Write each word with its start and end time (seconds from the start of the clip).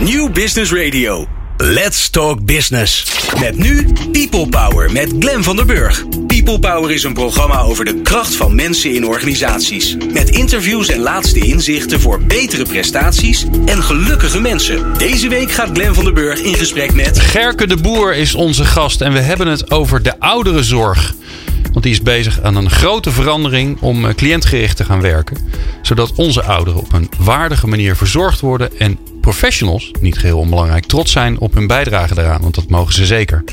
New 0.00 0.32
Business 0.32 0.72
Radio. 0.72 1.26
Let's 1.56 2.10
Talk 2.10 2.44
Business. 2.44 3.06
Met 3.40 3.58
nu 3.58 3.86
People 4.12 4.48
Power 4.48 4.92
met 4.92 5.14
Glen 5.18 5.42
van 5.42 5.56
der 5.56 5.66
Burg. 5.66 6.04
People 6.26 6.58
Power 6.58 6.90
is 6.90 7.02
een 7.02 7.12
programma 7.12 7.60
over 7.60 7.84
de 7.84 8.00
kracht 8.02 8.34
van 8.36 8.54
mensen 8.54 8.94
in 8.94 9.06
organisaties. 9.06 9.96
Met 10.12 10.30
interviews 10.30 10.88
en 10.88 11.00
laatste 11.00 11.38
inzichten 11.38 12.00
voor 12.00 12.20
betere 12.22 12.64
prestaties 12.64 13.46
en 13.66 13.82
gelukkige 13.82 14.40
mensen. 14.40 14.98
Deze 14.98 15.28
week 15.28 15.52
gaat 15.52 15.70
Glen 15.72 15.94
van 15.94 16.04
der 16.04 16.12
Burg 16.12 16.40
in 16.40 16.54
gesprek 16.54 16.94
met... 16.94 17.20
Gerke 17.20 17.66
de 17.66 17.76
Boer 17.76 18.14
is 18.14 18.34
onze 18.34 18.64
gast 18.64 19.00
en 19.00 19.12
we 19.12 19.20
hebben 19.20 19.46
het 19.46 19.70
over 19.70 20.02
de 20.02 20.20
ouderenzorg. 20.20 21.14
Want 21.72 21.82
die 21.82 21.92
is 21.92 22.02
bezig 22.02 22.40
aan 22.40 22.56
een 22.56 22.70
grote 22.70 23.10
verandering 23.10 23.80
om 23.80 24.06
eh, 24.06 24.14
cliëntgericht 24.14 24.76
te 24.76 24.84
gaan 24.84 25.00
werken. 25.00 25.36
Zodat 25.82 26.12
onze 26.14 26.42
ouderen 26.42 26.80
op 26.80 26.92
een 26.92 27.10
waardige 27.18 27.66
manier 27.66 27.96
verzorgd 27.96 28.40
worden 28.40 28.78
en 28.78 28.98
professionals, 29.24 29.90
niet 30.00 30.18
geheel 30.18 30.38
onbelangrijk, 30.38 30.86
trots 30.86 31.12
zijn 31.12 31.38
op 31.38 31.54
hun 31.54 31.66
bijdrage 31.66 32.14
daaraan. 32.14 32.40
Want 32.40 32.54
dat 32.54 32.68
mogen 32.68 32.94
ze 32.94 33.06
zeker. 33.06 33.44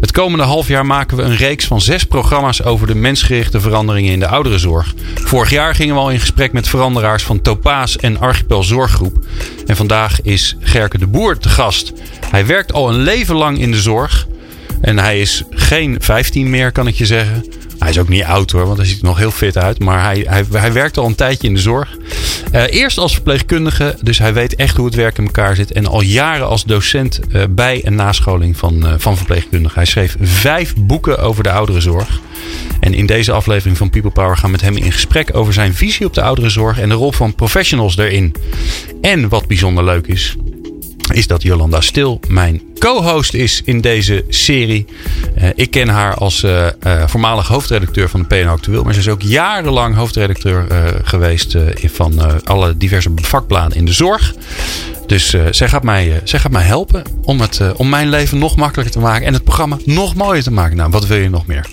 Het 0.00 0.12
komende 0.12 0.44
half 0.44 0.68
jaar 0.68 0.86
maken 0.86 1.16
we 1.16 1.22
een 1.22 1.36
reeks 1.36 1.64
van 1.66 1.80
zes 1.80 2.04
programma's 2.04 2.62
over 2.62 2.86
de 2.86 2.94
mensgerichte 2.94 3.60
veranderingen 3.60 4.12
in 4.12 4.18
de 4.18 4.28
ouderenzorg. 4.28 4.94
Vorig 5.14 5.50
jaar 5.50 5.74
gingen 5.74 5.94
we 5.94 6.00
al 6.00 6.10
in 6.10 6.20
gesprek 6.20 6.52
met 6.52 6.68
veranderaars 6.68 7.22
van 7.22 7.42
Topaas 7.42 7.96
en 7.96 8.20
Archipel 8.20 8.62
Zorggroep. 8.62 9.24
En 9.66 9.76
vandaag 9.76 10.22
is 10.22 10.56
Gerke 10.60 10.98
de 10.98 11.06
Boer 11.06 11.38
te 11.38 11.48
gast. 11.48 11.92
Hij 12.30 12.46
werkt 12.46 12.72
al 12.72 12.88
een 12.88 13.00
leven 13.00 13.34
lang 13.34 13.58
in 13.58 13.70
de 13.70 13.80
zorg. 13.80 14.26
En 14.80 14.98
hij 14.98 15.20
is 15.20 15.42
geen 15.50 15.96
15 16.00 16.50
meer, 16.50 16.72
kan 16.72 16.86
ik 16.86 16.94
je 16.94 17.06
zeggen. 17.06 17.44
Hij 17.78 17.90
is 17.90 17.98
ook 17.98 18.08
niet 18.08 18.24
oud 18.24 18.50
hoor, 18.50 18.66
want 18.66 18.78
hij 18.78 18.86
ziet 18.86 18.98
er 18.98 19.04
nog 19.04 19.18
heel 19.18 19.30
fit 19.30 19.56
uit. 19.56 19.78
Maar 19.78 20.04
hij, 20.04 20.24
hij, 20.28 20.44
hij 20.52 20.72
werkt 20.72 20.98
al 20.98 21.06
een 21.06 21.14
tijdje 21.14 21.48
in 21.48 21.54
de 21.54 21.60
zorg. 21.60 21.96
Uh, 22.52 22.62
eerst 22.70 22.98
als 22.98 23.12
verpleegkundige, 23.12 23.96
dus 24.02 24.18
hij 24.18 24.34
weet 24.34 24.54
echt 24.54 24.76
hoe 24.76 24.86
het 24.86 24.94
werk 24.94 25.18
in 25.18 25.24
elkaar 25.24 25.56
zit. 25.56 25.72
En 25.72 25.86
al 25.86 26.02
jaren 26.02 26.48
als 26.48 26.64
docent 26.64 27.20
uh, 27.28 27.42
bij 27.50 27.84
en 27.84 27.94
nascholing 27.94 28.56
van, 28.56 28.86
uh, 28.86 28.92
van 28.96 29.16
verpleegkundigen. 29.16 29.76
Hij 29.76 29.86
schreef 29.86 30.16
vijf 30.20 30.74
boeken 30.76 31.18
over 31.18 31.42
de 31.42 31.50
ouderenzorg. 31.50 32.20
En 32.80 32.94
in 32.94 33.06
deze 33.06 33.32
aflevering 33.32 33.76
van 33.76 33.90
People 33.90 34.10
Power 34.10 34.36
gaan 34.36 34.44
we 34.44 34.50
met 34.50 34.60
hem 34.60 34.76
in 34.76 34.92
gesprek 34.92 35.36
over 35.36 35.52
zijn 35.52 35.74
visie 35.74 36.06
op 36.06 36.14
de 36.14 36.22
ouderenzorg 36.22 36.78
en 36.78 36.88
de 36.88 36.94
rol 36.94 37.12
van 37.12 37.34
professionals 37.34 37.96
daarin. 37.96 38.34
En 39.00 39.28
wat 39.28 39.46
bijzonder 39.46 39.84
leuk 39.84 40.06
is, 40.06 40.36
is 41.12 41.26
dat 41.26 41.42
Jolanda 41.42 41.80
Stil 41.80 42.20
mijn 42.28 42.62
co-host 42.78 43.34
is 43.34 43.62
in 43.64 43.80
deze 43.80 44.24
serie. 44.28 44.86
Uh, 45.38 45.48
ik 45.54 45.70
ken 45.70 45.88
haar 45.88 46.14
als 46.14 46.42
uh, 46.42 46.66
voormalig 47.06 47.48
hoofdredacteur 47.48 48.08
van 48.08 48.20
de 48.20 48.26
PN 48.26 48.46
Actueel. 48.46 48.82
Maar 48.82 48.94
ze 48.94 49.00
is 49.00 49.08
ook 49.08 49.22
jarenlang 49.22 49.94
hoofdredacteur 49.94 50.66
geweest 51.02 51.56
van 51.84 52.44
alle 52.44 52.76
diverse 52.76 53.10
vakbladen 53.14 53.76
in 53.76 53.84
de 53.84 53.92
zorg. 53.92 54.34
Dus 55.06 55.34
zij, 55.50 55.68
gaat 55.68 55.82
mij, 55.82 56.20
zij 56.24 56.38
gaat 56.38 56.52
mij 56.52 56.62
helpen 56.62 57.02
om, 57.22 57.40
het, 57.40 57.60
om 57.76 57.88
mijn 57.88 58.08
leven 58.08 58.38
nog 58.38 58.56
makkelijker 58.56 58.94
te 58.94 59.00
maken. 59.00 59.26
En 59.26 59.32
het 59.32 59.44
programma 59.44 59.76
nog 59.84 60.14
mooier 60.14 60.42
te 60.42 60.52
maken. 60.52 60.76
Nou, 60.76 60.90
wat 60.90 61.06
wil 61.06 61.18
je 61.18 61.30
nog 61.30 61.46
meer? 61.46 61.66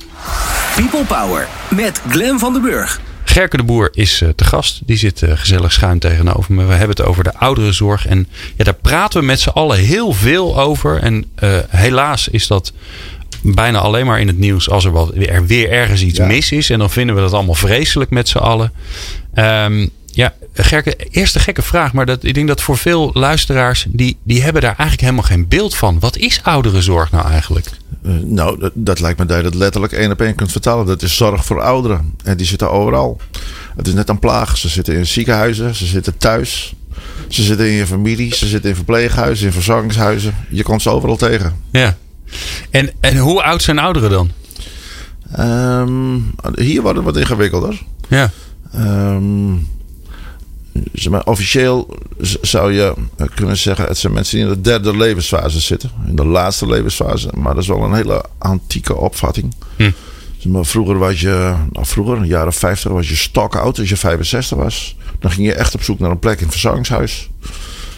People 0.75 1.05
Power 1.05 1.47
met 1.69 2.01
Glen 2.09 2.39
van 2.39 2.53
den 2.53 2.61
Burg. 2.61 2.99
Gerke 3.25 3.57
de 3.57 3.63
Boer 3.63 3.89
is 3.93 4.21
uh, 4.21 4.29
te 4.29 4.43
gast. 4.43 4.81
Die 4.85 4.97
zit 4.97 5.21
uh, 5.21 5.31
gezellig 5.35 5.71
schuin 5.71 5.99
tegenover 5.99 6.53
me. 6.53 6.65
We 6.65 6.73
hebben 6.73 6.97
het 6.97 7.05
over 7.05 7.23
de 7.23 7.35
ouderenzorg. 7.35 8.07
En 8.07 8.27
ja, 8.55 8.63
daar 8.63 8.73
praten 8.73 9.19
we 9.19 9.25
met 9.25 9.39
z'n 9.39 9.49
allen 9.49 9.77
heel 9.77 10.13
veel 10.13 10.59
over. 10.59 10.97
En 10.97 11.25
uh, 11.43 11.57
helaas 11.69 12.27
is 12.27 12.47
dat 12.47 12.73
bijna 13.41 13.79
alleen 13.79 14.05
maar 14.05 14.19
in 14.19 14.27
het 14.27 14.37
nieuws 14.37 14.69
als 14.69 14.85
er, 14.85 14.91
wat, 14.91 15.15
er 15.15 15.45
weer 15.45 15.71
ergens 15.71 16.01
iets 16.01 16.17
ja. 16.17 16.25
mis 16.25 16.51
is. 16.51 16.69
En 16.69 16.79
dan 16.79 16.91
vinden 16.91 17.15
we 17.15 17.21
dat 17.21 17.33
allemaal 17.33 17.55
vreselijk 17.55 18.09
met 18.09 18.27
z'n 18.27 18.37
allen. 18.37 18.71
Um, 19.35 19.89
ja, 20.05 20.33
Gerke, 20.53 20.95
eerste 21.11 21.39
gekke 21.39 21.61
vraag. 21.61 21.93
Maar 21.93 22.05
dat, 22.05 22.23
ik 22.23 22.33
denk 22.33 22.47
dat 22.47 22.61
voor 22.61 22.77
veel 22.77 23.09
luisteraars, 23.13 23.85
die, 23.89 24.17
die 24.23 24.43
hebben 24.43 24.61
daar 24.61 24.75
eigenlijk 24.77 25.01
helemaal 25.01 25.23
geen 25.23 25.47
beeld 25.47 25.75
van. 25.75 25.99
Wat 25.99 26.17
is 26.17 26.39
ouderenzorg 26.43 27.11
nou 27.11 27.29
eigenlijk? 27.29 27.67
Uh, 28.05 28.11
nou, 28.23 28.59
dat, 28.59 28.71
dat, 28.73 28.99
lijkt 28.99 29.19
me 29.19 29.25
dat 29.25 29.37
je 29.37 29.43
dat 29.43 29.55
letterlijk 29.55 29.93
één 29.93 30.11
op 30.11 30.21
één 30.21 30.35
kunt 30.35 30.51
vertalen. 30.51 30.85
Dat 30.85 31.01
is 31.01 31.15
zorg 31.15 31.45
voor 31.45 31.61
ouderen. 31.61 32.13
En 32.23 32.37
die 32.37 32.45
zitten 32.45 32.71
overal. 32.71 33.19
Het 33.75 33.87
is 33.87 33.93
net 33.93 34.09
een 34.09 34.19
plaag. 34.19 34.57
Ze 34.57 34.69
zitten 34.69 34.95
in 34.95 35.07
ziekenhuizen, 35.07 35.75
ze 35.75 35.85
zitten 35.85 36.17
thuis. 36.17 36.75
Ze 37.27 37.43
zitten 37.43 37.67
in 37.67 37.73
je 37.73 37.87
familie, 37.87 38.35
ze 38.35 38.47
zitten 38.47 38.69
in 38.69 38.75
verpleeghuizen, 38.75 39.45
in 39.45 39.53
verzorgingshuizen. 39.53 40.35
Je 40.49 40.63
komt 40.63 40.81
ze 40.81 40.89
overal 40.89 41.15
tegen. 41.15 41.55
Ja. 41.71 41.97
En, 42.69 42.89
en 42.99 43.17
hoe 43.17 43.43
oud 43.43 43.63
zijn 43.63 43.79
ouderen 43.79 44.09
dan? 44.09 44.31
Um, 45.39 46.35
hier 46.55 46.81
wordt 46.81 46.97
het 46.97 47.05
wat 47.05 47.17
ingewikkelder. 47.17 47.81
Ja. 48.07 48.31
Um, 48.75 49.67
zeg 50.93 51.11
maar, 51.11 51.25
officieel 51.25 51.97
zou 52.41 52.73
je 52.73 52.93
kunnen 53.35 53.57
zeggen: 53.57 53.85
het 53.85 53.97
zijn 53.97 54.13
mensen 54.13 54.37
die 54.37 54.47
in 54.47 54.53
de 54.53 54.61
derde 54.61 54.97
levensfase 54.97 55.59
zitten. 55.59 55.91
In 56.07 56.15
de 56.15 56.25
laatste 56.25 56.67
levensfase. 56.67 57.29
Maar 57.35 57.53
dat 57.53 57.63
is 57.63 57.69
wel 57.69 57.83
een 57.83 57.93
hele 57.93 58.25
antieke 58.37 58.95
opvatting. 58.95 59.53
Hm. 59.75 59.91
Zeg 60.37 60.51
maar, 60.51 60.65
vroeger 60.65 60.97
was 60.97 61.21
je, 61.21 61.53
nou 61.71 61.85
vroeger, 61.85 62.15
in 62.15 62.21
de 62.21 62.27
jaren 62.27 62.53
50, 62.53 62.91
was 62.91 63.09
je 63.09 63.15
stokoud 63.15 63.79
als 63.79 63.89
je 63.89 63.97
65 63.97 64.57
was. 64.57 64.95
Dan 65.19 65.31
ging 65.31 65.47
je 65.47 65.53
echt 65.53 65.75
op 65.75 65.83
zoek 65.83 65.99
naar 65.99 66.11
een 66.11 66.19
plek 66.19 66.37
in 66.37 66.43
het 66.43 66.51
verzorgingshuis. 66.51 67.29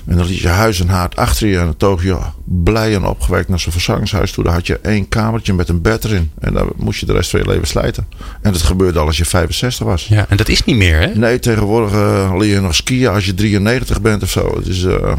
En 0.07 0.17
dan 0.17 0.25
liet 0.25 0.39
je 0.39 0.47
huis 0.47 0.79
en 0.79 0.87
haard 0.87 1.15
achter 1.15 1.47
je. 1.47 1.57
En 1.57 1.63
dan 1.63 1.77
toog 1.77 2.03
je 2.03 2.17
blij 2.45 2.95
en 2.95 3.05
opgewekt 3.05 3.49
naar 3.49 3.59
zo'n 3.59 3.71
verzorgingshuis 3.71 4.31
toe. 4.31 4.43
Daar 4.43 4.53
had 4.53 4.67
je 4.67 4.79
één 4.79 5.07
kamertje 5.07 5.53
met 5.53 5.69
een 5.69 5.81
bed 5.81 6.03
erin. 6.03 6.31
En 6.39 6.53
daar 6.53 6.65
moest 6.75 6.99
je 6.99 7.05
de 7.05 7.13
rest 7.13 7.29
van 7.29 7.39
je 7.39 7.47
leven 7.47 7.67
slijten. 7.67 8.07
En 8.41 8.51
dat 8.51 8.61
gebeurde 8.61 8.99
al 8.99 9.05
als 9.05 9.17
je 9.17 9.25
65 9.25 9.85
was. 9.85 10.07
Ja, 10.07 10.25
en 10.29 10.37
dat 10.37 10.49
is 10.49 10.63
niet 10.63 10.75
meer, 10.75 10.99
hè? 10.99 11.15
Nee, 11.15 11.39
tegenwoordig 11.39 11.93
uh, 11.93 12.35
leer 12.37 12.53
je 12.53 12.61
nog 12.61 12.75
skiën 12.75 13.07
als 13.07 13.25
je 13.25 13.33
93 13.33 14.01
bent 14.01 14.23
of 14.23 14.29
zo. 14.29 14.55
Het 14.55 14.67
is... 14.67 14.83
Uh, 14.83 15.17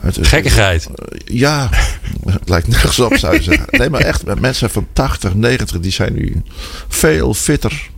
het, 0.00 0.18
Gekkigheid. 0.20 0.88
Uh, 0.88 1.18
ja, 1.24 1.68
het 2.26 2.48
lijkt 2.48 2.68
nergens 2.68 3.00
op, 3.00 3.16
zou 3.16 3.34
je 3.34 3.42
zeggen. 3.42 3.66
Nee, 3.70 3.90
maar 3.90 4.00
echt, 4.00 4.40
mensen 4.40 4.70
van 4.70 4.86
80, 4.92 5.34
90, 5.34 5.80
die 5.80 5.92
zijn 5.92 6.14
nu 6.14 6.42
veel 6.88 7.34
fitter 7.34 7.90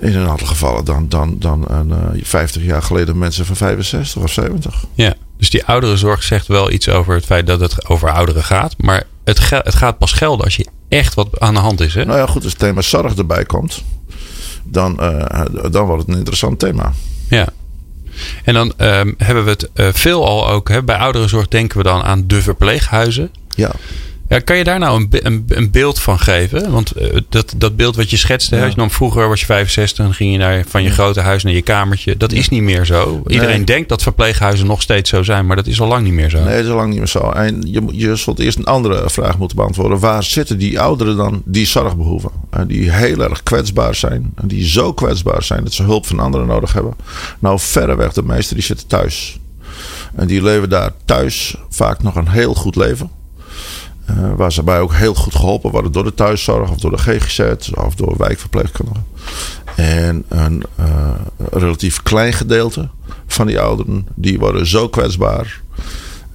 in 0.00 0.16
een 0.16 0.28
aantal 0.28 0.46
gevallen 0.46 0.84
dan, 0.84 1.08
dan, 1.08 1.36
dan 1.38 1.64
een, 1.68 1.88
uh, 1.88 2.24
50 2.24 2.62
jaar 2.62 2.82
geleden 2.82 3.18
mensen 3.18 3.46
van 3.46 3.56
65 3.56 4.22
of 4.22 4.32
70. 4.32 4.84
Ja, 4.94 5.14
dus 5.36 5.50
die 5.50 5.64
ouderenzorg 5.64 6.22
zegt 6.22 6.46
wel 6.46 6.70
iets 6.70 6.88
over 6.88 7.14
het 7.14 7.24
feit 7.24 7.46
dat 7.46 7.60
het 7.60 7.88
over 7.88 8.10
ouderen 8.10 8.44
gaat. 8.44 8.74
Maar 8.78 9.04
het, 9.24 9.50
het 9.50 9.74
gaat 9.74 9.98
pas 9.98 10.12
gelden 10.12 10.44
als 10.44 10.56
je 10.56 10.66
echt 10.88 11.14
wat 11.14 11.40
aan 11.40 11.54
de 11.54 11.60
hand 11.60 11.80
is. 11.80 11.94
Hè? 11.94 12.04
Nou 12.04 12.18
ja, 12.18 12.26
goed, 12.26 12.42
als 12.42 12.52
het 12.52 12.60
thema 12.60 12.82
zorg 12.82 13.14
erbij 13.14 13.44
komt, 13.44 13.82
dan, 14.64 14.98
uh, 15.00 15.44
dan 15.70 15.86
wordt 15.86 16.02
het 16.02 16.10
een 16.10 16.18
interessant 16.18 16.58
thema. 16.58 16.92
Ja. 17.28 17.48
En 18.44 18.54
dan 18.54 18.72
um, 18.78 19.14
hebben 19.18 19.44
we 19.44 19.50
het 19.50 19.70
uh, 19.74 19.88
veel 19.92 20.26
al 20.26 20.48
ook. 20.48 20.68
Hè, 20.68 20.82
bij 20.82 20.96
ouderenzorg 20.96 21.48
denken 21.48 21.78
we 21.78 21.84
dan 21.84 22.02
aan 22.02 22.26
de 22.26 22.42
verpleeghuizen. 22.42 23.30
Ja. 23.48 23.70
Ja, 24.28 24.38
kan 24.38 24.56
je 24.56 24.64
daar 24.64 24.78
nou 24.78 25.00
een, 25.00 25.26
een, 25.26 25.44
een 25.48 25.70
beeld 25.70 26.00
van 26.00 26.18
geven? 26.18 26.70
Want 26.70 26.92
uh, 27.00 27.18
dat, 27.28 27.54
dat 27.56 27.76
beeld 27.76 27.96
wat 27.96 28.10
je 28.10 28.16
schetste, 28.16 28.56
ja. 28.56 28.88
vroeger 28.88 29.28
was 29.28 29.40
je 29.40 29.46
65 29.46 30.04
en 30.04 30.14
ging 30.14 30.32
je 30.32 30.38
naar, 30.38 30.64
van 30.68 30.82
je 30.82 30.88
ja. 30.88 30.94
grote 30.94 31.20
huis 31.20 31.42
naar 31.42 31.52
je 31.52 31.62
kamertje. 31.62 32.16
Dat 32.16 32.30
ja. 32.30 32.38
is 32.38 32.48
niet 32.48 32.62
meer 32.62 32.84
zo. 32.84 33.22
Iedereen 33.26 33.56
nee. 33.56 33.64
denkt 33.64 33.88
dat 33.88 34.02
verpleeghuizen 34.02 34.66
nog 34.66 34.82
steeds 34.82 35.10
zo 35.10 35.22
zijn, 35.22 35.46
maar 35.46 35.56
dat 35.56 35.66
is 35.66 35.80
al 35.80 35.88
lang 35.88 36.04
niet 36.04 36.12
meer 36.12 36.30
zo. 36.30 36.38
Nee, 36.38 36.56
dat 36.56 36.64
is 36.64 36.70
al 36.70 36.76
lang 36.76 36.88
niet 36.88 36.98
meer 36.98 37.08
zo. 37.08 37.30
En 37.30 37.62
je, 37.66 37.82
je 37.90 38.16
zult 38.16 38.38
eerst 38.38 38.58
een 38.58 38.64
andere 38.64 39.10
vraag 39.10 39.38
moeten 39.38 39.56
beantwoorden. 39.56 39.98
Waar 39.98 40.22
zitten 40.22 40.58
die 40.58 40.80
ouderen 40.80 41.16
dan 41.16 41.42
die 41.44 41.66
zorg 41.66 41.96
behoeven? 41.96 42.30
En 42.50 42.66
die 42.66 42.92
heel 42.92 43.22
erg 43.22 43.42
kwetsbaar 43.42 43.94
zijn. 43.94 44.32
En 44.34 44.48
die 44.48 44.66
zo 44.66 44.92
kwetsbaar 44.92 45.42
zijn 45.42 45.64
dat 45.64 45.72
ze 45.72 45.82
hulp 45.82 46.06
van 46.06 46.20
anderen 46.20 46.46
nodig 46.46 46.72
hebben. 46.72 46.94
Nou, 47.38 47.58
verreweg 47.60 48.12
de 48.12 48.22
meesten 48.22 48.56
die 48.56 48.64
zitten 48.64 48.86
thuis. 48.86 49.38
En 50.14 50.26
die 50.26 50.42
leven 50.42 50.68
daar 50.68 50.90
thuis 51.04 51.56
vaak 51.68 52.02
nog 52.02 52.14
een 52.14 52.28
heel 52.28 52.54
goed 52.54 52.76
leven. 52.76 53.10
Uh, 54.10 54.34
waar 54.36 54.52
ze 54.52 54.62
bij 54.62 54.80
ook 54.80 54.94
heel 54.94 55.14
goed 55.14 55.34
geholpen 55.34 55.70
worden 55.70 55.92
door 55.92 56.04
de 56.04 56.14
thuiszorg 56.14 56.70
of 56.70 56.76
door 56.76 56.90
de 56.90 56.98
GGZ 56.98 57.70
of 57.74 57.94
door 57.94 58.14
wijkverpleegkundigen. 58.16 59.06
En 59.76 60.24
een 60.28 60.64
uh, 60.80 60.86
relatief 61.50 62.02
klein 62.02 62.32
gedeelte 62.32 62.88
van 63.26 63.46
die 63.46 63.60
ouderen, 63.60 64.08
die 64.14 64.38
worden 64.38 64.66
zo 64.66 64.88
kwetsbaar. 64.88 65.62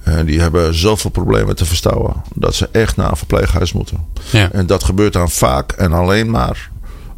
En 0.02 0.26
die 0.26 0.40
hebben 0.40 0.74
zoveel 0.74 1.10
problemen 1.10 1.56
te 1.56 1.64
verstouwen 1.64 2.14
dat 2.34 2.54
ze 2.54 2.68
echt 2.72 2.96
naar 2.96 3.10
een 3.10 3.16
verpleeghuis 3.16 3.72
moeten. 3.72 4.04
Ja. 4.30 4.52
En 4.52 4.66
dat 4.66 4.84
gebeurt 4.84 5.12
dan 5.12 5.30
vaak 5.30 5.72
en 5.72 5.92
alleen 5.92 6.30
maar 6.30 6.70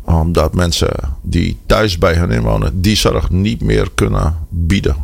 omdat 0.05 0.55
mensen 0.55 0.91
die 1.23 1.59
thuis 1.67 1.99
bij 1.99 2.15
hen 2.15 2.31
inwonen, 2.31 2.81
die 2.81 2.97
zorg 2.97 3.31
niet 3.31 3.61
meer 3.61 3.91
kunnen 3.95 4.37
bieden 4.49 4.97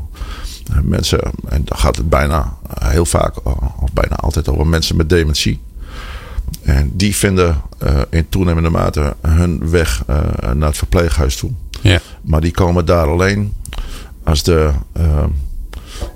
mensen, 0.82 1.20
en 1.48 1.62
dan 1.64 1.78
gaat 1.78 1.96
het 1.96 2.08
bijna 2.08 2.56
heel 2.78 3.04
vaak, 3.04 3.46
of 3.82 3.92
bijna 3.92 4.16
altijd 4.16 4.48
over 4.48 4.66
mensen 4.66 4.96
met 4.96 5.08
dementie. 5.08 5.60
En 6.62 6.90
die 6.94 7.16
vinden 7.16 7.62
uh, 7.82 8.00
in 8.10 8.28
toenemende 8.28 8.70
mate 8.70 9.16
hun 9.20 9.70
weg 9.70 10.02
uh, 10.10 10.16
naar 10.52 10.68
het 10.68 10.76
verpleeghuis 10.76 11.36
toe. 11.36 11.50
Ja. 11.80 12.00
Maar 12.22 12.40
die 12.40 12.50
komen 12.50 12.84
daar 12.84 13.06
alleen 13.06 13.52
als 14.24 14.42
de, 14.42 14.70
uh, 14.96 15.24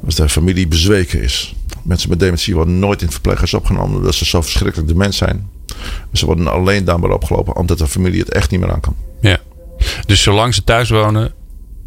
als 0.04 0.14
de 0.14 0.28
familie 0.28 0.68
bezweken 0.68 1.22
is. 1.22 1.54
Mensen 1.82 2.08
met 2.08 2.20
dementie 2.20 2.54
worden 2.54 2.78
nooit 2.78 2.98
in 2.98 3.04
het 3.04 3.14
verpleeghuis 3.14 3.54
opgenomen 3.54 3.96
omdat 3.96 4.14
ze 4.14 4.24
zo 4.24 4.42
verschrikkelijk 4.42 4.88
dement 4.88 5.14
zijn. 5.14 5.50
Ze 6.12 6.26
worden 6.26 6.46
alleen 6.46 6.84
daar 6.84 7.00
maar 7.00 7.10
opgelopen 7.10 7.56
omdat 7.56 7.78
de 7.78 7.86
familie 7.86 8.20
het 8.20 8.30
echt 8.30 8.50
niet 8.50 8.60
meer 8.60 8.72
aan 8.72 8.80
kan. 8.80 8.96
Ja. 9.20 9.38
Dus 10.06 10.22
zolang 10.22 10.54
ze 10.54 10.64
thuis 10.64 10.90
wonen, 10.90 11.32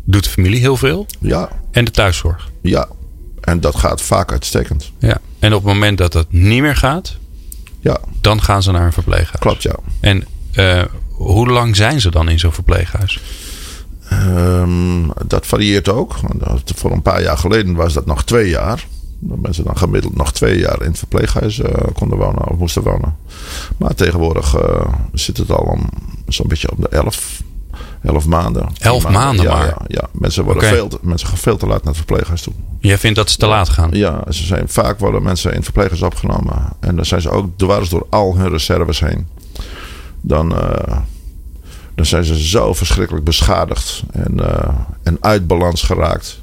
doet 0.05 0.23
de 0.23 0.29
familie 0.29 0.59
heel 0.59 0.77
veel? 0.77 1.05
Ja. 1.19 1.49
En 1.71 1.85
de 1.85 1.91
thuiszorg? 1.91 2.53
Ja. 2.65 2.87
En 3.41 3.59
dat 3.59 3.75
gaat 3.75 4.01
vaak 4.01 4.31
uitstekend. 4.31 4.91
Ja. 4.99 5.17
En 5.39 5.53
op 5.53 5.63
het 5.63 5.73
moment 5.73 5.97
dat 5.97 6.11
dat 6.11 6.25
niet 6.31 6.61
meer 6.61 6.75
gaat, 6.75 7.17
Ja, 7.79 7.97
dan 8.21 8.41
gaan 8.41 8.63
ze 8.63 8.71
naar 8.71 8.85
een 8.85 8.93
verpleeghuis. 8.93 9.39
klopt 9.39 9.63
ja. 9.63 9.75
En 9.99 10.23
eh, 10.53 10.83
hoe 11.11 11.47
lang 11.47 11.75
zijn 11.75 12.01
ze 12.01 12.11
dan 12.11 12.29
in 12.29 12.39
zo'n 12.39 12.51
verpleeghuis? 12.53 13.19
Ehm, 14.09 15.07
dat 15.25 15.45
varieert 15.47 15.89
ook. 15.89 16.15
Voor 16.75 16.91
een 16.91 17.01
paar 17.01 17.21
jaar 17.21 17.37
geleden 17.37 17.75
was 17.75 17.93
dat 17.93 18.05
nog 18.05 18.23
twee 18.23 18.49
jaar. 18.49 18.87
Dat 19.19 19.39
mensen 19.39 19.63
dan 19.63 19.77
gemiddeld 19.77 20.15
nog 20.15 20.33
twee 20.33 20.57
jaar 20.59 20.81
in 20.81 20.87
het 20.87 20.97
verpleeghuis 20.97 21.59
eh, 21.59 21.73
konden 21.93 22.17
wonen 22.17 22.47
of 22.47 22.57
moesten 22.57 22.81
wonen. 22.83 23.15
Maar 23.77 23.93
tegenwoordig 23.95 24.55
eh, 24.55 24.93
zit 25.13 25.37
het 25.37 25.51
al 25.51 25.63
om 25.63 25.89
zo'n 26.27 26.47
beetje 26.47 26.71
op 26.71 26.81
de 26.81 26.87
elf, 26.89 27.41
elf 28.03 28.25
maanden. 28.25 28.69
Elf 28.79 29.09
maanden 29.09 29.45
ja, 29.45 29.55
maar? 29.55 29.65
Ja, 29.65 29.81
ja. 29.87 30.07
Mensen, 30.11 30.43
worden 30.43 30.63
veel 30.63 30.87
te, 30.87 30.97
mensen 31.01 31.27
gaan 31.27 31.37
veel 31.37 31.57
te 31.57 31.65
laat 31.65 31.83
naar 31.83 31.93
het 31.93 31.97
verpleeghuis 31.97 32.41
toe. 32.41 32.53
Jij 32.79 32.97
vindt 32.97 33.17
dat 33.17 33.29
ze 33.29 33.37
te 33.37 33.45
laat 33.45 33.69
gaan? 33.69 33.89
Ja, 33.91 34.23
ze 34.29 34.43
zijn, 34.45 34.69
vaak 34.69 34.99
worden 34.99 35.23
mensen 35.23 35.49
in 35.49 35.55
het 35.55 35.65
verpleeghuis 35.65 36.01
opgenomen. 36.01 36.55
En 36.79 36.95
dan 36.95 37.05
zijn 37.05 37.21
ze 37.21 37.29
ook 37.29 37.57
dwars 37.57 37.89
door 37.89 38.07
al 38.09 38.37
hun 38.37 38.49
reserves 38.49 38.99
heen. 38.99 39.27
Dan, 40.21 40.57
eh, 40.57 40.97
dan 41.95 42.05
zijn 42.05 42.23
ze 42.23 42.47
zo 42.47 42.73
verschrikkelijk 42.73 43.25
beschadigd 43.25 44.03
en, 44.11 44.39
eh, 44.39 44.73
en 45.03 45.17
uit 45.19 45.47
balans 45.47 45.83
geraakt. 45.83 46.41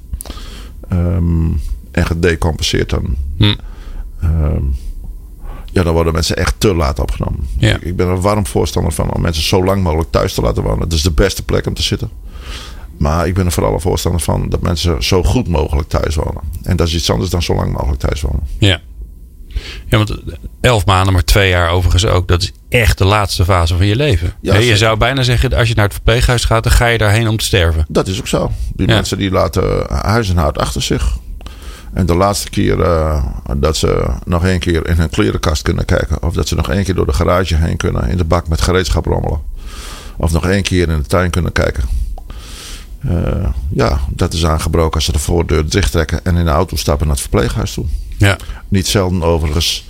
Ehm, 0.89 1.47
en 1.91 2.07
gedecompenseerd 2.07 2.91
dan. 2.91 3.17
Hm. 3.37 3.55
Ehm, 4.21 4.63
ja, 5.73 5.83
dan 5.83 5.93
worden 5.93 6.13
mensen 6.13 6.37
echt 6.37 6.55
te 6.59 6.75
laat 6.75 6.99
opgenomen. 6.99 7.49
Ja. 7.59 7.77
Ik, 7.81 7.97
ben 7.97 8.09
er 8.09 8.21
warm 8.21 8.47
voorstander 8.47 8.93
van 8.93 9.13
om 9.15 9.21
mensen 9.21 9.43
zo 9.43 9.65
lang 9.65 9.83
mogelijk 9.83 10.11
thuis 10.11 10.35
te 10.35 10.41
laten 10.41 10.63
wonen. 10.63 10.81
Het 10.81 10.93
is 10.93 11.03
de 11.03 11.11
beste 11.13 11.43
plek 11.43 11.67
om 11.67 11.75
te 11.75 11.83
zitten. 11.83 12.11
Maar 12.99 13.27
ik 13.27 13.35
ben 13.35 13.47
er 13.47 13.53
vooral 13.53 13.73
een 13.75 13.81
voorstander 13.81 14.21
van 14.21 14.49
dat 14.49 14.61
mensen 14.61 15.05
zo 15.05 15.23
goed 15.23 15.49
mogelijk 15.49 15.89
thuis 15.89 16.15
wonen. 16.15 16.43
En 16.63 16.77
dat 16.77 16.87
is 16.87 16.95
iets 16.95 17.11
anders 17.11 17.31
dan 17.31 17.43
zo 17.43 17.55
lang 17.55 17.73
mogelijk 17.73 18.01
thuis 18.01 18.21
wonen. 18.21 18.43
Ja. 18.59 18.81
Ja, 19.87 19.97
want 19.97 20.17
elf 20.61 20.87
maanden, 20.87 21.13
maar 21.13 21.25
twee 21.25 21.49
jaar 21.49 21.71
overigens 21.71 22.07
ook. 22.07 22.29
Dat 22.29 22.43
is 22.43 22.53
echt 22.69 22.99
de 22.99 23.05
laatste 23.05 23.45
fase 23.45 23.77
van 23.77 23.87
je 23.87 23.97
leven. 23.97 24.33
Ja, 24.41 24.57
je 24.57 24.77
zou 24.77 24.99
bijna 24.99 25.23
zeggen, 25.23 25.55
als 25.55 25.69
je 25.69 25.75
naar 25.75 25.85
het 25.85 25.93
verpleeghuis 25.93 26.45
gaat, 26.45 26.63
dan 26.63 26.73
ga 26.73 26.87
je 26.87 26.99
daarheen 26.99 27.29
om 27.29 27.37
te 27.37 27.45
sterven. 27.45 27.85
Dat 27.89 28.09
is 28.09 28.19
ook 28.19 28.27
zo. 28.29 28.51
Die 28.75 28.89
Ja. 28.89 28.95
mensen 28.95 29.19
die 29.19 29.31
laten 29.31 29.87
huis 29.89 30.29
en 30.29 30.39
achter 30.57 30.83
zich. 30.83 31.17
En 31.93 32.07
de 32.07 32.15
laatste 32.15 32.51
keer 32.51 32.81
eh, 32.81 33.25
dat 33.57 33.77
ze 33.77 34.11
nog 34.25 34.45
één 34.45 34.59
keer 34.59 34.89
in 34.89 34.97
hun 34.97 35.11
klerenkast 35.11 35.63
kunnen 35.63 35.85
kijken. 35.85 36.23
Of 36.23 36.35
dat 36.35 36.49
ze 36.49 36.55
nog 36.55 36.71
één 36.71 36.85
keer 36.85 36.95
door 36.95 37.07
de 37.07 37.13
garage 37.13 37.57
heen 37.57 37.77
kunnen. 37.77 38.09
In 38.09 38.17
de 38.17 38.25
bak 38.25 38.49
met 38.49 38.61
gereedschap 38.61 39.07
rommelen. 39.07 39.41
Of 40.17 40.33
nog 40.33 40.47
één 40.47 40.63
keer 40.63 40.89
in 40.89 40.99
de 40.99 41.07
tuin 41.07 41.31
kunnen 41.31 41.53
kijken. 41.53 41.85
Eh, 43.01 43.49
ja, 43.69 44.01
dat 44.09 44.33
is 44.33 44.47
aangebroken 44.47 44.95
als 44.95 45.05
ze 45.05 45.13
de 45.13 45.19
voordeur 45.19 45.69
dicht 45.69 45.93
trekken. 45.93 46.25
En 46.25 46.37
in 46.37 46.45
de 46.45 46.51
auto 46.51 46.77
stappen 46.77 47.07
naar 47.07 47.17
het 47.17 47.25
verpleeghuis 47.25 47.73
toe. 47.75 47.85
Ja. 48.17 48.37
Niet 48.69 48.87
zelden 48.87 49.23
overigens 49.23 49.87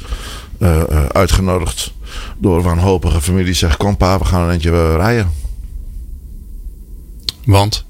eh, 0.58 1.06
uitgenodigd 1.06 1.92
door 2.38 2.62
wanhopige 2.62 3.20
families. 3.20 3.58
Zeg, 3.58 3.76
kom 3.76 3.96
pa, 3.96 4.18
we 4.18 4.24
gaan 4.24 4.42
een 4.42 4.50
eentje 4.50 4.96
rijden. 4.96 5.32
Want? 7.44 7.84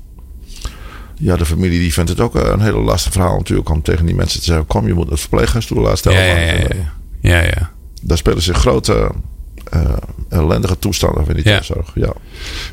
Ja, 1.22 1.36
de 1.36 1.44
familie 1.46 1.78
die 1.78 1.92
vindt 1.92 2.10
het 2.10 2.20
ook 2.20 2.36
eh, 2.36 2.50
een 2.50 2.60
hele 2.60 2.80
lastig 2.80 3.12
verhaal 3.12 3.36
natuurlijk. 3.36 3.68
Om 3.68 3.82
tegen 3.82 4.06
die 4.06 4.14
mensen 4.14 4.40
te 4.40 4.44
zeggen, 4.44 4.66
kom 4.66 4.86
je 4.86 4.94
moet 4.94 5.10
het 5.10 5.20
verpleeghuis 5.20 5.66
toe. 5.66 5.80
Laatst 5.80 6.04
Ja, 6.04 6.10
ja, 6.10 6.38
ja, 6.38 6.52
ja. 6.52 6.68
ja, 7.20 7.42
ja. 7.42 7.70
Daar 8.02 8.16
spelen 8.16 8.42
zich 8.42 8.56
grote 8.56 9.10
eh, 9.72 9.80
ellendige 10.28 10.78
toestanden 10.78 11.26
in 11.28 11.34
die 11.34 11.44
Ja. 11.44 11.50
thuiszorg. 11.50 11.90
Ja. 11.94 12.12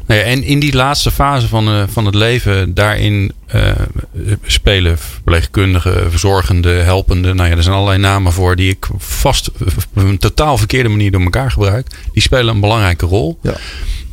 Nou 0.06 0.20
ja, 0.20 0.26
en 0.26 0.44
in 0.44 0.60
die 0.60 0.74
laatste 0.74 1.12
fase 1.12 1.48
van, 1.48 1.68
eh, 1.68 1.84
van 1.88 2.06
het 2.06 2.16
leven, 2.16 2.74
daarin 2.74 3.32
eh, 3.46 3.72
spelen 4.46 4.98
verpleegkundigen, 4.98 6.12
verzorgenden, 6.12 6.84
helpenden. 6.86 7.36
Nou 7.36 7.50
ja, 7.50 7.56
er 7.56 7.64
zijn 7.64 7.76
allerlei 7.76 8.00
namen 8.00 8.32
voor 8.32 8.56
die 8.56 8.70
ik 8.70 8.88
vast 8.98 9.52
op 9.96 10.04
een 10.04 10.18
totaal 10.18 10.58
verkeerde 10.58 10.90
manier 10.90 11.12
door 11.12 11.22
elkaar 11.22 11.52
gebruik. 11.52 11.88
Die 12.14 12.22
spelen 12.22 12.54
een 12.54 12.62
belangrijke 12.62 13.06
rol. 13.06 13.40
Ja. 13.42 13.54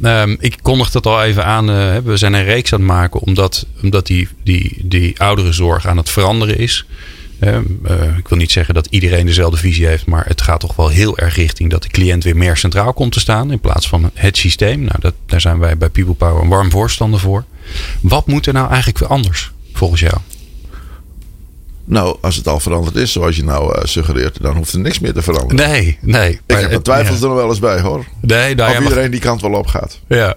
Ehm, 0.03 0.37
ik 0.39 0.57
kondig 0.63 0.91
dat 0.91 1.07
al 1.07 1.23
even 1.23 1.45
aan. 1.45 1.67
we 2.05 2.17
zijn 2.17 2.35
een 2.35 2.45
reeks 2.45 2.73
aan 2.73 2.79
het 2.79 2.89
maken 2.89 3.21
omdat, 3.21 3.67
omdat 3.83 4.07
die, 4.07 4.29
die, 4.45 4.79
die 4.83 5.21
ouderenzorg 5.21 5.87
aan 5.87 5.97
het 5.97 6.11
veranderen 6.11 6.59
is. 6.59 6.87
Ehm, 7.41 7.65
eh, 7.85 8.17
ik 8.19 8.29
wil 8.29 8.39
niet 8.39 8.53
zeggen 8.53 8.75
dat 8.75 8.87
iedereen 8.91 9.27
dezelfde 9.27 9.57
visie 9.57 9.87
heeft, 9.87 10.07
maar 10.07 10.27
het 10.27 10.43
gaat 10.43 10.61
toch 10.61 10.77
wel 10.77 10.89
heel 10.89 11.19
erg 11.19 11.35
richting 11.37 11.71
dat 11.71 11.83
de 11.83 11.89
cliënt 11.89 12.25
weer 12.25 12.37
meer 12.37 12.57
centraal 12.57 12.93
komt 12.93 13.13
te 13.13 13.21
staan 13.21 13.51
in 13.51 13.61
plaats 13.61 13.89
van 13.89 14.11
het 14.15 14.37
systeem. 14.37 14.81
Nou, 14.81 15.01
dat, 15.01 15.15
daar 15.27 15.41
zijn 15.41 15.59
wij 15.59 15.77
bij 15.77 15.89
People 15.89 16.15
Power 16.15 16.43
een 16.43 16.49
warm 16.49 16.71
voorstander 16.71 17.21
voor. 17.21 17.45
Wat 18.01 18.27
moet 18.27 18.47
er 18.47 18.53
nou 18.53 18.69
eigenlijk 18.69 18.99
weer 18.99 19.09
anders 19.09 19.53
volgens 19.73 20.01
jou? 20.01 20.17
Nou, 21.85 22.17
als 22.21 22.37
het 22.37 22.49
al 22.49 22.61
veranderd 22.61 22.97
is 22.97 23.13
zoals 23.13 23.37
je 23.37 23.45
nou 23.45 23.75
eh, 23.79 23.85
suggereert, 23.85 24.43
dan 24.43 24.57
hoeft 24.57 24.73
er 24.73 24.79
niks 24.79 24.99
meer 24.99 25.13
te 25.13 25.23
veranderen. 25.23 25.71
Nee, 25.71 25.99
nee. 26.01 26.31
Ik 26.33 26.41
Maar 26.47 26.61
heb 26.61 26.71
het- 26.71 26.85
twijfels 26.85 27.17
ja. 27.19 27.23
er 27.23 27.29
nog 27.29 27.37
wel 27.39 27.49
eens 27.49 27.59
bij 27.59 27.81
hoor. 27.81 28.05
Nee, 28.21 28.55
nou, 28.55 28.71
of 28.71 28.77
ja, 28.77 28.83
iedereen 28.83 29.11
die 29.11 29.21
kant 29.21 29.41
wel 29.41 29.53
op 29.53 29.67
gaat. 29.67 30.01
ja. 30.09 30.35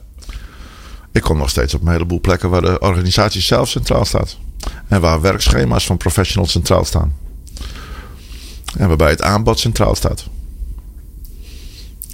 Ik 1.12 1.22
kom 1.22 1.38
nog 1.38 1.50
steeds 1.50 1.74
op 1.74 1.82
een 1.82 1.92
heleboel 1.92 2.20
plekken 2.22 2.50
waar 2.50 2.62
de 2.62 2.80
organisatie 2.80 3.42
zelf 3.42 3.70
centraal 3.70 4.06
staat. 4.06 4.38
En 4.88 5.02
waar 5.02 5.22
werkschema's 5.22 5.86
van 5.86 5.98
professionals 5.98 6.52
centraal 6.52 6.86
staan. 6.86 7.14
En 8.78 8.88
waarbij 8.88 9.10
het 9.10 9.22
aanbod 9.22 9.60
centraal 9.60 9.96
staat. 9.96 10.26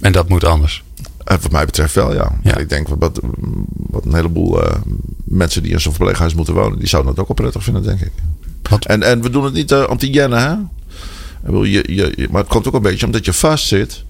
En 0.00 0.12
dat 0.12 0.28
moet 0.28 0.44
anders. 0.44 0.84
En 1.24 1.38
wat 1.42 1.50
mij 1.52 1.64
betreft 1.64 1.94
wel, 1.94 2.14
ja. 2.14 2.38
Ja. 2.42 2.56
Ik 2.56 2.68
denk 2.68 2.88
wat, 2.88 3.20
wat 3.76 4.04
een 4.04 4.14
heleboel 4.14 4.62
eh, 4.64 4.76
mensen 5.24 5.62
die 5.62 5.72
in 5.72 5.80
zo'n 5.80 5.92
verpleeghuis 5.94 6.34
moeten 6.34 6.54
wonen, 6.54 6.78
die 6.78 6.88
zouden 6.88 7.14
dat 7.14 7.20
ook 7.20 7.28
wel 7.28 7.36
prettig 7.36 7.62
vinden, 7.64 7.82
denk 7.82 8.00
ik. 8.00 8.12
Wat- 8.70 8.84
En, 8.86 9.02
en 9.02 9.22
we 9.22 9.30
doen 9.30 9.44
het 9.44 9.54
niet 9.54 9.72
eh, 9.72 9.84
om 9.88 9.98
te 9.98 10.10
jennen, 10.10 10.38
hè? 10.42 10.54
Je, 11.52 11.84
je, 11.94 12.12
je- 12.16 12.28
maar 12.30 12.40
het 12.40 12.50
komt 12.50 12.66
ook 12.68 12.74
een 12.74 12.82
beetje 12.82 13.06
omdat 13.06 13.24
je 13.24 13.32
vastzit 13.32 14.04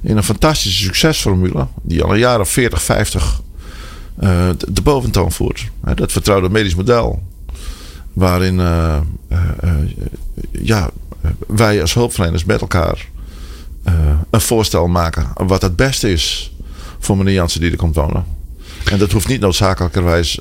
in 0.00 0.16
een 0.16 0.22
fantastische 0.22 0.82
succesformule, 0.82 1.66
die 1.82 2.02
al 2.02 2.12
een 2.12 2.18
jaar 2.18 2.40
of 2.40 2.48
40, 2.50 2.82
50 2.82 3.40
eh, 4.18 4.48
de, 4.68 4.82
boventoon 4.82 5.32
voert. 5.32 5.70
Dat 5.94 6.12
vertrouwde 6.12 6.48
medisch 6.48 6.74
model. 6.74 7.22
Waarin 8.16 8.60
eh, 8.60 8.96
eh, 9.28 9.38
eh, 9.60 9.70
ja, 10.50 10.90
wij 11.46 11.80
als 11.80 11.94
hulpverleners 11.94 12.44
met 12.44 12.60
elkaar 12.60 13.08
een 14.30 14.40
voorstel 14.40 14.86
maken 14.86 15.28
wat 15.34 15.62
het 15.62 15.76
beste 15.76 16.12
is 16.12 16.52
voor 16.98 17.16
meneer 17.16 17.32
Jansen 17.32 17.60
die 17.60 17.70
er 17.70 17.76
komt 17.76 17.94
wonen. 17.94 18.24
En 18.90 18.98
dat 18.98 19.12
hoeft 19.12 19.28
niet 19.28 19.40
noodzakelijkerwijs 19.40 20.40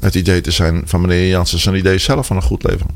het 0.00 0.14
idee 0.14 0.40
te 0.40 0.50
zijn 0.50 0.82
van 0.84 1.00
meneer 1.00 1.28
Jansen 1.28 1.58
zijn 1.58 1.76
idee 1.76 1.98
zelf 1.98 2.26
van 2.26 2.36
een 2.36 2.42
goed 2.42 2.62
leven. 2.62 2.86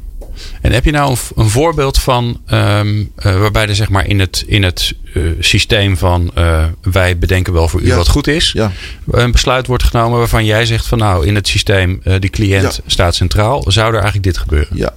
En 0.60 0.72
heb 0.72 0.84
je 0.84 0.90
nou 0.90 1.10
een, 1.10 1.42
een 1.42 1.48
voorbeeld 1.50 1.98
van 2.00 2.40
ehm, 2.46 3.04
eh, 3.16 3.38
waarbij 3.40 3.68
er 3.68 3.74
zeg 3.74 3.88
maar 3.88 4.06
in 4.06 4.20
het, 4.20 4.44
in 4.46 4.62
het 4.62 4.94
eh, 5.14 5.22
systeem 5.40 5.96
van 5.96 6.30
eh, 6.34 6.64
wij 6.82 7.18
bedenken 7.18 7.52
wel 7.52 7.68
voor 7.68 7.80
u 7.80 7.86
Ja. 7.86 7.96
wat 7.96 8.08
goed 8.08 8.26
is, 8.26 8.52
Ja. 8.52 8.72
een 9.10 9.32
besluit 9.32 9.66
wordt 9.66 9.82
genomen 9.82 10.18
waarvan 10.18 10.44
jij 10.44 10.66
zegt 10.66 10.86
van 10.86 10.98
nou 10.98 11.26
in 11.26 11.34
het 11.34 11.48
systeem 11.48 12.00
de 12.18 12.30
cliënt 12.30 12.74
Ja. 12.74 12.82
staat 12.86 13.14
centraal, 13.14 13.64
zou 13.66 13.86
er 13.86 13.94
eigenlijk 13.94 14.24
dit 14.24 14.38
gebeuren? 14.38 14.76
Ja, 14.76 14.92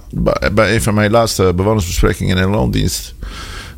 bij, 0.52 0.74
een 0.74 0.82
van 0.82 0.94
mijn 0.94 1.10
laatste 1.10 1.52
bewonersbesprekingen 1.56 2.36
in 2.36 2.42
een 2.42 2.50
loondienst 2.50 3.14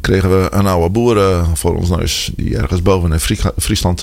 kregen 0.00 0.42
we 0.42 0.48
een 0.52 0.66
oude 0.66 0.88
boer 0.90 1.44
voor 1.54 1.76
ons 1.76 1.88
neus. 1.88 2.30
Die 2.36 2.56
ergens 2.56 2.82
boven 2.82 3.12
in 3.12 3.20
Frie- 3.20 3.38
Friesland 3.58 4.02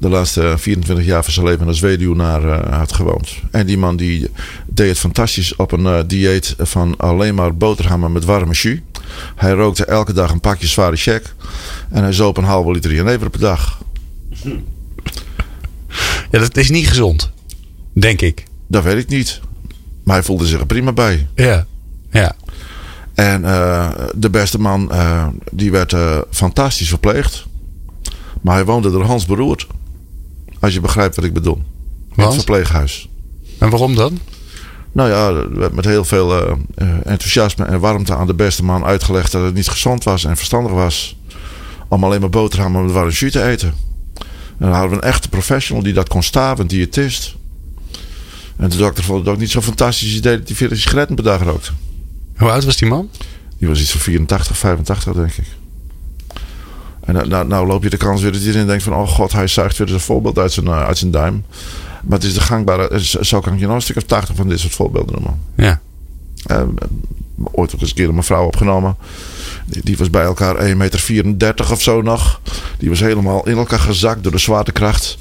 de 0.00 0.08
laatste 0.08 0.54
24 0.56 1.04
jaar 1.04 1.24
van 1.24 1.32
zijn 1.32 1.46
leven 1.46 1.66
als 1.66 1.80
weduwnaar 1.80 2.48
eh, 2.48 2.78
had 2.78 2.92
gewoond. 2.92 3.36
En 3.50 3.66
die 3.66 3.78
man 3.78 3.96
die 3.96 4.30
deed 4.66 4.88
het 4.88 4.98
fantastisch 4.98 5.56
op 5.56 5.72
een 5.72 5.86
eh, 5.86 5.98
dieet 6.06 6.54
van 6.58 6.96
alleen 6.96 7.34
maar 7.34 7.56
boterhammen 7.56 8.12
met 8.12 8.24
warme 8.24 8.52
jus. 8.52 8.78
Hij 9.36 9.52
rookte 9.52 9.84
elke 9.84 10.12
dag 10.12 10.30
een 10.30 10.40
pakje 10.40 10.66
zware 10.66 10.96
check. 10.96 11.34
En 11.90 12.02
hij 12.02 12.12
zoop 12.12 12.36
een 12.36 12.44
halve 12.44 12.70
liter 12.70 12.94
jenever 12.94 13.30
per 13.30 13.40
dag. 13.40 13.78
Ja, 16.30 16.38
dat 16.38 16.56
is 16.56 16.70
niet 16.70 16.88
gezond, 16.88 17.30
denk 17.92 18.20
ik. 18.20 18.44
Dat 18.66 18.82
weet 18.82 18.98
ik 18.98 19.08
niet. 19.08 19.40
Maar 20.04 20.14
hij 20.14 20.24
voelde 20.24 20.46
zich 20.46 20.60
er 20.60 20.66
prima 20.66 20.92
bij. 20.92 21.26
Ja, 21.34 21.66
ja. 22.10 22.36
En 23.14 23.44
eh, 23.44 23.90
de 24.14 24.30
beste 24.30 24.60
man, 24.60 24.92
eh, 24.92 25.26
die 25.52 25.70
werd 25.70 25.94
fantastisch 26.30 26.88
verpleegd. 26.88 27.46
Maar 28.40 28.54
hij 28.54 28.64
woonde 28.64 28.90
er 28.90 29.04
Hans 29.04 29.26
beroerd. 29.26 29.66
Als 30.60 30.74
je 30.74 30.80
begrijpt 30.80 31.16
wat 31.16 31.24
ik 31.24 31.32
bedoel. 31.32 31.62
In 32.16 32.24
het 32.24 32.34
verpleeghuis. 32.34 33.08
En 33.58 33.70
waarom 33.70 33.94
dan? 33.94 34.18
Nou 34.92 35.10
ja, 35.10 35.48
werd 35.48 35.74
met 35.74 35.84
heel 35.84 36.04
veel 36.04 36.32
eh, 36.32 36.52
eh, 36.74 36.88
enthousiasme 37.04 37.64
en 37.64 37.80
warmte 37.80 38.14
aan 38.14 38.26
de 38.26 38.34
beste 38.34 38.64
man 38.64 38.84
uitgelegd 38.84 39.32
dat 39.32 39.44
het 39.44 39.54
niet 39.54 39.68
gezond 39.68 40.04
was 40.04 40.24
en 40.24 40.36
verstandig 40.36 40.72
was. 40.72 41.16
Om 41.88 42.04
alleen 42.04 42.20
maar 42.20 42.30
boterhammen 42.30 42.84
met 42.84 42.92
warm 42.92 43.08
jus 43.08 43.32
te 43.32 43.42
eten. 43.42 43.74
En 44.58 44.66
dan 44.66 44.72
hadden 44.72 44.90
we 44.90 44.96
een 44.96 45.10
echte 45.10 45.28
professional 45.28 45.82
die 45.82 45.92
dat 45.92 46.08
kon 46.08 46.22
staven, 46.22 46.60
een 46.60 46.66
diëtist. 46.66 47.36
En 48.56 48.68
de 48.68 48.76
dokter 48.76 49.04
vond 49.04 49.18
het 49.24 49.28
ook 49.34 49.40
niet 49.40 49.50
zo'n 49.50 49.62
fantastisch 49.62 50.14
idee 50.14 50.38
dat 50.38 50.48
hij 50.48 50.56
40 50.56 50.78
sigaretten 50.78 51.14
per 51.14 51.24
dag 51.24 51.42
rookte. 51.42 51.70
Hoe 52.36 52.50
oud 52.50 52.64
was 52.64 52.76
die 52.76 52.88
man? 52.88 53.10
Die 53.58 53.68
was 53.68 53.80
iets 53.80 53.90
van 53.90 54.00
84, 54.00 54.56
85 54.56 55.12
denk 55.12 55.32
ik. 55.32 55.46
En 57.08 57.14
nou, 57.14 57.28
nou, 57.28 57.46
nou 57.46 57.66
loop 57.66 57.82
je 57.82 57.90
de 57.90 57.96
kans 57.96 58.22
weer 58.22 58.32
dat 58.32 58.40
iedereen 58.40 58.66
denkt 58.66 58.82
van... 58.82 58.94
oh 58.94 59.08
god, 59.08 59.32
hij 59.32 59.46
zuigt 59.46 59.76
weer 59.78 59.92
een 59.92 60.00
voorbeeld 60.00 60.38
uit 60.38 60.52
zijn, 60.52 60.66
eh, 60.66 60.86
uit 60.86 60.98
zijn 60.98 61.10
duim. 61.10 61.44
Maar 62.02 62.18
het 62.18 62.26
is 62.26 62.34
de 62.34 62.40
gangbare... 62.40 62.88
eh, 62.88 62.98
Zo 63.00 63.40
kan 63.40 63.52
ik 63.52 63.58
je 63.60 63.66
nog 63.66 63.74
een 63.74 63.82
stuk 63.82 63.96
of 63.96 64.02
80 64.02 64.36
van 64.36 64.48
dit 64.48 64.60
soort 64.60 64.74
voorbeelden 64.74 65.14
noemen. 65.14 65.40
Ja. 65.56 65.80
Uh, 66.50 66.62
ooit 67.52 67.74
ook 67.74 67.80
eens 67.80 67.90
een 67.90 67.96
keer 67.96 68.08
een 68.08 68.14
mevrouw 68.14 68.46
opgenomen. 68.46 68.96
Die, 69.66 69.82
die 69.84 69.96
was 69.96 70.10
bij 70.10 70.22
elkaar 70.22 70.66
1,34 70.68 70.74
meter 70.76 71.70
of 71.72 71.82
zo 71.82 72.02
nog. 72.02 72.40
Die 72.78 72.88
was 72.88 73.00
helemaal 73.00 73.46
in 73.48 73.56
elkaar 73.56 73.78
gezakt 73.78 74.22
door 74.22 74.32
de 74.32 74.38
zwaartekracht. 74.38 75.18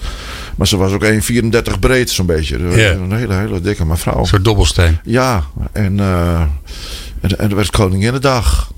Maar 0.55 0.67
ze 0.67 0.77
was 0.77 0.91
ook 0.91 1.05
1,34 1.05 1.79
breed 1.79 2.09
zo'n 2.09 2.25
beetje. 2.25 2.57
Een 2.57 3.11
hele, 3.11 3.33
hele 3.33 3.61
dikke 3.61 3.85
mevrouw. 3.85 4.19
Een 4.19 4.25
soort 4.25 4.43
dobbelsteen. 4.45 4.99
Ja, 5.03 5.43
en, 5.71 5.97
uh, 5.97 6.41
en, 7.21 7.39
en 7.39 7.49
er 7.49 7.55
werd 7.55 7.69
Koninginnedag. 7.69 8.71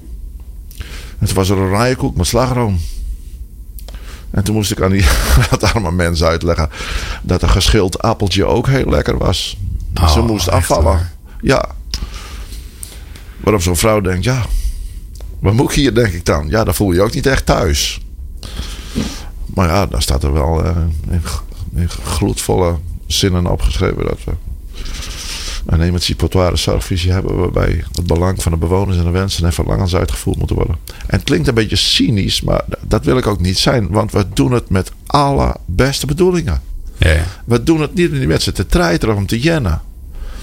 En 1.19 1.25
toen 1.25 1.35
was 1.35 1.49
er 1.49 1.57
een 1.57 1.69
rijenkoek 1.69 2.15
met 2.17 2.27
slagroom. 2.27 2.79
En 4.31 4.43
toen 4.43 4.55
moest 4.55 4.71
ik 4.71 4.81
aan 4.81 4.91
die 4.91 5.05
dat 5.50 5.63
arme 5.63 5.91
mensen 5.91 6.27
uitleggen 6.27 6.69
dat 7.21 7.41
een 7.41 7.50
geschild 7.50 8.01
appeltje 8.01 8.45
ook 8.45 8.67
heel 8.67 8.89
lekker 8.89 9.17
was. 9.17 9.57
Oh, 9.95 10.12
Ze 10.12 10.21
moest 10.21 10.48
echt 10.48 10.55
afvallen. 10.55 10.83
waar? 10.83 11.12
Ja. 11.41 11.65
Waarop 13.39 13.62
zo'n 13.62 13.75
vrouw 13.77 14.01
denkt, 14.01 14.24
ja, 14.24 14.45
wat 15.39 15.53
moet 15.53 15.69
ik 15.69 15.75
hier, 15.75 15.93
denk 15.93 16.13
ik 16.13 16.25
dan? 16.25 16.48
Ja, 16.50 16.63
dan 16.63 16.74
voel 16.75 16.89
je 16.91 16.95
je 16.95 17.01
ook 17.01 17.13
niet 17.13 17.25
echt 17.25 17.45
thuis. 17.45 18.01
Maar 19.45 19.67
ja, 19.67 19.86
daar 19.86 20.01
staat 20.01 20.24
er 20.24 20.33
wel 20.33 20.63
eh, 20.65 20.75
in, 21.09 21.21
in 21.75 21.89
gloedvolle 21.89 22.77
zinnen 23.07 23.45
opgeschreven 23.48 24.03
dat 24.05 24.24
we 24.25 24.31
een 25.69 25.81
emancipatoire 25.81 26.55
zorgvisie 26.55 27.11
hebben 27.11 27.38
waarbij 27.38 27.83
het 27.91 28.07
belang 28.07 28.41
van 28.41 28.51
de 28.51 28.57
bewoners 28.57 28.97
en 28.97 29.03
de 29.03 29.09
wensen 29.09 29.45
en 29.45 29.53
verlangens 29.53 29.95
uitgevoerd 29.95 30.38
moeten 30.38 30.55
worden. 30.55 30.75
En 30.85 31.17
het 31.17 31.23
klinkt 31.23 31.47
een 31.47 31.53
beetje 31.53 31.75
cynisch, 31.75 32.41
maar 32.41 32.61
dat 32.81 33.05
wil 33.05 33.17
ik 33.17 33.27
ook 33.27 33.39
niet 33.39 33.57
zijn, 33.57 33.89
want 33.89 34.11
we 34.11 34.25
doen 34.33 34.51
het 34.51 34.69
met 34.69 34.91
alle 35.05 35.55
beste 35.65 36.05
bedoelingen. 36.05 36.61
Ja, 36.97 37.11
ja. 37.11 37.23
We 37.45 37.63
doen 37.63 37.81
het 37.81 37.93
niet 37.93 38.11
om 38.11 38.17
die 38.17 38.27
mensen 38.27 38.53
te 38.53 38.65
treiteren 38.65 39.13
of 39.15 39.21
om 39.21 39.27
te 39.27 39.39
jennen. 39.39 39.81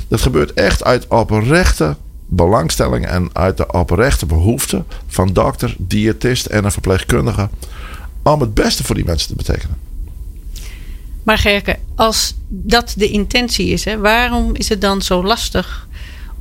Dat 0.09 0.21
gebeurt 0.21 0.53
echt 0.53 0.85
uit 0.85 1.07
oprechte 1.09 1.97
belangstelling 2.27 3.07
en 3.07 3.31
uit 3.33 3.57
de 3.57 3.73
oprechte 3.73 4.27
behoefte 4.27 4.85
van 5.07 5.33
dokter, 5.33 5.75
diëtist 5.79 6.47
en 6.47 6.65
een 6.65 6.73
verpleegkundige 6.73 7.49
om 8.23 8.41
het 8.41 8.55
beste 8.55 8.85
voor 8.85 8.95
die 8.95 9.05
mensen 9.05 9.29
te 9.29 9.35
betekenen. 9.35 9.77
Maar 11.27 11.39
Gerke, 11.39 11.79
als 11.95 12.35
dat 12.49 12.95
de 12.97 13.09
intentie 13.09 13.69
is, 13.69 13.85
hè, 13.85 13.99
waarom 13.99 14.55
is 14.55 14.69
het 14.69 14.81
dan 14.81 15.03
zo 15.03 15.25
lastig 15.25 15.89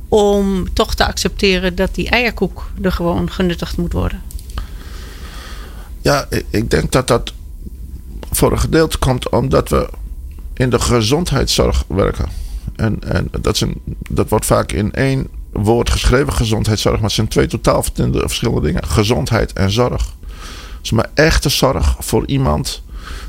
om 0.08 0.72
toch 0.72 0.94
te 0.94 1.06
accepteren 1.06 1.74
dat 1.74 1.94
die 1.94 2.08
eierkoek 2.08 2.70
er 2.82 2.92
gewoon 2.92 3.30
genuttigd 3.30 3.76
moet 3.76 3.92
worden? 3.92 4.22
Ja, 6.02 6.26
ik, 6.50 6.70
denk 6.70 6.92
dat 6.92 7.08
dat 7.08 7.32
voor 8.30 8.52
een 8.52 8.60
gedeelte 8.60 8.98
komt 8.98 9.28
omdat 9.28 9.68
we 9.68 9.88
in 10.54 10.70
de 10.70 10.80
gezondheidszorg 10.80 11.84
werken. 11.88 12.28
En, 12.76 12.98
en 13.02 13.28
dat, 13.40 13.54
is 13.54 13.60
een, 13.60 13.82
dat 14.10 14.28
wordt 14.28 14.46
vaak 14.46 14.72
in 14.72 14.92
één 14.92 15.26
woord 15.52 15.90
geschreven, 15.90 16.32
gezondheidszorg. 16.32 16.94
Maar 16.94 17.04
het 17.04 17.12
zijn 17.12 17.28
twee 17.28 17.46
totaal 17.46 17.82
verschillende 17.82 18.60
dingen. 18.60 18.86
Gezondheid 18.86 19.52
en 19.52 19.70
zorg. 19.70 20.14
Dus 20.80 20.90
maar 20.90 21.10
echte 21.14 21.48
zorg 21.48 21.96
voor 21.98 22.26
iemand 22.26 22.82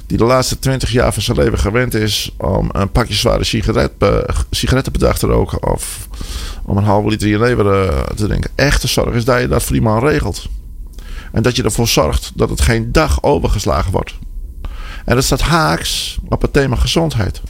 die 0.07 0.17
de 0.17 0.23
laatste 0.23 0.59
twintig 0.59 0.91
jaar 0.91 1.13
van 1.13 1.21
zijn 1.21 1.37
leven 1.37 1.59
gewend 1.59 1.93
is 1.93 2.31
om 2.37 2.69
een 2.71 2.91
pakje 2.91 3.13
zware 3.13 3.43
sigaret, 3.43 3.91
uh, 3.99 4.17
sigaretten 4.49 4.91
per 4.91 5.01
dag 5.01 5.17
te 5.17 5.27
roken 5.27 5.71
of 5.71 6.07
om 6.65 6.77
een 6.77 6.83
halve 6.83 7.09
liter 7.09 7.27
je 7.27 7.39
lever 7.39 7.65
uh, 7.65 8.03
te 8.03 8.25
drinken. 8.25 8.51
Echte 8.55 8.87
zorg 8.87 9.15
is 9.15 9.25
dat 9.25 9.41
je 9.41 9.47
dat 9.47 9.63
voor 9.63 9.75
iemand 9.75 10.03
regelt. 10.03 10.47
En 11.31 11.43
dat 11.43 11.55
je 11.55 11.63
ervoor 11.63 11.87
zorgt 11.87 12.31
dat 12.35 12.49
het 12.49 12.61
geen 12.61 12.91
dag 12.91 13.23
overgeslagen 13.23 13.91
wordt. 13.91 14.17
En 15.05 15.15
dat 15.15 15.23
staat 15.23 15.41
haaks 15.41 16.17
op 16.29 16.41
het 16.41 16.53
thema 16.53 16.75
gezondheid. 16.75 17.41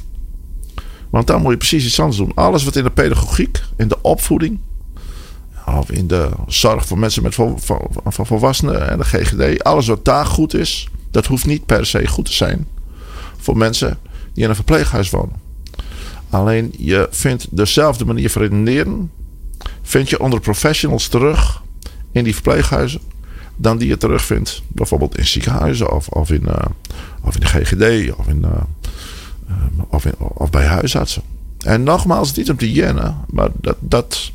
Want 1.10 1.28
dan 1.28 1.42
moet 1.42 1.52
je 1.52 1.58
precies 1.58 1.86
iets 1.86 2.00
anders 2.00 2.18
doen. 2.18 2.32
Alles 2.36 2.64
wat 2.64 2.76
in 2.76 2.84
de 2.84 2.92
pedagogiek, 2.92 3.62
in 3.76 3.88
de 3.88 4.02
opvoeding, 4.02 4.60
of 5.66 5.92
in 5.92 6.08
de 6.08 6.30
zorg 6.48 6.86
voor 6.86 7.00
mensen 7.00 7.24
met 7.24 7.36
vol, 7.36 7.58
volwassenen 8.06 8.90
en 8.90 8.98
de 8.98 9.04
GGD, 9.04 9.64
alles 9.64 9.88
wat 9.88 10.06
daar 10.06 10.26
goed 10.26 10.54
is, 10.54 10.90
dat 11.18 11.26
hoeft 11.26 11.46
niet 11.46 11.66
per 11.66 11.86
se 11.86 12.08
goed 12.08 12.26
te 12.26 12.34
zijn 12.34 12.68
voor 13.38 13.58
mensen 13.58 13.98
die 14.34 14.44
in 14.44 14.50
een 14.50 14.56
verpleeghuis 14.56 15.10
wonen. 15.10 15.36
Alleen 16.30 16.74
je 16.78 17.08
vindt 17.12 17.48
dezelfde 17.50 18.06
manier 18.06 18.30
van 18.30 18.42
redeneren, 18.42 19.12
vind 19.82 20.10
je 20.10 20.20
onder 20.20 20.40
professionals 20.40 21.08
terug 21.08 21.62
in 22.12 22.24
die 22.24 22.34
verpleeghuizen, 22.34 23.02
dan 23.56 23.78
die 23.78 23.88
je 23.88 23.98
terugvindt 23.98 24.62
bijvoorbeeld 24.68 25.18
in 25.18 25.28
ziekenhuizen 25.28 25.92
of, 25.92 26.08
of, 26.08 26.32
in, 26.32 26.44
uh, 26.44 26.56
of 27.22 27.34
in 27.34 27.40
de 27.40 27.46
GGD 27.46 28.18
of, 28.18 28.28
in, 28.28 28.42
uh, 28.46 28.52
uh, 29.50 29.84
of, 29.88 30.06
of 30.18 30.50
bij 30.50 30.66
huisartsen. 30.66 31.22
En 31.66 31.84
nogmaals, 31.84 32.34
niet 32.34 32.50
om 32.50 32.58
te 32.58 32.72
jennen, 32.72 33.18
maar 33.30 33.50
dat, 33.54 33.78
dat, 33.80 34.32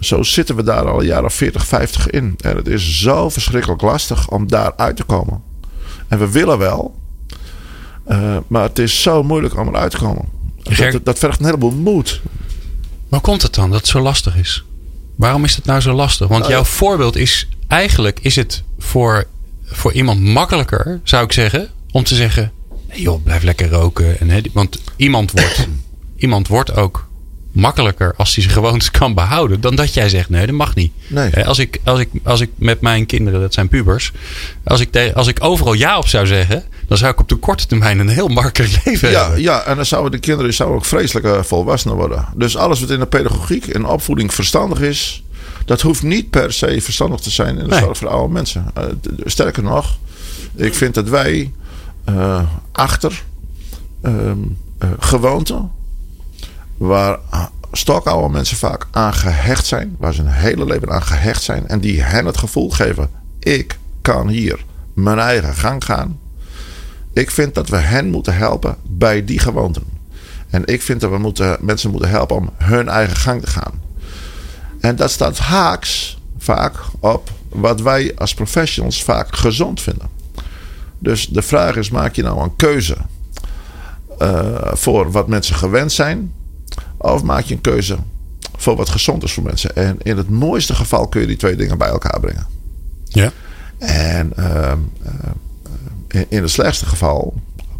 zo 0.00 0.22
zitten 0.22 0.56
we 0.56 0.62
daar 0.62 0.88
al 0.88 1.00
een 1.00 1.06
jaar 1.06 1.24
of 1.24 1.34
40, 1.34 1.66
50 1.66 2.10
in. 2.10 2.34
En 2.40 2.56
het 2.56 2.68
is 2.68 3.00
zo 3.00 3.28
verschrikkelijk 3.28 3.82
lastig 3.82 4.30
om 4.30 4.48
daar 4.48 4.72
uit 4.76 4.96
te 4.96 5.04
komen. 5.04 5.52
En 6.14 6.20
we 6.20 6.30
willen 6.30 6.58
wel, 6.58 6.94
uh, 8.08 8.36
maar 8.46 8.62
het 8.62 8.78
is 8.78 9.02
zo 9.02 9.22
moeilijk 9.22 9.58
om 9.58 9.68
eruit 9.68 9.90
te 9.90 9.96
komen. 9.96 10.24
Dat, 10.62 11.04
dat 11.04 11.18
vergt 11.18 11.38
een 11.38 11.44
heleboel 11.44 11.70
moed. 11.70 12.20
Waar 13.08 13.20
komt 13.20 13.42
het 13.42 13.54
dan 13.54 13.70
dat 13.70 13.78
het 13.78 13.88
zo 13.88 14.00
lastig 14.00 14.36
is? 14.36 14.64
Waarom 15.16 15.44
is 15.44 15.56
het 15.56 15.64
nou 15.64 15.80
zo 15.80 15.92
lastig? 15.92 16.28
Want 16.28 16.40
Nou, 16.40 16.52
jouw 16.52 16.64
voorbeeld 16.64 17.16
is 17.16 17.48
eigenlijk 17.66 18.18
is 18.20 18.36
het 18.36 18.62
voor, 18.78 19.26
voor 19.64 19.92
iemand 19.92 20.20
makkelijker, 20.20 21.00
zou 21.04 21.24
ik 21.24 21.32
zeggen, 21.32 21.68
om 21.90 22.04
te 22.04 22.14
zeggen: 22.14 22.52
joh, 22.92 23.22
blijf 23.22 23.42
lekker 23.42 23.68
roken. 23.68 24.20
En, 24.20 24.30
hè, 24.30 24.40
want 24.52 24.78
iemand 24.96 25.30
wordt, 25.30 25.68
iemand 26.16 26.48
wordt 26.48 26.76
ook 26.76 27.08
makkelijker 27.54 28.14
als 28.16 28.34
hij 28.34 28.42
zijn 28.44 28.56
gewoontes 28.56 28.90
kan 28.90 29.14
behouden, 29.14 29.60
dan 29.60 29.74
dat 29.74 29.94
jij 29.94 30.08
zegt: 30.08 30.28
nee, 30.28 30.46
dat 30.46 30.54
mag 30.54 30.74
niet. 30.74 30.92
Nee. 31.06 31.46
Als 31.46 31.58
ik, 31.58 31.80
als, 31.84 31.98
ik, 32.00 32.08
als 32.22 32.40
ik 32.40 32.50
met 32.56 32.80
mijn 32.80 33.06
kinderen, 33.06 33.40
dat 33.40 33.54
zijn 33.54 33.68
pubers, 33.68 34.12
als 34.64 34.80
ik, 34.80 34.90
te- 34.92 35.12
als 35.14 35.26
ik 35.26 35.44
overal 35.44 35.72
ja 35.72 35.98
op 35.98 36.08
zou 36.08 36.26
zeggen, 36.26 36.64
dan 36.88 36.98
zou 36.98 37.12
ik 37.12 37.20
op 37.20 37.28
de 37.28 37.36
korte 37.36 37.66
termijn 37.66 37.98
een 37.98 38.08
heel 38.08 38.28
makkelijk 38.28 38.78
leven 38.84 39.10
Ja, 39.10 39.20
hebben. 39.22 39.40
ja, 39.42 39.62
en 39.62 39.76
dan 39.76 39.86
zouden 39.86 40.12
de 40.12 40.18
kinderen 40.18 40.54
zouden 40.54 40.78
ook 40.78 40.84
vreselijke 40.84 41.44
volwassenen 41.44 41.96
worden. 41.96 42.26
Dus 42.36 42.56
alles 42.56 42.80
wat 42.80 42.90
in 42.90 42.98
de 42.98 43.06
pedagogiek 43.06 43.66
en 43.66 43.86
opvoeding 43.86 44.34
verstandig 44.34 44.80
is, 44.80 45.22
dat 45.64 45.80
hoeft 45.80 46.02
niet 46.02 46.30
per 46.30 46.52
se 46.52 46.80
verstandig 46.80 47.20
te 47.20 47.30
zijn 47.30 47.58
in 47.58 47.64
de 47.64 47.70
Nee. 47.70 47.78
zorg 47.80 47.98
voor 47.98 48.08
oude 48.08 48.32
mensen. 48.32 48.66
Eh, 48.74 48.84
sterker 49.24 49.62
nog, 49.62 49.98
ik 50.54 50.74
vind 50.74 50.94
dat 50.94 51.08
wij 51.08 51.52
eh, 52.04 52.42
achter 52.72 53.22
eh, 54.02 54.32
gewoonten, 54.98 55.70
waar 56.76 57.18
stokoude 57.72 58.32
mensen 58.32 58.56
vaak 58.56 58.86
aan 58.90 59.14
gehecht 59.14 59.66
zijn, 59.66 59.96
waar 59.98 60.14
ze 60.14 60.22
hun 60.22 60.32
hele 60.32 60.64
leven 60.64 60.90
aan 60.90 61.02
gehecht 61.02 61.42
zijn, 61.42 61.68
en 61.68 61.80
die 61.80 62.02
hen 62.02 62.26
het 62.26 62.38
gevoel 62.38 62.70
geven: 62.70 63.10
ik 63.38 63.78
kan 64.02 64.28
hier 64.28 64.64
mijn 64.94 65.18
eigen 65.18 65.54
gang 65.54 65.84
gaan. 65.84 66.18
Ik 67.12 67.30
vind 67.30 67.54
dat 67.54 67.68
we 67.68 67.76
hen 67.76 68.10
moeten 68.10 68.36
helpen 68.36 68.76
bij 68.82 69.24
die 69.24 69.38
gewoonten. 69.38 69.82
En 70.50 70.66
ik 70.66 70.82
vind 70.82 71.00
dat 71.00 71.10
we 71.10 71.18
moeten, 71.18 71.56
mensen 71.60 71.90
moeten 71.90 72.08
helpen 72.08 72.36
om 72.36 72.50
hun 72.56 72.88
eigen 72.88 73.16
gang 73.16 73.40
te 73.40 73.50
gaan. 73.50 73.82
En 74.80 74.96
dat 74.96 75.10
staat 75.10 75.38
haaks 75.38 76.18
vaak 76.38 76.74
op 77.00 77.30
wat 77.48 77.80
wij 77.80 78.12
als 78.16 78.34
professionals 78.34 79.02
vaak 79.02 79.36
gezond 79.36 79.80
vinden. 79.80 80.08
Dus 80.98 81.26
de 81.26 81.42
vraag 81.42 81.76
is: 81.76 81.90
maak 81.90 82.14
je 82.14 82.22
nou 82.22 82.42
een 82.42 82.56
keuze 82.56 82.96
eh, 84.18 84.72
voor 84.72 85.10
wat 85.10 85.28
mensen 85.28 85.54
gewend 85.54 85.92
zijn? 85.92 86.32
Of 87.12 87.22
maak 87.22 87.44
je 87.44 87.54
een 87.54 87.60
keuze 87.60 87.96
voor 88.56 88.76
wat 88.76 88.88
gezond 88.88 89.22
is 89.22 89.32
voor 89.32 89.42
mensen? 89.42 89.76
En 89.76 89.96
in 90.02 90.16
het 90.16 90.30
mooiste 90.30 90.74
geval 90.74 91.08
kun 91.08 91.20
je 91.20 91.26
die 91.26 91.36
twee 91.36 91.56
dingen 91.56 91.78
bij 91.78 91.88
elkaar 91.88 92.20
brengen. 92.20 92.46
Ja. 93.04 93.32
En 93.78 94.32
ehm, 94.36 94.78
eh, 96.08 96.20
in- 96.28 96.42
het 96.42 96.50
slechtste 96.50 96.86
geval 96.86 97.34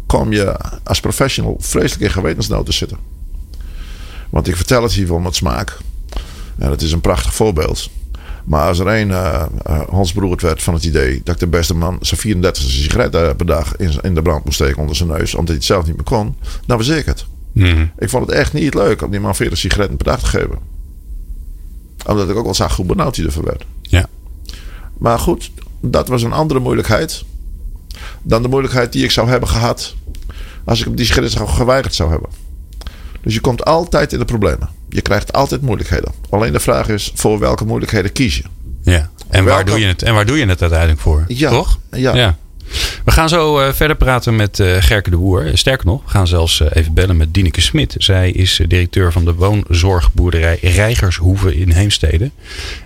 kom 0.05 0.31
je 0.31 0.55
als 0.83 0.99
professional 0.99 1.55
vreselijk 1.59 2.01
in 2.03 2.11
gewetensnood 2.11 2.65
te 2.65 2.71
zitten. 2.71 2.97
Want 4.29 4.47
ik 4.47 4.55
vertel 4.55 4.83
het 4.83 4.91
hier 4.93 5.07
wel 5.07 5.19
met 5.19 5.35
smaak. 5.35 5.77
En 6.57 6.69
het 6.69 6.81
is 6.81 6.91
een 6.91 7.01
prachtig 7.01 7.33
voorbeeld. 7.35 7.89
Maar 8.45 8.67
als 8.67 8.79
er 8.79 8.87
één 8.87 9.11
eh 9.11 9.45
eh, 9.63 9.81
Hans 9.89 10.13
Broert 10.13 10.41
werd 10.41 10.63
van 10.63 10.73
het 10.73 10.83
idee 10.83 11.21
dat 11.23 11.33
ik 11.33 11.39
de 11.39 11.47
beste 11.47 11.75
man 11.75 11.97
zijn 12.01 12.19
34 12.19 12.63
sigaret 12.63 13.15
eh, 13.15 13.29
per 13.37 13.45
dag 13.45 13.75
in, 13.75 13.91
in 14.01 14.15
de 14.15 14.21
brand 14.21 14.43
moest 14.45 14.55
steken 14.55 14.77
onder 14.81 14.95
zijn 14.95 15.09
neus, 15.09 15.31
omdat 15.33 15.47
hij 15.47 15.55
het 15.55 15.65
zelf 15.65 15.85
niet 15.85 15.95
meer 15.95 16.03
kon, 16.05 16.35
dan 16.65 16.77
was 16.77 16.87
ik 16.87 17.05
het. 17.05 17.25
Mhm. 17.55 17.85
Ik 17.97 18.09
vond 18.09 18.27
het 18.27 18.35
echt 18.35 18.53
niet 18.53 18.73
leuk 18.73 19.01
om 19.01 19.11
die 19.11 19.19
man 19.19 19.35
40 19.35 19.57
sigaretten 19.57 19.97
per 19.97 20.05
dag 20.05 20.19
te 20.19 20.25
geven. 20.25 20.57
Omdat 22.05 22.29
ik 22.29 22.35
ook 22.35 22.43
wel 22.43 22.53
zag 22.53 22.75
hoe 22.75 22.85
benauwd 22.85 23.15
hij 23.15 23.25
ervan 23.25 23.43
werd. 23.43 23.65
Ja. 23.81 24.05
Maar 24.97 25.19
goed, 25.19 25.51
dat 25.81 26.07
was 26.07 26.23
een 26.23 26.33
andere 26.33 26.59
moeilijkheid. 26.59 27.23
Dan 28.21 28.41
de 28.41 28.47
moeilijkheid 28.47 28.91
die 28.91 29.03
ik 29.03 29.11
zou 29.11 29.29
hebben 29.29 29.49
gehad. 29.49 29.95
als 30.63 30.85
ik 30.85 30.97
die 30.97 31.05
sigaretten 31.05 31.49
geweigerd 31.49 31.95
zou 31.95 32.11
hebben. 32.11 32.29
Dus 33.21 33.33
je 33.33 33.39
komt 33.39 33.65
altijd 33.65 34.13
in 34.13 34.19
de 34.19 34.25
problemen. 34.25 34.69
Je 34.89 35.01
krijgt 35.01 35.33
altijd 35.33 35.61
moeilijkheden. 35.61 36.11
Alleen 36.29 36.51
de 36.51 36.59
vraag 36.59 36.89
is: 36.89 37.11
voor 37.15 37.39
welke 37.39 37.65
moeilijkheden 37.65 38.11
kies 38.11 38.37
je? 38.37 38.43
Ja. 38.81 39.09
En 39.29 39.43
waar, 39.45 39.65
doe 39.65 39.79
je 39.79 39.85
het, 39.85 40.01
en 40.01 40.13
waar 40.13 40.25
doe 40.25 40.37
je 40.37 40.45
het 40.45 40.61
uiteindelijk 40.61 40.99
voor? 40.99 41.23
Ja, 41.27 41.49
Toch? 41.49 41.79
ja. 41.91 42.37
We 43.05 43.11
gaan 43.11 43.29
zo 43.29 43.59
uh, 43.59 43.73
verder 43.73 43.97
praten 43.97 44.35
met 44.35 44.59
uh, 44.59 44.75
Gerke 44.79 45.09
de 45.09 45.17
Boer. 45.17 45.49
Sterker 45.53 45.85
nog, 45.85 46.03
we 46.03 46.09
gaan 46.09 46.27
zelfs 46.27 46.59
uh, 46.59 46.67
even 46.73 46.93
bellen 46.93 47.17
met 47.17 47.33
Dineke 47.33 47.61
Smit. 47.61 47.95
Zij 47.97 48.31
is 48.31 48.61
directeur 48.67 49.11
van 49.11 49.25
de 49.25 49.33
woonzorgboerderij 49.33 50.57
Rijgershoeve 50.61 51.55
in 51.55 51.71
Heemstede. 51.71 52.31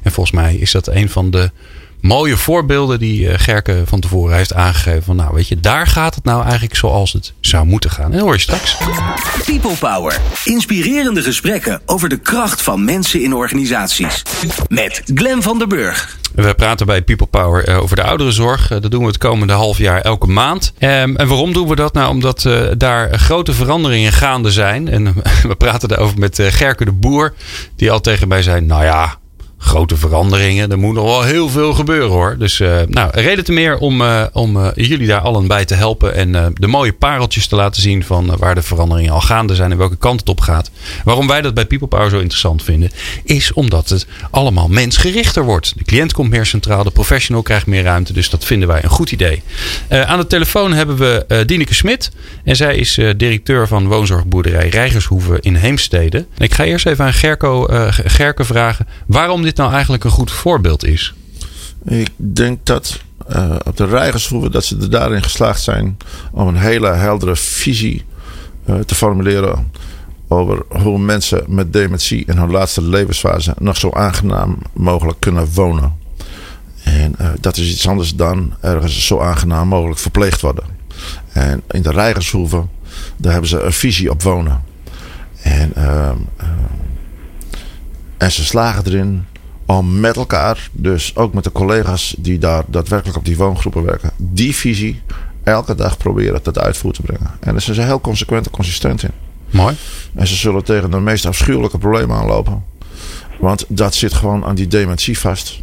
En 0.04 0.12
volgens 0.12 0.36
mij 0.36 0.56
is 0.56 0.72
dat 0.72 0.88
een 0.88 1.10
van 1.10 1.32
de 1.32 1.52
mooie 2.02 2.38
voorbeelden 2.38 3.00
die 3.00 3.22
uh, 3.22 3.34
Gerke 3.38 3.82
van 3.86 4.00
tevoren 4.00 4.36
heeft 4.36 4.54
aangegeven. 4.54 5.04
Van 5.04 5.16
nou, 5.16 5.34
weet 5.34 5.48
je, 5.48 5.60
daar 5.60 5.88
gaat 5.88 6.16
het 6.16 6.24
nou 6.24 6.44
eigenlijk 6.44 6.76
zoals 6.76 7.14
het 7.14 7.34
zou 7.40 7.66
moeten 7.66 7.90
gaan. 7.90 8.06
En 8.06 8.12
dat 8.12 8.22
hoor 8.22 8.34
je 8.34 8.40
straks. 8.40 8.78
People 9.46 9.76
Power. 9.80 10.20
Inspirerende 10.44 11.22
gesprekken 11.22 11.82
over 11.86 12.10
de 12.10 12.18
kracht 12.18 12.62
van 12.62 12.86
mensen 12.86 13.24
in 13.24 13.34
organisaties. 13.34 14.22
Met 14.68 15.02
Glen 15.16 15.42
van 15.42 15.58
der 15.58 15.68
Burg. 15.68 16.18
We 16.36 16.54
praten 16.54 16.86
bij 16.86 17.02
People 17.02 17.28
Power 17.28 17.70
uh, 17.70 17.82
over 17.82 17.96
de 17.96 18.04
ouderenzorg. 18.04 18.72
Uh, 18.72 18.82
dat 18.82 18.92
doen 18.92 19.02
we 19.02 19.08
het 19.08 19.18
komende 19.18 19.54
half 19.54 19.78
jaar 19.78 20.02
elke 20.02 20.28
maand. 20.28 20.74
Um, 20.80 21.16
en 21.16 21.28
waarom 21.28 21.54
doen 21.54 21.68
we 21.68 21.76
dat? 21.76 21.94
Nou, 21.94 22.10
omdat 22.10 22.50
daar 22.78 23.20
grote 23.20 23.54
veranderingen 23.54 24.12
gaande 24.12 24.52
zijn. 24.52 24.88
En 24.88 25.14
we 25.48 25.56
praten 25.58 25.90
daarover 25.90 26.20
met 26.20 26.40
Gerke 26.42 26.86
de 26.86 26.92
Boer. 26.92 27.34
Die 27.76 27.92
al 27.92 28.02
tegen 28.02 28.28
mij 28.28 28.42
zei, 28.42 28.62
nou 28.62 28.84
ja, 28.84 29.19
grote 29.62 29.98
veranderingen. 29.98 30.72
Er 30.72 30.80
moet 30.80 30.94
nog 30.94 31.04
wel 31.04 31.24
heel 31.24 31.50
veel 31.50 31.74
gebeuren 31.74 32.10
hoor. 32.10 32.36
Dus 32.38 32.60
uh, 32.60 32.78
nou, 32.88 33.10
reden 33.14 33.44
te 33.44 33.52
meer 33.52 33.78
om, 33.78 34.02
uh, 34.02 34.24
om 34.34 34.58
uh, 34.58 34.68
jullie 34.76 35.08
daar 35.08 35.22
allen 35.22 35.48
bij 35.48 35.66
te 35.66 35.74
helpen. 35.76 36.16
En 36.16 36.54
de 36.58 36.68
mooie 36.68 36.94
pareltjes 36.94 37.48
te 37.48 37.56
laten 37.56 37.82
zien 37.82 38.04
van 38.04 38.38
waar 38.38 38.56
de 38.56 38.62
veranderingen 38.62 39.14
al 39.14 39.22
gaande 39.22 39.56
zijn 39.56 39.72
en 39.72 39.78
welke 39.78 39.98
kant 39.98 40.20
het 40.20 40.30
op 40.30 40.40
gaat. 40.40 40.72
Waarom 41.04 41.28
wij 41.28 41.42
dat 41.42 41.54
bij 41.54 41.66
People 41.66 41.88
Power 41.88 42.10
zo 42.10 42.20
interessant 42.20 42.64
vinden, 42.64 42.92
is 43.24 43.54
omdat 43.54 43.90
het 43.90 44.06
allemaal 44.32 44.68
mensgerichter 44.68 45.44
wordt. 45.44 45.74
De 45.78 45.84
cliënt 45.84 46.14
komt 46.14 46.30
meer 46.30 46.46
centraal, 46.46 46.84
de 46.84 46.92
professional 46.92 47.42
krijgt 47.42 47.66
meer 47.66 47.84
ruimte. 47.84 48.14
Dus 48.14 48.30
dat 48.30 48.46
vinden 48.46 48.68
wij 48.68 48.84
een 48.84 48.90
goed 48.90 49.12
idee. 49.12 49.42
aan 49.90 50.20
de 50.20 50.28
telefoon 50.28 50.74
hebben 50.74 50.98
we 50.98 51.44
Dineke 51.46 51.74
Smit. 51.74 52.12
En 52.44 52.56
zij 52.56 52.76
is 52.76 53.00
directeur 53.18 53.68
van 53.68 53.88
woonzorgboerderij 53.88 54.70
Rijgershoeve 54.70 55.38
in 55.42 55.56
Heemstede. 55.56 56.26
Ik 56.38 56.54
ga 56.54 56.64
eerst 56.64 56.86
even 56.86 57.06
aan 57.06 57.14
Gerco, 57.14 57.68
Gerke 57.90 58.44
vragen 58.44 58.88
waarom 59.08 59.42
dit 59.50 59.58
nou 59.58 59.72
eigenlijk 59.72 60.04
een 60.04 60.12
goed 60.12 60.32
voorbeeld 60.32 60.86
is? 60.86 61.14
Ik 61.86 62.10
denk 62.16 62.66
dat 62.66 63.00
uh, 63.30 63.56
op 63.66 63.78
de 63.78 63.86
Rijgershoeve 63.86 64.50
dat 64.50 64.66
ze 64.66 64.78
er 64.78 64.90
daarin 64.90 65.24
geslaagd 65.24 65.62
zijn 65.62 65.98
om 66.32 66.48
een 66.48 66.58
hele 66.58 66.88
heldere 66.88 67.36
visie 67.36 68.06
uh, 68.66 68.80
te 68.80 68.96
formuleren 68.96 69.72
over 70.28 70.66
hoe 70.68 71.00
mensen 71.00 71.44
met 71.48 71.74
dementie 71.74 72.26
in 72.26 72.38
hun 72.38 72.52
laatste 72.52 72.82
levensfase 72.82 73.54
nog 73.60 73.78
zo 73.78 73.92
aangenaam 73.92 74.58
mogelijk 74.74 75.20
kunnen 75.20 75.48
wonen. 75.54 75.98
En 76.84 77.16
uh, 77.22 77.28
dat 77.40 77.58
is 77.58 77.70
iets 77.70 77.88
anders 77.88 78.16
dan 78.16 78.54
ergens 78.62 79.08
zo 79.08 79.20
aangenaam 79.20 79.68
mogelijk 79.68 80.00
verpleegd 80.00 80.42
worden. 80.42 80.64
En 81.34 81.62
in 81.72 81.82
de 81.82 81.92
Rijgershoeve, 81.92 82.66
daar 83.18 83.32
hebben 83.32 83.50
ze 83.50 83.62
een 83.62 83.74
visie 83.74 84.10
op 84.10 84.22
wonen. 84.22 84.64
En, 85.42 85.74
en 88.18 88.32
ze 88.32 88.46
slagen 88.46 88.86
erin 88.86 89.26
om 89.78 90.00
met 90.00 90.16
elkaar, 90.16 90.70
dus 90.72 91.16
ook 91.16 91.34
met 91.34 91.44
de 91.44 91.52
collega's 91.52 92.16
die 92.18 92.38
daar 92.38 92.64
daadwerkelijk 92.68 93.18
op 93.18 93.26
die 93.26 93.38
woongroepen 93.38 93.84
werken, 93.84 94.12
die 94.18 94.56
visie 94.56 95.02
elke 95.44 95.76
dag 95.76 95.98
proberen 95.98 96.42
tot 96.42 96.60
uitvoer 96.60 96.94
te 96.94 97.02
brengen. 97.02 97.32
En 97.40 97.52
daar 97.52 97.62
zijn 97.62 97.76
ze 97.76 97.82
heel 97.82 98.02
consequent 98.02 98.46
en 98.46 98.52
consistent 98.52 99.04
in. 99.04 99.12
Mooi. 99.50 99.76
En 100.16 100.28
ze 100.28 100.36
zullen 100.36 100.64
tegen 100.64 100.92
de 100.92 101.00
meest 101.00 101.26
afschuwelijke 101.26 101.78
problemen 101.78 102.18
aanlopen. 102.18 102.64
Want 103.40 103.66
dat 103.68 103.96
zit 103.96 104.14
gewoon 104.14 104.46
aan 104.46 104.56
die 104.56 104.68
dementie 104.68 105.20
vast. 105.20 105.60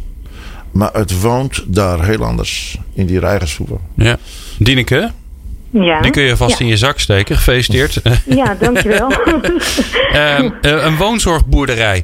Maar 0.71 0.93
het 0.93 1.21
woont 1.21 1.63
daar 1.67 2.05
heel 2.05 2.23
anders 2.23 2.79
in 2.93 3.05
die 3.05 3.19
rijgershoeven. 3.19 3.79
Ja. 3.95 4.17
Dieneke? 4.59 5.11
Ja. 5.69 6.01
Die 6.01 6.11
kun 6.11 6.23
je 6.23 6.37
vast 6.37 6.57
ja. 6.57 6.65
in 6.65 6.71
je 6.71 6.77
zak 6.77 6.99
steken. 6.99 7.37
Gefeliciteerd. 7.37 8.01
Ja, 8.25 8.55
dankjewel. 8.59 9.11
uh, 10.13 10.39
een 10.85 10.95
woonzorgboerderij. 10.95 12.03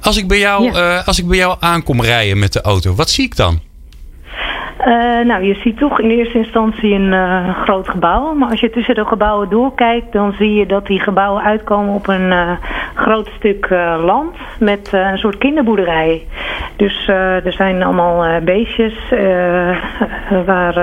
Als 0.00 0.16
ik, 0.16 0.28
bij 0.28 0.38
jou, 0.38 0.64
ja. 0.64 0.98
uh, 0.98 1.06
als 1.06 1.18
ik 1.18 1.28
bij 1.28 1.36
jou 1.36 1.56
aankom 1.60 2.02
rijden 2.02 2.38
met 2.38 2.52
de 2.52 2.60
auto, 2.60 2.94
wat 2.94 3.10
zie 3.10 3.24
ik 3.24 3.36
dan? 3.36 3.58
Uh, 4.80 5.24
nou, 5.24 5.44
je 5.44 5.54
ziet 5.54 5.78
toch 5.78 6.00
in 6.00 6.10
eerste 6.10 6.38
instantie 6.38 6.94
een 6.94 7.12
uh, 7.12 7.62
groot 7.62 7.88
gebouw. 7.88 8.34
Maar 8.34 8.50
als 8.50 8.60
je 8.60 8.70
tussen 8.70 8.94
de 8.94 9.04
gebouwen 9.04 9.48
doorkijkt, 9.48 10.12
dan 10.12 10.32
zie 10.38 10.54
je 10.54 10.66
dat 10.66 10.86
die 10.86 11.00
gebouwen 11.00 11.42
uitkomen 11.42 11.94
op 11.94 12.08
een 12.08 12.30
uh, 12.30 12.50
groot 12.94 13.30
stuk 13.38 13.68
land 14.04 14.36
met 14.58 14.88
een 14.92 15.18
soort 15.18 15.38
kinderboerderij. 15.38 16.26
Dus 16.76 17.08
er 17.08 17.52
zijn 17.52 17.82
allemaal 17.82 18.40
beestjes 18.40 18.94
waar 20.46 20.74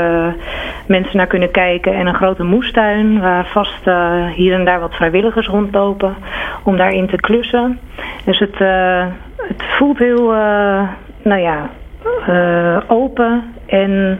mensen 0.85 1.17
naar 1.17 1.27
kunnen 1.27 1.51
kijken 1.51 1.93
en 1.93 2.07
een 2.07 2.15
grote 2.15 2.43
moestuin 2.43 3.19
waar 3.19 3.45
vast 3.45 3.83
hier 4.35 4.53
en 4.53 4.65
daar 4.65 4.79
wat 4.79 4.93
vrijwilligers 4.93 5.47
rondlopen 5.47 6.15
om 6.63 6.77
daarin 6.77 7.07
te 7.07 7.15
klussen. 7.15 7.79
Dus 8.25 8.39
het, 8.39 8.57
het 9.47 9.63
voelt 9.77 9.97
heel, 9.97 10.31
nou 11.23 11.41
ja, 11.41 11.69
open 12.87 13.43
en 13.65 14.19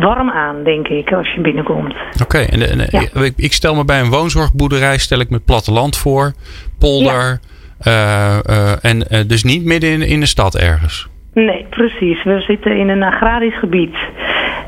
warm 0.00 0.30
aan, 0.30 0.64
denk 0.64 0.88
ik, 0.88 1.12
als 1.12 1.32
je 1.34 1.40
binnenkomt. 1.40 1.94
Oké, 2.12 2.22
okay, 2.22 2.44
en, 2.44 2.68
en 2.68 2.86
ja. 2.90 3.22
ik, 3.22 3.32
ik, 3.36 3.52
stel 3.52 3.74
me 3.74 3.84
bij 3.84 4.00
een 4.00 4.10
woonzorgboerderij 4.10 4.98
stel 4.98 5.20
ik 5.20 5.30
me 5.30 5.36
het 5.36 5.44
platteland 5.44 5.96
voor, 5.96 6.32
polder, 6.78 7.40
ja. 7.42 7.51
Uh, 7.86 8.84
en 8.84 9.26
dus 9.26 9.44
niet 9.44 9.64
midden 9.64 9.90
in, 9.90 10.02
in 10.02 10.20
de 10.20 10.26
stad 10.26 10.56
ergens. 10.56 11.10
Nee, 11.34 11.66
precies. 11.70 12.22
We 12.24 12.40
zitten 12.40 12.76
in 12.76 12.88
een 12.88 13.02
agrarisch 13.02 13.58
gebied. 13.58 13.96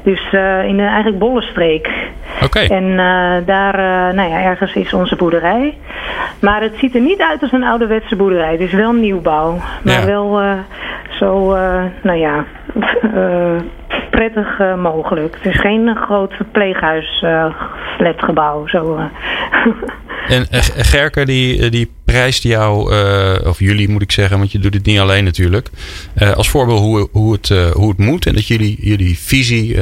Dus 0.05 0.21
uh, 0.33 0.65
in 0.65 0.79
een 0.79 0.87
eigenlijk 0.87 1.19
bollenstreek. 1.19 1.89
Oké. 2.35 2.45
Okay. 2.45 2.67
En 2.67 2.85
uh, 2.85 3.47
daar, 3.47 3.79
uh, 3.79 4.15
nou 4.17 4.31
ja, 4.31 4.43
ergens 4.43 4.73
is 4.73 4.93
onze 4.93 5.17
boerderij. 5.17 5.79
Maar 6.41 6.63
het 6.63 6.75
ziet 6.77 6.95
er 6.95 7.01
niet 7.01 7.21
uit 7.21 7.43
als 7.43 7.53
een 7.53 7.65
ouderwetse 7.65 8.17
boerderij. 8.17 8.51
Het 8.51 8.61
is 8.61 8.73
wel 8.73 8.93
nieuwbouw. 8.93 9.61
Maar 9.83 10.01
Ja. 10.01 10.07
wel 10.07 10.41
zo, 11.11 11.57
nou 12.03 12.19
ja, 12.19 12.45
prettig 14.11 14.61
mogelijk. 14.77 15.37
Het 15.43 15.55
is 15.55 15.61
geen 15.61 15.97
groot 15.97 16.33
verpleeghuis 16.33 17.25
flatgebouw. 17.97 18.67
Zo. 18.67 18.99
En 20.29 20.47
Gerke 20.77 21.25
die, 21.25 21.71
die 21.71 21.93
prijst 22.15 22.43
jou, 22.43 22.95
uh, 22.95 23.47
of 23.47 23.59
jullie 23.59 23.89
moet 23.89 24.03
ik 24.03 24.13
zeggen, 24.13 24.39
want 24.39 24.53
je 24.53 24.59
doet 24.59 24.75
het 24.75 24.87
niet 24.87 24.99
alleen 24.99 25.25
natuurlijk. 25.25 25.71
Uh, 26.23 26.33
als 26.33 26.49
voorbeeld 26.49 26.81
hoe, 26.81 27.09
hoe, 27.13 27.33
het, 27.33 27.49
uh, 27.49 27.71
hoe 27.71 27.89
het 27.89 27.99
moet. 27.99 28.27
En 28.27 28.35
dat 28.35 28.47
jullie, 28.47 28.77
jullie 28.81 29.19
visie 29.19 29.77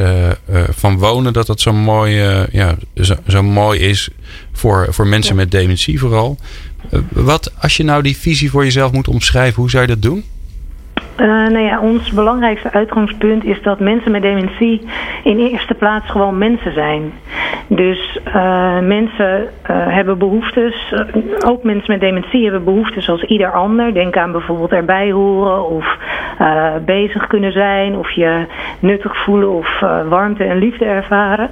van 0.71 0.99
wonen, 0.99 1.33
dat 1.33 1.47
dat 1.47 1.61
zo 1.61 1.73
mooi, 1.73 2.15
ja, 2.53 2.77
zo, 2.95 3.15
zo, 3.29 3.43
mooi 3.43 3.81
is 3.81 4.11
voor, 4.53 4.87
voor 4.91 5.07
mensen 5.07 5.37
met 5.37 5.51
dementie 5.51 5.99
vooral. 5.99 6.37
wat 7.09 7.53
als 7.61 7.77
je 7.77 7.85
nou 7.85 8.03
die 8.03 8.17
visie 8.17 8.51
voor 8.51 8.65
jezelf 8.65 8.93
moet 8.93 9.09
omschrijven, 9.09 9.61
hoe 9.61 9.71
zou 9.71 9.83
je 9.83 9.89
dat 9.89 10.03
doen? 10.03 10.25
Uh, 11.17 11.27
nou 11.27 11.59
ja, 11.59 11.81
ons 11.81 12.11
belangrijkste 12.11 12.73
uitgangspunt 12.73 13.45
is 13.45 13.63
dat 13.63 13.81
mensen 13.81 14.11
met 14.11 14.23
dementie 14.23 14.81
in 15.25 15.39
eerste 15.39 15.75
plaats 15.75 16.11
gewoon 16.11 16.39
mensen 16.39 16.73
zijn. 16.73 17.13
Dus 17.77 18.19
uh, 18.27 18.79
mensen 18.79 19.43
uh, 19.43 19.47
hebben 19.67 20.19
behoeftes, 20.19 20.95
ook 21.47 21.63
mensen 21.63 21.93
met 21.93 22.01
dementie 22.01 22.43
hebben 22.43 22.65
behoeftes 22.65 23.09
als 23.09 23.23
ieder 23.23 23.53
ander. 23.53 23.95
Denk 23.95 24.17
aan 24.17 24.33
bijvoorbeeld 24.33 24.73
erbij 24.73 25.11
horen 25.11 25.69
of 25.69 25.97
bezig 26.85 27.27
kunnen 27.27 27.53
zijn 27.53 27.97
of 27.97 28.11
je 28.11 28.47
nuttig 28.79 29.17
voelen 29.17 29.51
of 29.51 29.81
warmte 30.09 30.45
en 30.45 30.59
liefde 30.59 30.85
ervaren. 30.85 31.51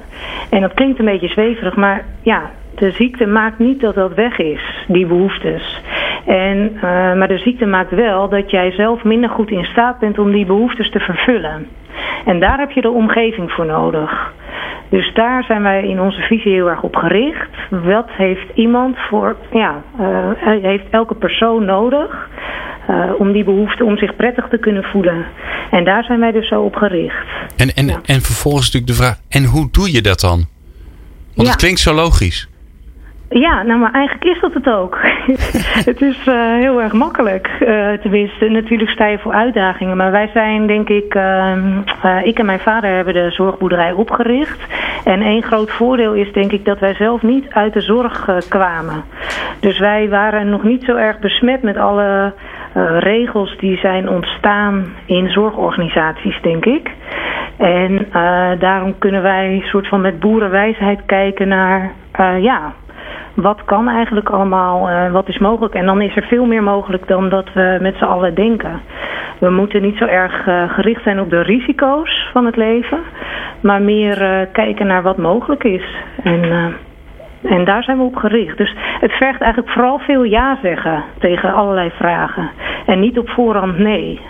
En 0.50 0.60
dat 0.60 0.74
klinkt 0.74 0.98
een 0.98 1.04
beetje 1.04 1.28
zweverig, 1.28 1.76
maar 1.76 2.04
ja, 2.22 2.50
de 2.74 2.90
ziekte 2.90 3.26
maakt 3.26 3.58
niet 3.58 3.80
dat 3.80 3.94
dat 3.94 4.14
weg 4.14 4.38
is, 4.38 4.84
die 4.88 5.06
behoeftes. 5.06 5.80
En, 6.26 6.72
uh, 6.74 6.82
maar 6.82 7.28
de 7.28 7.38
ziekte 7.38 7.66
maakt 7.66 7.90
wel 7.90 8.28
dat 8.28 8.50
jij 8.50 8.70
zelf 8.70 9.04
minder 9.04 9.30
goed 9.30 9.50
in 9.50 9.64
staat 9.64 9.98
bent 9.98 10.18
om 10.18 10.32
die 10.32 10.46
behoeftes 10.46 10.90
te 10.90 10.98
vervullen. 10.98 11.66
En 12.24 12.40
daar 12.40 12.58
heb 12.58 12.70
je 12.70 12.80
de 12.80 12.90
omgeving 12.90 13.50
voor 13.50 13.66
nodig. 13.66 14.32
Dus 14.88 15.14
daar 15.14 15.44
zijn 15.44 15.62
wij 15.62 15.88
in 15.88 16.00
onze 16.00 16.20
visie 16.20 16.52
heel 16.52 16.68
erg 16.68 16.82
op 16.82 16.96
gericht. 16.96 17.50
Wat 17.70 18.08
heeft 18.10 18.46
iemand 18.54 18.96
voor, 18.98 19.36
ja, 19.52 19.82
uh, 20.00 20.30
heeft 20.62 20.84
elke 20.90 21.14
persoon 21.14 21.64
nodig 21.64 22.28
uh, 22.90 23.10
om 23.18 23.32
die 23.32 23.44
behoefte, 23.44 23.84
om 23.84 23.96
zich 23.96 24.16
prettig 24.16 24.48
te 24.48 24.58
kunnen 24.58 24.82
voelen. 24.82 25.26
En 25.70 25.84
daar 25.84 26.04
zijn 26.04 26.20
wij 26.20 26.32
dus 26.32 26.48
zo 26.48 26.62
op 26.62 26.74
gericht. 26.74 27.26
En, 27.56 27.74
en, 27.74 27.86
ja. 27.86 28.00
en 28.04 28.20
vervolgens 28.20 28.64
natuurlijk 28.72 28.92
de 28.92 29.04
vraag, 29.04 29.18
en 29.28 29.44
hoe 29.44 29.68
doe 29.70 29.92
je 29.92 30.02
dat 30.02 30.20
dan? 30.20 30.38
Want 31.34 31.46
ja. 31.48 31.54
het 31.54 31.56
klinkt 31.56 31.80
zo 31.80 31.94
logisch. 31.94 32.49
Ja, 33.32 33.62
nou 33.62 33.80
maar 33.80 33.92
eigenlijk 33.92 34.24
is 34.24 34.40
dat 34.40 34.54
het 34.54 34.68
ook. 34.68 34.98
het 35.90 36.00
is 36.00 36.26
uh, 36.26 36.54
heel 36.54 36.82
erg 36.82 36.92
makkelijk. 36.92 37.50
Uh, 37.60 37.92
tenminste, 37.92 38.48
natuurlijk 38.48 38.90
sta 38.90 39.06
je 39.06 39.18
voor 39.18 39.32
uitdagingen. 39.32 39.96
Maar 39.96 40.10
wij 40.10 40.30
zijn, 40.32 40.66
denk 40.66 40.88
ik, 40.88 41.14
uh, 41.14 41.56
ik 42.22 42.38
en 42.38 42.46
mijn 42.46 42.60
vader 42.60 42.90
hebben 42.90 43.14
de 43.14 43.30
zorgboerderij 43.30 43.92
opgericht. 43.92 44.60
En 45.04 45.22
één 45.22 45.42
groot 45.42 45.70
voordeel 45.70 46.12
is, 46.12 46.32
denk 46.32 46.52
ik, 46.52 46.64
dat 46.64 46.78
wij 46.78 46.94
zelf 46.94 47.22
niet 47.22 47.46
uit 47.48 47.72
de 47.72 47.80
zorg 47.80 48.44
kwamen. 48.48 49.04
Dus 49.60 49.78
wij 49.78 50.08
waren 50.08 50.50
nog 50.50 50.62
niet 50.62 50.84
zo 50.84 50.96
erg 50.96 51.18
besmet 51.18 51.62
met 51.62 51.76
alle 51.76 52.32
regels 52.98 53.56
die 53.58 53.78
zijn 53.78 54.08
ontstaan 54.08 54.84
in 55.06 55.30
zorgorganisaties, 55.30 56.40
denk 56.42 56.64
ik. 56.64 56.90
En 57.56 58.06
daarom 58.58 58.98
kunnen 58.98 59.22
wij 59.22 59.62
soort 59.64 59.88
van 59.88 60.00
met 60.00 60.20
boerenwijsheid 60.20 61.00
kijken 61.06 61.48
naar 61.48 61.92
ja, 62.40 62.74
wat 63.34 63.64
kan 63.64 63.88
eigenlijk 63.88 64.28
allemaal, 64.28 64.90
uh, 64.90 65.12
wat 65.12 65.28
is 65.28 65.38
mogelijk. 65.38 65.74
En 65.74 65.86
dan 65.86 66.00
is 66.00 66.16
er 66.16 66.22
veel 66.22 66.44
meer 66.44 66.62
mogelijk 66.62 67.08
dan 67.08 67.28
dat 67.28 67.52
we 67.52 67.78
met 67.80 67.96
z'n 67.96 68.04
allen 68.04 68.34
denken. 68.34 68.80
We 69.38 69.50
moeten 69.50 69.82
niet 69.82 69.96
zo 69.96 70.04
erg 70.04 70.46
uh, 70.46 70.72
gericht 70.72 71.02
zijn 71.02 71.20
op 71.20 71.30
de 71.30 71.42
risico's 71.42 72.28
van 72.32 72.46
het 72.46 72.56
leven, 72.56 72.98
maar 73.60 73.82
meer 73.82 74.22
uh, 74.22 74.46
kijken 74.52 74.86
naar 74.86 75.02
wat 75.02 75.16
mogelijk 75.16 75.64
is. 75.64 75.84
En, 76.22 76.74
en 77.42 77.64
daar 77.64 77.82
zijn 77.82 77.96
we 77.96 78.02
op 78.02 78.16
gericht. 78.16 78.56
Dus 78.56 78.74
het 79.00 79.12
vergt 79.12 79.40
eigenlijk 79.40 79.72
vooral 79.72 79.98
veel 79.98 80.22
ja 80.22 80.58
zeggen 80.62 81.04
tegen 81.18 81.54
allerlei 81.54 81.90
vragen. 81.90 82.50
En 82.86 83.00
niet 83.00 83.18
op 83.18 83.28
voorhand 83.28 83.78
nee. 83.78 84.20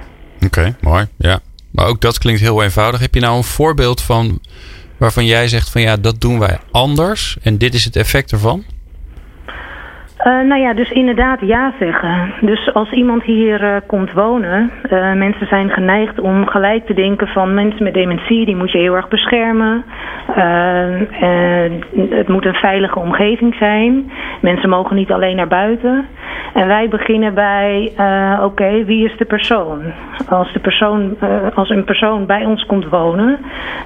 Oké, 0.46 0.74
mooi. 0.80 1.04
Ja. 1.18 1.38
Maar 1.72 1.86
ook 1.86 2.00
dat 2.00 2.18
klinkt 2.18 2.40
heel 2.40 2.62
eenvoudig. 2.62 3.00
Heb 3.00 3.14
je 3.14 3.20
nou 3.20 3.36
een 3.36 3.42
voorbeeld 3.42 4.02
van 4.02 4.38
waarvan 5.00 5.26
jij 5.26 5.48
zegt 5.48 5.70
van 5.70 5.80
ja, 5.80 5.96
dat 5.96 6.20
doen 6.20 6.38
wij 6.38 6.58
anders 6.70 7.36
en 7.42 7.58
dit 7.58 7.74
is 7.74 7.84
het 7.84 7.96
effect 7.96 8.32
ervan? 8.32 8.64
Uh, 10.24 10.40
nou 10.40 10.60
ja, 10.60 10.74
dus 10.74 10.90
inderdaad 10.90 11.40
ja 11.40 11.72
zeggen. 11.78 12.32
Dus 12.40 12.74
als 12.74 12.90
iemand 12.90 13.22
hier 13.22 13.62
uh, 13.62 13.76
komt 13.86 14.12
wonen, 14.12 14.70
uh, 14.90 15.12
mensen 15.12 15.46
zijn 15.46 15.70
geneigd 15.70 16.20
om 16.20 16.46
gelijk 16.46 16.86
te 16.86 16.94
denken 16.94 17.26
van 17.26 17.54
mensen 17.54 17.82
met 17.82 17.94
dementie, 17.94 18.44
die 18.44 18.56
moet 18.56 18.72
je 18.72 18.78
heel 18.78 18.94
erg 18.94 19.08
beschermen. 19.08 19.84
het 22.10 22.28
moet 22.28 22.46
een 22.46 22.54
veilige 22.54 22.98
omgeving 22.98 23.54
zijn. 23.54 24.12
Mensen 24.40 24.68
mogen 24.68 24.96
niet 24.96 25.12
alleen 25.12 25.36
naar 25.36 25.48
buiten. 25.48 26.06
En 26.54 26.66
wij 26.66 26.88
beginnen 26.88 27.34
bij, 27.34 27.92
oké, 28.42 28.84
wie 28.84 29.04
is 29.04 29.16
de 29.16 29.24
persoon? 29.24 29.82
Als, 30.28 30.52
de 30.52 30.60
persoon 30.60 31.16
als 31.54 31.70
een 31.70 31.84
persoon 31.84 32.26
bij 32.26 32.44
ons 32.44 32.66
komt 32.66 32.88
wonen, 32.88 33.38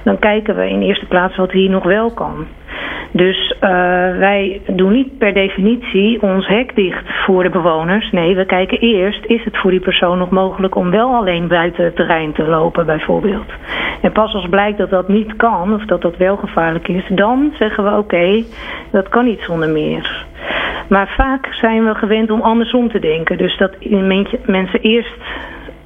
dan 0.03 0.19
kijken 0.19 0.55
we 0.55 0.69
in 0.69 0.81
eerste 0.81 1.05
plaats 1.05 1.35
wat 1.35 1.51
hier 1.51 1.69
nog 1.69 1.83
wel 1.83 2.11
kan. 2.11 2.45
Dus 3.11 3.51
uh, 3.51 3.69
wij 4.17 4.61
doen 4.67 4.91
niet 4.91 5.17
per 5.17 5.33
definitie 5.33 6.21
ons 6.21 6.47
hek 6.47 6.75
dicht 6.75 7.03
voor 7.25 7.43
de 7.43 7.49
bewoners. 7.49 8.11
Nee, 8.11 8.35
we 8.35 8.45
kijken 8.45 8.79
eerst, 8.79 9.25
is 9.25 9.43
het 9.43 9.57
voor 9.57 9.71
die 9.71 9.79
persoon 9.79 10.17
nog 10.17 10.29
mogelijk 10.29 10.75
om 10.75 10.91
wel 10.91 11.13
alleen 11.13 11.47
buiten 11.47 11.83
het 11.83 11.95
terrein 11.95 12.33
te 12.33 12.43
lopen 12.43 12.85
bijvoorbeeld. 12.85 13.51
En 14.01 14.11
pas 14.11 14.33
als 14.33 14.49
blijkt 14.49 14.77
dat 14.77 14.89
dat 14.89 15.07
niet 15.07 15.35
kan, 15.35 15.73
of 15.73 15.85
dat 15.85 16.01
dat 16.01 16.17
wel 16.17 16.35
gevaarlijk 16.37 16.87
is, 16.87 17.03
dan 17.09 17.53
zeggen 17.59 17.83
we 17.83 17.97
oké, 17.97 18.43
dat 18.91 19.09
kan 19.09 19.25
niet 19.25 19.41
zonder 19.41 19.69
meer. 19.69 20.25
Maar 20.89 21.13
vaak 21.17 21.53
zijn 21.53 21.85
we 21.85 21.95
gewend 21.95 22.31
om 22.31 22.41
andersom 22.41 22.89
te 22.89 22.99
denken. 22.99 23.37
Dus 23.37 23.57
dat 23.57 23.71
mensen 24.45 24.79
eerst 24.81 25.17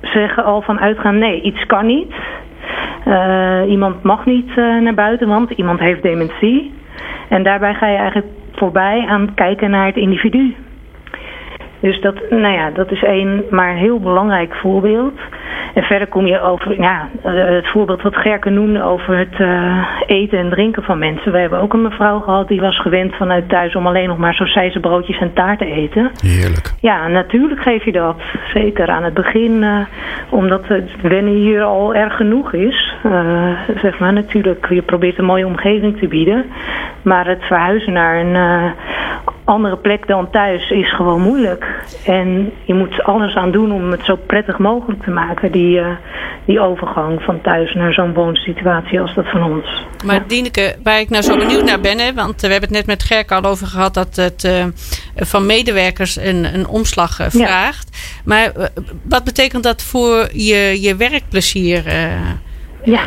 zeggen 0.02 0.44
al 0.44 0.62
van 0.62 0.80
uitgaan, 0.80 1.18
nee, 1.18 1.42
iets 1.42 1.66
kan 1.66 1.86
niet. 1.86 2.14
Uh, 3.08 3.62
iemand 3.68 4.04
mag 4.04 4.26
niet 4.26 4.50
uh, 4.50 4.82
naar 4.82 4.94
buiten, 4.94 5.28
want 5.28 5.52
iemand 5.52 5.80
heeft 5.80 6.02
dementie. 6.02 6.74
En 7.30 7.44
daarbij 7.44 7.74
ga 7.74 7.88
je 7.88 7.98
eigenlijk 7.98 8.28
voorbij 8.52 9.06
aan 9.08 9.34
kijken 9.34 9.70
naar 9.70 9.86
het 9.86 9.96
individu. 9.96 10.56
Dus 11.80 12.02
dat, 12.02 12.30
nou 12.30 12.54
ja, 12.54 12.72
dat 12.72 12.92
is 12.92 13.02
een, 13.02 13.44
maar 13.50 13.70
een 13.70 13.78
heel 13.78 14.00
belangrijk 14.00 14.56
voorbeeld. 14.56 15.20
En 15.74 15.84
verder 15.84 16.08
kom 16.08 16.26
je 16.26 16.42
over 16.42 16.82
ja, 16.82 17.10
eh, 17.24 17.34
het 17.34 17.68
voorbeeld 17.68 18.02
wat 18.02 18.16
Gerke 18.16 18.50
noemde 18.50 18.84
over 18.84 19.18
het 19.18 19.40
uh, 19.40 19.88
eten 20.06 20.38
en 20.38 20.50
drinken 20.50 20.84
van 20.84 21.00
mensen. 21.00 21.32
We 21.32 21.38
hebben 21.38 21.60
ook 21.60 21.74
een 21.74 21.82
mevrouw 21.82 22.20
gehad 22.20 22.48
die 22.48 22.62
was 22.62 22.82
gewend 22.82 23.16
vanuit 23.16 23.50
thuis 23.50 23.76
om 23.76 23.88
alleen 23.88 24.08
nog 24.08 24.18
maar 24.18 24.38
broodjes 24.82 25.20
en 25.20 25.34
taart 25.34 25.60
te 25.60 25.66
eten. 25.66 26.12
Heerlijk. 26.22 26.74
Ja, 26.80 27.08
natuurlijk 27.08 27.62
geef 27.62 27.86
je 27.86 27.92
dat. 27.92 28.22
Zeker 28.54 28.88
aan 28.88 29.04
het 29.04 29.14
begin, 29.14 29.52
uh, 29.52 29.80
omdat 30.30 30.68
het 30.68 30.90
wennen 31.02 31.34
hier 31.34 31.62
al 31.62 31.94
erg 31.96 32.16
genoeg 32.16 32.54
is. 32.54 32.94
Uh, 33.06 33.52
zeg 33.82 34.00
maar 34.00 34.14
natuurlijk, 34.14 34.70
je 34.70 34.82
probeert 34.82 35.18
een 35.18 35.26
mooie 35.26 35.46
omgeving 35.46 36.00
te 36.00 36.08
bieden. 36.08 36.46
Maar 37.02 37.28
het 37.28 37.44
verhuizen 37.44 37.94
naar 37.94 38.20
een 38.20 38.74
andere 39.50 39.78
plek 39.78 40.08
dan 40.08 40.30
thuis 40.30 40.70
is 40.70 40.96
gewoon 40.96 41.22
moeilijk. 41.22 41.66
En 42.06 42.52
je 42.64 42.74
moet 42.74 43.04
alles 43.04 43.36
aan 43.36 43.52
doen 43.52 43.72
om 43.72 43.92
het 43.92 44.06
zo 44.06 44.16
prettig 44.16 44.58
mogelijk 44.58 45.04
te 45.04 45.10
maken, 45.10 45.52
die, 45.52 45.80
uh, 45.80 45.88
die 46.46 46.60
overgang 46.60 47.22
van 47.22 47.42
thuis 47.42 47.74
naar 47.74 47.94
zo'n 47.94 48.14
woonsituatie 48.14 49.02
als 49.02 49.16
dat 49.16 49.30
van 49.30 49.44
ons. 49.44 49.86
Maar 50.06 50.16
ja. 50.16 50.24
Dieneke, 50.28 50.76
waar 50.84 51.00
ik 51.00 51.10
nou 51.10 51.24
zo 51.24 51.38
benieuwd 51.38 51.64
naar 51.64 51.80
ben, 51.80 52.00
hè, 52.00 52.14
want 52.14 52.42
we 52.42 52.48
hebben 52.48 52.70
het 52.70 52.78
net 52.78 52.88
met 52.88 53.04
Gerk 53.04 53.32
al 53.32 53.44
over 53.44 53.68
gehad 53.68 53.94
dat 53.94 54.16
het 54.16 54.44
uh, 54.44 54.66
van 55.16 55.46
medewerkers 55.46 56.16
een, 56.16 56.54
een 56.54 56.68
omslag 56.68 57.20
uh, 57.20 57.28
vraagt. 57.30 57.88
Ja. 57.92 58.22
Maar 58.26 58.70
wat 59.04 59.24
betekent 59.24 59.64
dat 59.64 59.84
voor 59.84 60.30
je, 60.34 60.82
je 60.82 60.96
werkplezier? 60.96 61.84
Ja. 62.84 63.02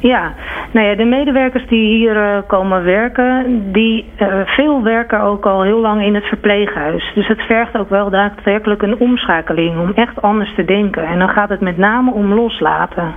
Ja, 0.00 0.34
nou 0.78 0.90
ja, 0.90 0.96
de 0.96 1.04
medewerkers 1.04 1.66
die 1.66 1.96
hier 1.96 2.16
uh, 2.16 2.38
komen 2.46 2.84
werken, 2.84 3.62
die 3.72 4.04
uh, 4.18 4.40
veel 4.44 4.82
werken 4.82 5.20
ook 5.20 5.46
al 5.46 5.62
heel 5.62 5.80
lang 5.80 6.02
in 6.02 6.14
het 6.14 6.24
verpleeghuis. 6.24 7.12
Dus 7.14 7.26
het 7.26 7.40
vergt 7.40 7.78
ook 7.78 7.88
wel 7.88 8.10
daadwerkelijk 8.10 8.82
een 8.82 8.98
omschakeling 8.98 9.78
om 9.78 9.92
echt 9.94 10.22
anders 10.22 10.54
te 10.54 10.64
denken. 10.64 11.04
En 11.04 11.18
dan 11.18 11.28
gaat 11.28 11.48
het 11.48 11.60
met 11.60 11.76
name 11.76 12.12
om 12.12 12.34
loslaten. 12.34 13.14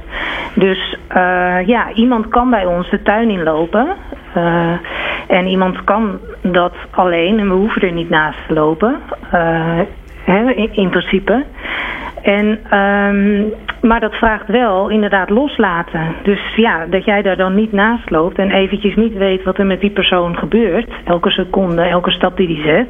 Dus 0.55 0.97
uh, 1.15 1.67
ja, 1.67 1.93
iemand 1.93 2.27
kan 2.27 2.49
bij 2.49 2.65
ons 2.65 2.89
de 2.89 3.01
tuin 3.01 3.29
inlopen. 3.29 3.87
en 5.27 5.47
iemand 5.47 5.83
kan 5.83 6.19
dat 6.41 6.73
alleen 6.91 7.39
en 7.39 7.47
we 7.47 7.53
hoeven 7.53 7.81
er 7.81 7.91
niet 7.91 8.09
naast 8.09 8.47
te 8.47 8.53
lopen. 8.53 8.95
Hè, 10.23 10.51
in, 10.51 10.69
in 10.73 10.89
principe. 10.89 11.45
En, 12.21 12.77
um, 12.77 13.53
maar 13.81 13.99
dat 13.99 14.13
vraagt 14.13 14.47
wel 14.47 14.89
inderdaad 14.89 15.29
loslaten. 15.29 16.15
Dus 16.23 16.39
ja, 16.55 16.85
dat 16.85 17.05
jij 17.05 17.21
daar 17.21 17.37
dan 17.37 17.55
niet 17.55 17.71
naast 17.71 18.09
loopt 18.09 18.37
en 18.37 18.51
eventjes 18.51 18.95
niet 18.95 19.13
weet 19.13 19.43
wat 19.43 19.57
er 19.57 19.65
met 19.65 19.81
die 19.81 19.89
persoon 19.89 20.37
gebeurt. 20.37 20.89
Elke 21.05 21.29
seconde, 21.29 21.81
elke 21.81 22.11
stap 22.11 22.37
die 22.37 22.47
die 22.47 22.63
zet. 22.63 22.89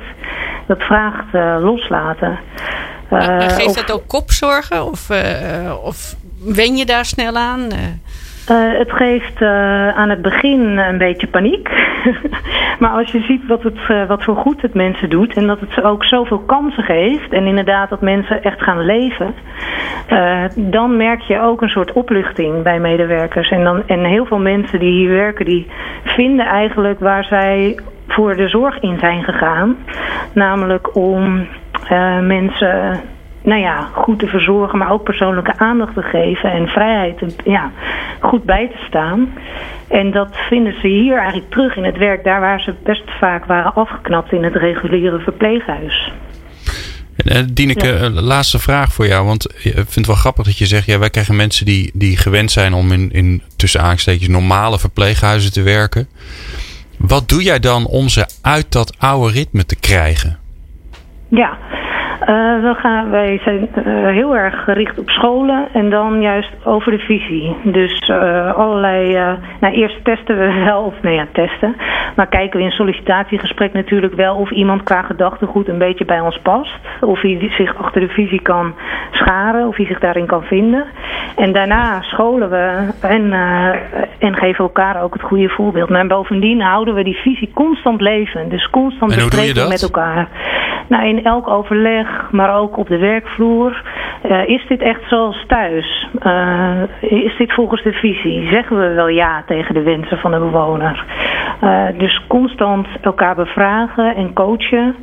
Dat 0.67 0.81
vraagt 0.81 1.33
uh, 1.33 1.57
loslaten. 1.59 2.39
Uh, 3.11 3.39
geeft 3.39 3.67
of, 3.67 3.75
dat 3.75 3.91
ook 3.91 4.07
kopzorgen? 4.07 4.85
Of, 4.85 5.09
uh, 5.09 5.83
of 5.83 6.15
wen 6.43 6.75
je 6.75 6.85
daar 6.85 7.05
snel 7.05 7.35
aan? 7.35 7.67
Uh, 8.51 8.77
het 8.77 8.91
geeft 8.91 9.41
uh, 9.41 9.87
aan 9.97 10.09
het 10.09 10.21
begin 10.21 10.77
een 10.77 10.97
beetje 10.97 11.27
paniek. 11.27 11.69
maar 12.79 12.89
als 12.89 13.11
je 13.11 13.21
ziet 13.21 13.47
wat, 13.47 13.63
het, 13.63 13.77
uh, 13.89 14.07
wat 14.07 14.23
voor 14.23 14.35
goed 14.35 14.61
het 14.61 14.73
mensen 14.73 15.09
doet 15.09 15.33
en 15.33 15.47
dat 15.47 15.59
het 15.59 15.83
ook 15.83 16.03
zoveel 16.03 16.39
kansen 16.39 16.83
geeft 16.83 17.33
en 17.33 17.45
inderdaad 17.45 17.89
dat 17.89 18.01
mensen 18.01 18.43
echt 18.43 18.61
gaan 18.61 18.85
leven, 18.85 19.33
dan 20.55 20.97
merk 20.97 21.21
je 21.21 21.39
ook 21.39 21.61
een 21.61 21.69
soort 21.69 21.93
opluchting 21.93 22.63
bij 22.63 22.79
medewerkers. 22.79 23.49
En, 23.49 23.63
dan, 23.63 23.87
en 23.87 24.05
heel 24.05 24.25
veel 24.25 24.39
mensen 24.39 24.79
die 24.79 24.91
hier 24.91 25.09
werken, 25.09 25.45
die 25.45 25.67
vinden 26.03 26.45
eigenlijk 26.45 26.99
waar 26.99 27.23
zij 27.23 27.79
voor 28.07 28.35
de 28.35 28.47
zorg 28.47 28.79
in 28.79 28.99
zijn 28.99 29.23
gegaan. 29.23 29.77
Namelijk 30.33 30.95
om 30.95 31.47
mensen 32.21 32.99
nou 33.43 33.61
ja, 33.61 33.89
goed 33.93 34.19
te 34.19 34.27
verzorgen, 34.27 34.77
maar 34.77 34.91
ook 34.91 35.03
persoonlijke 35.03 35.57
aandacht 35.57 35.93
te 35.93 36.01
geven 36.01 36.51
en 36.51 36.67
vrijheid 36.67 37.21
ja, 37.43 37.71
goed 38.19 38.43
bij 38.43 38.67
te 38.67 38.83
staan. 38.87 39.33
En 39.87 40.11
dat 40.11 40.35
vinden 40.49 40.73
ze 40.81 40.87
hier 40.87 41.17
eigenlijk 41.17 41.49
terug 41.49 41.75
in 41.75 41.83
het 41.83 41.97
werk, 41.97 42.23
daar 42.23 42.39
waar 42.39 42.61
ze 42.61 42.73
best 42.83 43.03
vaak 43.19 43.45
waren 43.45 43.73
afgeknapt 43.73 44.31
in 44.31 44.43
het 44.43 44.55
reguliere 44.55 45.19
verpleeghuis. 45.19 46.11
Uh, 47.25 47.41
Dieneke, 47.53 47.87
ja. 47.87 47.99
uh, 47.99 48.21
laatste 48.21 48.59
vraag 48.59 48.93
voor 48.93 49.07
jou. 49.07 49.25
Want 49.25 49.45
ik 49.63 49.73
vind 49.73 49.95
het 49.95 50.05
wel 50.05 50.15
grappig 50.15 50.45
dat 50.45 50.57
je 50.57 50.65
zegt... 50.65 50.85
Ja, 50.85 50.99
wij 50.99 51.09
krijgen 51.09 51.35
mensen 51.35 51.65
die, 51.65 51.91
die 51.93 52.17
gewend 52.17 52.51
zijn 52.51 52.73
om 52.73 52.91
in, 52.91 53.11
in 53.11 53.41
tussen 53.55 53.81
aanstekens 53.81 54.27
normale 54.27 54.79
verpleeghuizen 54.79 55.51
te 55.53 55.61
werken. 55.61 56.07
Wat 56.97 57.29
doe 57.29 57.43
jij 57.43 57.59
dan 57.59 57.85
om 57.85 58.09
ze 58.09 58.25
uit 58.41 58.71
dat 58.71 58.95
oude 58.99 59.33
ritme 59.33 59.65
te 59.65 59.75
krijgen? 59.75 60.37
Ja, 61.27 61.57
we 62.25 62.73
gaan, 62.77 63.09
wij 63.09 63.39
zijn 63.43 63.69
uh, 63.75 64.07
heel 64.07 64.35
erg 64.35 64.63
gericht 64.63 64.99
op 64.99 65.09
scholen 65.09 65.67
en 65.73 65.89
dan 65.89 66.21
juist 66.21 66.51
over 66.63 66.91
de 66.91 66.99
visie. 66.99 67.55
Dus 67.63 68.09
uh, 68.09 68.53
allerlei. 68.53 69.13
nou, 69.59 69.73
eerst 69.73 70.03
testen 70.03 70.37
we 70.37 70.53
wel, 70.65 70.83
of 70.83 71.01
nee, 71.01 71.15
ja, 71.15 71.27
testen. 71.31 71.75
Maar 72.15 72.27
kijken 72.27 72.59
we 72.59 72.65
in 72.65 72.71
sollicitatiegesprek 72.71 73.73
natuurlijk 73.73 74.13
wel 74.13 74.35
of 74.35 74.51
iemand 74.51 74.83
qua 74.83 75.01
gedachtegoed 75.01 75.67
een 75.67 75.77
beetje 75.77 76.05
bij 76.05 76.19
ons 76.19 76.39
past. 76.39 76.79
Of 77.01 77.21
hij 77.21 77.51
zich 77.57 77.77
achter 77.77 78.01
de 78.01 78.07
visie 78.07 78.41
kan 78.41 78.73
scharen, 79.11 79.67
of 79.67 79.75
hij 79.75 79.85
zich 79.85 79.99
daarin 79.99 80.25
kan 80.25 80.43
vinden. 80.43 80.85
En 81.35 81.53
daarna 81.53 82.01
scholen 82.01 82.49
we 82.49 82.87
en, 83.01 83.33
en 84.19 84.35
geven 84.35 84.63
elkaar 84.63 85.03
ook 85.03 85.13
het 85.13 85.23
goede 85.23 85.49
voorbeeld. 85.49 85.89
Maar 85.89 86.07
bovendien 86.07 86.61
houden 86.61 86.93
we 86.93 87.03
die 87.03 87.17
visie 87.17 87.51
constant 87.53 88.01
leven. 88.01 88.49
Dus 88.49 88.69
constant 88.69 89.15
bespreken 89.15 89.67
met 89.67 89.81
elkaar. 89.81 90.27
Nou, 90.91 91.07
in 91.07 91.23
elk 91.23 91.47
overleg, 91.47 92.31
maar 92.31 92.55
ook 92.55 92.77
op 92.77 92.87
de 92.87 92.97
werkvloer, 92.97 93.83
uh, 94.23 94.47
is 94.47 94.65
dit 94.67 94.81
echt 94.81 95.01
zoals 95.09 95.43
thuis? 95.47 96.07
Uh, 96.25 96.81
is 97.01 97.37
dit 97.37 97.53
volgens 97.53 97.83
de 97.83 97.93
visie? 97.93 98.47
Zeggen 98.49 98.79
we 98.79 98.93
wel 98.93 99.07
ja 99.07 99.43
tegen 99.47 99.73
de 99.73 99.81
wensen 99.81 100.17
van 100.17 100.31
de 100.31 100.39
bewoner? 100.39 101.05
Uh, 101.63 101.85
dus 101.97 102.21
constant 102.27 102.87
elkaar 103.01 103.35
bevragen 103.35 104.15
en 104.15 104.33
coachen. 104.33 104.95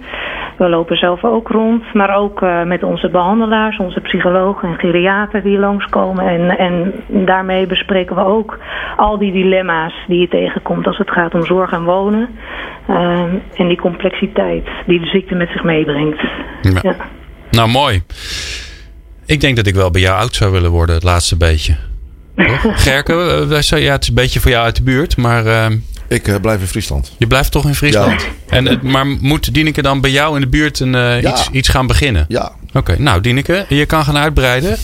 We 0.56 0.68
lopen 0.68 0.96
zelf 0.96 1.24
ook 1.24 1.48
rond, 1.48 1.94
maar 1.94 2.16
ook 2.16 2.40
met 2.64 2.82
onze 2.82 3.08
behandelaars, 3.08 3.78
onze 3.78 4.00
psychologen 4.00 4.68
en 4.68 4.78
geriater 4.78 5.42
die 5.42 5.58
langskomen. 5.58 6.28
En, 6.28 6.58
en 6.58 6.92
daarmee 7.08 7.66
bespreken 7.66 8.16
we 8.16 8.24
ook 8.24 8.58
al 8.96 9.18
die 9.18 9.32
dilemma's 9.32 9.94
die 10.06 10.20
je 10.20 10.28
tegenkomt 10.28 10.86
als 10.86 10.98
het 10.98 11.10
gaat 11.10 11.34
om 11.34 11.44
zorg 11.44 11.72
en 11.72 11.84
wonen. 11.84 12.28
en 13.56 13.68
die 13.68 13.80
complexiteit 13.80 14.68
die 14.86 15.00
de 15.00 15.06
ziekte 15.06 15.34
met 15.34 15.48
zich 15.48 15.64
meebrengt. 15.64 16.20
Ja. 16.62 16.78
ja. 16.82 16.94
Nou, 17.50 17.68
mooi. 17.70 18.02
Ik 19.28 19.40
denk 19.40 19.56
dat 19.56 19.66
ik 19.66 19.74
wel 19.74 19.90
bij 19.90 20.00
jou 20.00 20.18
oud 20.18 20.36
zou 20.36 20.52
willen 20.52 20.70
worden, 20.70 20.94
het 20.94 21.04
laatste 21.04 21.36
beetje. 21.36 21.76
Gerke, 22.86 23.46
uh, 23.50 23.60
ja, 23.60 23.92
het 23.92 24.02
is 24.02 24.08
een 24.08 24.14
beetje 24.14 24.40
voor 24.40 24.50
jou 24.50 24.64
uit 24.64 24.76
de 24.76 24.82
buurt, 24.82 25.16
maar... 25.16 25.46
Uh, 25.46 25.66
ik 26.08 26.28
uh, 26.28 26.36
blijf 26.40 26.60
in 26.60 26.66
Friesland. 26.66 27.12
Je 27.18 27.26
blijft 27.26 27.52
toch 27.52 27.64
in 27.66 27.74
Friesland? 27.74 28.22
Ja. 28.22 28.28
En, 28.56 28.80
maar 28.82 29.06
moet 29.06 29.54
Dieneke 29.54 29.82
dan 29.82 30.00
bij 30.00 30.10
jou 30.10 30.34
in 30.34 30.40
de 30.40 30.46
buurt 30.46 30.80
een, 30.80 30.92
ja. 30.92 31.20
iets, 31.20 31.48
iets 31.50 31.68
gaan 31.68 31.86
beginnen? 31.86 32.24
Ja. 32.28 32.52
Oké, 32.72 32.96
nou 32.98 33.20
Dieneke, 33.20 33.66
je 33.68 33.86
kan 33.86 34.04
gaan 34.04 34.16
uitbreiden. 34.16 34.78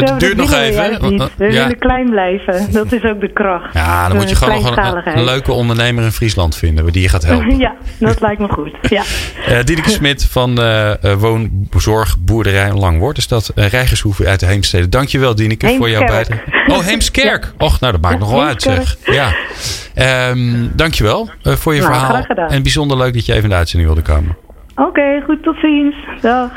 Het 0.00 0.20
duurt 0.20 0.36
nog 0.36 0.52
even. 0.52 1.18
We 1.18 1.28
willen 1.36 1.78
klein 1.78 2.10
blijven. 2.10 2.72
Dat 2.72 2.92
is 2.92 3.02
ook 3.02 3.20
de 3.20 3.32
kracht. 3.32 3.74
Ja, 3.74 4.08
dan 4.08 4.16
moet 4.16 4.28
je 4.28 4.36
gewoon 4.36 4.78
een, 4.78 5.18
een, 5.18 5.24
leuke 5.24 5.52
ondernemer 5.52 6.04
in 6.04 6.10
Friesland 6.10 6.56
vinden 6.56 6.92
die 6.92 7.02
je 7.02 7.08
gaat 7.08 7.24
helpen. 7.24 7.58
ja, 7.66 7.74
dat 7.98 8.20
lijkt 8.20 8.40
me 8.40 8.48
goed. 8.48 8.72
Ja. 8.82 9.02
Uh, 9.48 9.62
Diederik 9.64 9.90
Smit 9.90 10.24
van 10.24 10.60
uh, 10.60 10.92
Woonzorg 11.18 12.16
Boerderij 12.18 12.72
Langwoord. 12.72 13.18
Is 13.18 13.28
dat 13.28 13.52
uh, 13.54 13.66
Rijgershoeve 13.66 14.26
uit 14.26 14.40
de 14.40 14.46
Heemstede. 14.46 14.88
Dankjewel 14.88 15.34
Dieneke 15.34 15.74
voor 15.78 15.90
jouw 15.90 16.04
bijdrage. 16.06 16.42
Oh, 16.66 16.78
Heemskerk. 16.78 17.44
Ja. 17.44 17.64
Och, 17.66 17.80
nou 17.80 17.92
dat 17.92 18.00
maakt 18.00 18.18
nog 18.18 18.30
wel 18.30 18.42
uit 18.42 18.62
zeg. 18.62 18.96
Ja. 19.04 19.32
Um, 20.30 20.72
dankjewel 20.76 21.30
uh, 21.42 21.52
voor 21.52 21.74
je 21.74 21.80
nou, 21.80 21.92
verhaal. 21.92 22.48
En 22.48 22.62
bijzonder 22.62 22.96
leuk 22.96 23.14
dat 23.14 23.26
je 23.26 23.32
even 23.32 23.44
in 23.44 23.50
de 23.50 23.56
uitzending 23.56 23.92
wilde 23.92 24.12
komen. 24.12 24.36
Oké, 24.76 24.88
okay, 24.88 25.20
goed. 25.20 25.42
Tot 25.42 25.56
ziens. 25.56 25.94
Dag. 26.20 26.50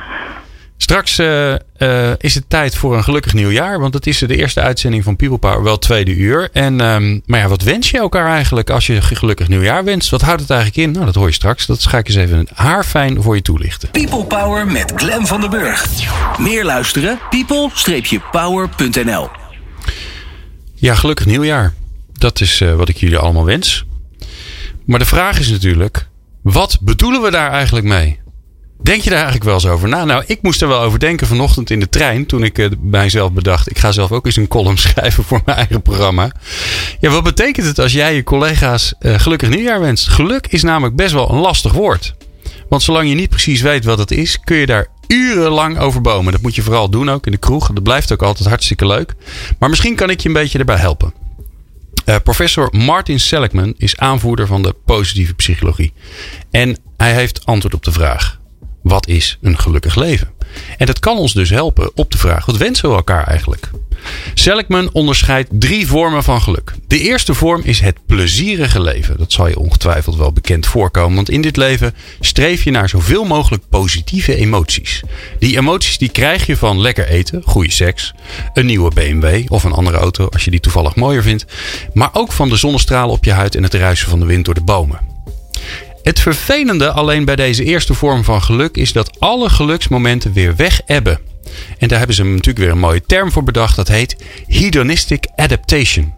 Straks 0.78 1.20
uh, 1.20 1.54
uh, 1.78 2.12
is 2.18 2.36
het 2.36 2.44
tijd 2.48 2.76
voor 2.76 2.98
een 2.98 3.04
gelukkig 3.04 3.34
nieuwjaar. 3.34 3.80
Want 3.80 3.94
het 3.94 4.08
is 4.08 4.18
de 4.18 4.36
eerste 4.36 4.62
uitzending 4.62 5.04
van 5.04 5.16
People 5.16 5.38
Power, 5.38 5.64
wel 5.64 5.78
tweede 5.78 6.16
uur. 6.16 6.50
En, 6.54 6.80
um, 6.80 7.22
maar 7.26 7.40
ja, 7.40 7.48
wat 7.48 7.62
wens 7.62 7.90
je 7.90 7.98
elkaar 7.98 8.28
eigenlijk 8.28 8.70
als 8.70 8.88
je 8.88 9.02
gelukkig 9.02 9.48
nieuwjaar 9.48 9.84
wenst? 9.84 10.10
Wat 10.10 10.22
houdt 10.22 10.42
het 10.42 10.50
eigenlijk 10.50 10.88
in? 10.88 10.92
Nou, 10.92 11.06
dat 11.06 11.16
hoor 11.16 11.28
je 11.28 11.34
straks. 11.34 11.66
Dat 11.66 11.86
ga 11.86 11.98
ik 11.98 12.08
eens 12.08 12.18
even 12.18 12.48
haarfijn 12.54 13.22
voor 13.22 13.36
je 13.36 13.42
toelichten. 13.42 13.92
People 13.92 14.26
Power 14.26 14.68
met 14.68 14.94
Glen 14.96 15.28
van 15.28 15.42
den 15.42 15.50
Burg. 15.50 15.86
Meer 16.40 16.66
luisteren? 16.66 17.20
people-power.nl 17.30 19.30
Ja, 20.74 20.96
gelukkig 20.96 21.26
nieuwjaar. 21.26 21.74
Dat 22.14 22.42
is 22.42 22.62
uh, 22.62 22.76
wat 22.76 22.90
ik 22.90 22.98
jullie 22.98 23.18
allemaal 23.18 23.46
wens. 23.46 23.86
Maar 24.86 25.00
de 25.00 25.06
vraag 25.06 25.40
is 25.40 25.50
natuurlijk, 25.50 26.08
wat 26.42 26.78
bedoelen 26.82 27.22
we 27.22 27.32
daar 27.32 27.52
eigenlijk 27.52 27.86
mee? 27.86 28.20
Denk 28.82 29.02
je 29.02 29.10
daar 29.10 29.18
eigenlijk 29.18 29.46
wel 29.46 29.54
eens 29.54 29.66
over 29.66 29.90
na? 29.90 30.06
Nou, 30.06 30.24
ik 30.28 30.42
moest 30.42 30.62
er 30.62 30.68
wel 30.68 30.82
over 30.82 31.00
denken 31.00 31.28
vanochtend 31.28 31.70
in 31.70 31.80
de 31.80 31.90
trein. 31.90 32.26
Toen 32.26 32.44
ik 32.44 32.58
uh, 32.58 32.70
mijzelf 32.82 33.32
bedacht. 33.32 33.70
Ik 33.70 33.78
ga 33.78 33.92
zelf 33.92 34.12
ook 34.12 34.26
eens 34.26 34.36
een 34.36 34.48
column 34.48 34.78
schrijven 34.88 35.24
voor 35.24 35.42
mijn 35.46 35.58
eigen 35.58 35.82
programma. 35.82 36.32
Ja, 37.00 37.10
wat 37.10 37.24
betekent 37.24 37.66
het 37.66 37.80
als 37.80 37.94
jij 37.94 38.16
je 38.16 38.24
collega's 38.24 38.94
uh, 39.00 39.20
gelukkig 39.20 39.50
nieuwjaar 39.50 39.80
wenst? 39.80 40.08
Geluk 40.08 40.48
is 40.48 40.64
namelijk 40.64 40.96
best 40.96 41.14
wel 41.14 41.30
een 41.30 41.40
lastig 41.40 41.72
woord. 41.72 42.16
Want 42.70 42.84
zolang 42.84 43.10
je 43.10 43.16
niet 43.16 43.30
precies 43.30 43.62
weet 43.62 43.86
wat 43.86 43.98
het 43.98 44.12
is, 44.12 44.40
kun 44.40 44.58
je 44.58 44.66
daar 44.66 44.88
urenlang 45.08 45.80
over 45.80 46.02
bomen. 46.02 46.32
Dat 46.32 46.42
moet 46.42 46.56
je 46.56 46.62
vooral 46.62 46.90
doen 46.90 47.10
ook 47.10 47.26
in 47.26 47.32
de 47.32 47.38
kroeg. 47.38 47.68
Dat 47.74 47.84
blijft 47.84 48.12
ook 48.12 48.22
altijd 48.22 48.50
hartstikke 48.50 48.88
leuk. 48.88 49.14
Maar 49.60 49.70
misschien 49.70 49.96
kan 49.96 50.10
ik 50.10 50.20
je 50.20 50.28
een 50.28 50.34
beetje 50.34 50.60
erbij 50.60 50.78
helpen. 50.78 51.14
Uh, 52.06 52.16
professor 52.24 52.70
Martin 52.72 53.20
Seligman 53.20 53.74
is 53.78 53.98
aanvoerder 53.98 54.48
van 54.48 54.62
de 54.62 54.76
positieve 54.86 55.34
psychologie. 55.34 55.94
En 56.52 56.78
hij 56.98 57.14
heeft 57.14 57.46
antwoord 57.46 57.74
op 57.74 57.84
de 57.84 57.92
vraag: 57.92 58.37
wat 58.88 59.08
is 59.08 59.38
een 59.42 59.60
gelukkig 59.60 59.96
leven? 59.96 60.30
En 60.78 60.86
dat 60.86 61.00
kan 61.00 61.18
ons 61.18 61.34
dus 61.34 61.50
helpen 61.50 61.92
op 61.96 62.12
de 62.12 62.18
vraag: 62.18 62.46
wat 62.46 62.58
wensen 62.58 62.90
we 62.90 62.96
elkaar 62.96 63.28
eigenlijk? 63.28 63.70
Seligman 64.34 64.90
onderscheidt 64.94 65.50
drie 65.52 65.88
vormen 65.88 66.24
van 66.24 66.42
geluk. 66.42 66.74
De 66.88 67.00
eerste 67.00 67.34
vorm 67.34 67.62
is 67.64 67.80
het 67.80 67.98
plezierige 68.06 68.82
leven. 68.82 69.18
Dat 69.18 69.32
zal 69.32 69.48
je 69.48 69.60
ongetwijfeld 69.60 70.16
wel 70.16 70.34
bekend 70.34 70.66
voorkomen, 70.66 71.16
want 71.16 71.30
in 71.30 71.42
dit 71.42 71.58
leven 71.58 71.94
streef 72.20 72.64
je 72.64 72.72
naar 72.72 72.90
zoveel 72.90 73.24
mogelijk 73.24 73.64
positieve 73.70 74.36
emoties. 74.36 75.02
Die 75.40 75.58
emoties 75.58 75.98
die 75.98 76.10
krijg 76.10 76.46
je 76.46 76.58
van 76.58 76.82
lekker 76.82 77.08
eten, 77.08 77.42
goede 77.46 77.72
seks, 77.72 78.14
een 78.54 78.66
nieuwe 78.66 78.94
BMW 78.94 79.52
of 79.52 79.64
een 79.64 79.72
andere 79.72 79.98
auto 79.98 80.28
als 80.30 80.46
je 80.46 80.52
die 80.52 80.60
toevallig 80.60 80.96
mooier 80.96 81.24
vindt, 81.24 81.46
maar 81.94 82.10
ook 82.14 82.32
van 82.32 82.50
de 82.50 82.56
zonnestralen 82.56 83.16
op 83.16 83.24
je 83.24 83.32
huid 83.32 83.56
en 83.56 83.64
het 83.64 83.74
ruisen 83.74 84.10
van 84.10 84.20
de 84.20 84.26
wind 84.26 84.46
door 84.46 84.54
de 84.54 84.62
bomen. 84.62 85.17
Het 86.08 86.20
vervelende 86.20 86.92
alleen 86.92 87.26
bij 87.26 87.36
deze 87.36 87.64
eerste 87.64 87.94
vorm 87.94 88.24
van 88.24 88.42
geluk 88.42 88.78
is 88.78 88.94
dat 88.94 89.20
alle 89.20 89.50
geluksmomenten 89.50 90.34
weer 90.34 90.56
weg 90.56 90.82
ebben. 90.86 91.20
En 91.78 91.88
daar 91.88 91.98
hebben 91.98 92.16
ze 92.16 92.24
natuurlijk 92.24 92.58
weer 92.58 92.70
een 92.70 92.78
mooie 92.78 93.02
term 93.06 93.32
voor 93.32 93.44
bedacht. 93.44 93.76
Dat 93.76 93.88
heet 93.88 94.16
hedonistic 94.48 95.26
adaptation. 95.36 96.14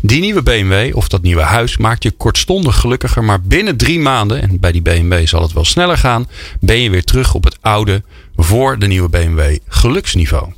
Die 0.00 0.20
nieuwe 0.20 0.42
BMW 0.42 0.96
of 0.96 1.08
dat 1.08 1.22
nieuwe 1.22 1.42
huis 1.42 1.76
maakt 1.76 2.02
je 2.02 2.10
kortstondig 2.10 2.76
gelukkiger, 2.76 3.24
maar 3.24 3.40
binnen 3.40 3.76
drie 3.76 3.98
maanden, 3.98 4.42
en 4.42 4.60
bij 4.60 4.72
die 4.72 4.82
BMW 4.82 5.26
zal 5.26 5.42
het 5.42 5.52
wel 5.52 5.64
sneller 5.64 5.98
gaan, 5.98 6.28
ben 6.60 6.80
je 6.80 6.90
weer 6.90 7.04
terug 7.04 7.34
op 7.34 7.44
het 7.44 7.56
oude, 7.60 8.02
voor 8.36 8.78
de 8.78 8.86
nieuwe 8.86 9.08
BMW 9.08 9.56
geluksniveau. 9.68 10.52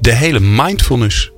De 0.00 0.12
hele 0.12 0.40
mindfulness 0.40 1.30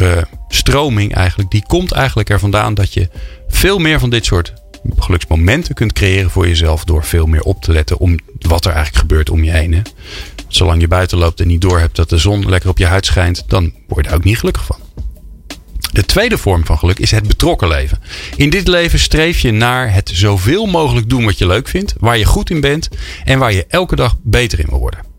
uh, 0.00 0.22
stroming 0.48 1.14
eigenlijk, 1.14 1.50
die 1.50 1.64
komt 1.66 1.92
eigenlijk 1.92 2.30
er 2.30 2.38
vandaan 2.38 2.74
dat 2.74 2.94
je 2.94 3.08
veel 3.48 3.78
meer 3.78 3.98
van 3.98 4.10
dit 4.10 4.24
soort 4.24 4.52
geluksmomenten 4.98 5.74
kunt 5.74 5.92
creëren 5.92 6.30
voor 6.30 6.48
jezelf 6.48 6.84
door 6.84 7.04
veel 7.04 7.26
meer 7.26 7.42
op 7.42 7.62
te 7.62 7.72
letten 7.72 7.98
om 7.98 8.18
wat 8.38 8.64
er 8.64 8.72
eigenlijk 8.72 9.00
gebeurt 9.00 9.30
om 9.30 9.44
je 9.44 9.50
heen. 9.50 9.82
Zolang 10.48 10.80
je 10.80 10.88
buiten 10.88 11.18
loopt 11.18 11.40
en 11.40 11.46
niet 11.46 11.60
door 11.60 11.78
hebt 11.78 11.96
dat 11.96 12.08
de 12.08 12.18
zon 12.18 12.48
lekker 12.48 12.70
op 12.70 12.78
je 12.78 12.86
huid 12.86 13.06
schijnt, 13.06 13.44
dan 13.46 13.72
word 13.88 14.04
je 14.04 14.10
daar 14.10 14.18
ook 14.18 14.24
niet 14.24 14.38
gelukkig 14.38 14.64
van. 14.64 14.76
De 15.92 16.04
tweede 16.04 16.38
vorm 16.38 16.64
van 16.66 16.78
geluk 16.78 16.98
is 16.98 17.10
het 17.10 17.28
betrokken 17.28 17.68
leven. 17.68 17.98
In 18.36 18.50
dit 18.50 18.68
leven 18.68 18.98
streef 18.98 19.38
je 19.38 19.50
naar 19.50 19.92
het 19.92 20.10
zoveel 20.14 20.66
mogelijk 20.66 21.08
doen 21.08 21.24
wat 21.24 21.38
je 21.38 21.46
leuk 21.46 21.68
vindt, 21.68 21.94
waar 21.98 22.18
je 22.18 22.24
goed 22.24 22.50
in 22.50 22.60
bent 22.60 22.88
en 23.24 23.38
waar 23.38 23.52
je 23.52 23.66
elke 23.68 23.96
dag 23.96 24.16
beter 24.22 24.58
in 24.58 24.66
wil 24.68 24.78
worden. 24.78 25.15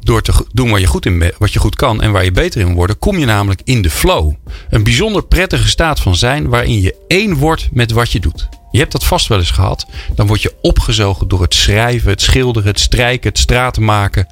Door 0.00 0.22
te 0.22 0.32
doen 0.52 0.70
wat 0.70 0.80
je, 0.80 0.86
goed 0.86 1.06
in, 1.06 1.32
wat 1.38 1.52
je 1.52 1.58
goed 1.58 1.76
kan 1.76 2.02
en 2.02 2.12
waar 2.12 2.24
je 2.24 2.32
beter 2.32 2.60
in 2.60 2.74
worden, 2.74 2.98
kom 2.98 3.18
je 3.18 3.26
namelijk 3.26 3.60
in 3.64 3.82
de 3.82 3.90
flow. 3.90 4.32
Een 4.70 4.84
bijzonder 4.84 5.22
prettige 5.22 5.68
staat 5.68 6.00
van 6.00 6.16
zijn 6.16 6.48
waarin 6.48 6.80
je 6.80 6.94
één 7.08 7.34
wordt 7.34 7.68
met 7.72 7.90
wat 7.90 8.12
je 8.12 8.20
doet. 8.20 8.48
Je 8.70 8.78
hebt 8.78 8.92
dat 8.92 9.04
vast 9.04 9.26
wel 9.26 9.38
eens 9.38 9.50
gehad. 9.50 9.86
Dan 10.14 10.26
word 10.26 10.42
je 10.42 10.54
opgezogen 10.60 11.28
door 11.28 11.42
het 11.42 11.54
schrijven, 11.54 12.10
het 12.10 12.20
schilderen, 12.20 12.68
het 12.68 12.80
strijken, 12.80 13.28
het 13.28 13.38
straten 13.38 13.84
maken. 13.84 14.26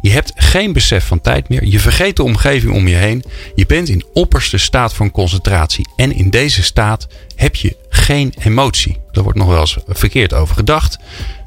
Je 0.00 0.10
hebt 0.10 0.32
geen 0.34 0.72
besef 0.72 1.06
van 1.06 1.20
tijd 1.20 1.48
meer. 1.48 1.64
Je 1.64 1.80
vergeet 1.80 2.16
de 2.16 2.22
omgeving 2.22 2.72
om 2.72 2.88
je 2.88 2.94
heen. 2.94 3.24
Je 3.54 3.66
bent 3.66 3.88
in 3.88 4.04
opperste 4.12 4.58
staat 4.58 4.94
van 4.94 5.10
concentratie. 5.10 5.88
En 5.96 6.12
in 6.12 6.30
deze 6.30 6.62
staat 6.62 7.06
heb 7.36 7.56
je 7.56 7.76
geen 7.88 8.34
emotie. 8.38 8.96
Daar 9.12 9.22
wordt 9.22 9.38
nog 9.38 9.48
wel 9.48 9.60
eens 9.60 9.78
verkeerd 9.86 10.34
over 10.34 10.54
gedacht. 10.54 10.98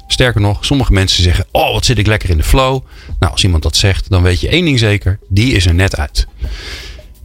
Sterker 0.06 0.40
nog, 0.40 0.64
sommige 0.64 0.92
mensen 0.92 1.22
zeggen: 1.22 1.46
Oh, 1.50 1.72
wat 1.72 1.84
zit 1.84 1.98
ik 1.98 2.06
lekker 2.06 2.30
in 2.30 2.36
de 2.36 2.42
flow. 2.42 2.82
Nou, 3.18 3.32
als 3.32 3.44
iemand 3.44 3.62
dat 3.62 3.76
zegt, 3.76 4.10
dan 4.10 4.22
weet 4.22 4.40
je 4.40 4.48
één 4.48 4.64
ding 4.64 4.78
zeker: 4.78 5.18
die 5.28 5.52
is 5.52 5.66
er 5.66 5.74
net 5.74 5.96
uit. 5.96 6.26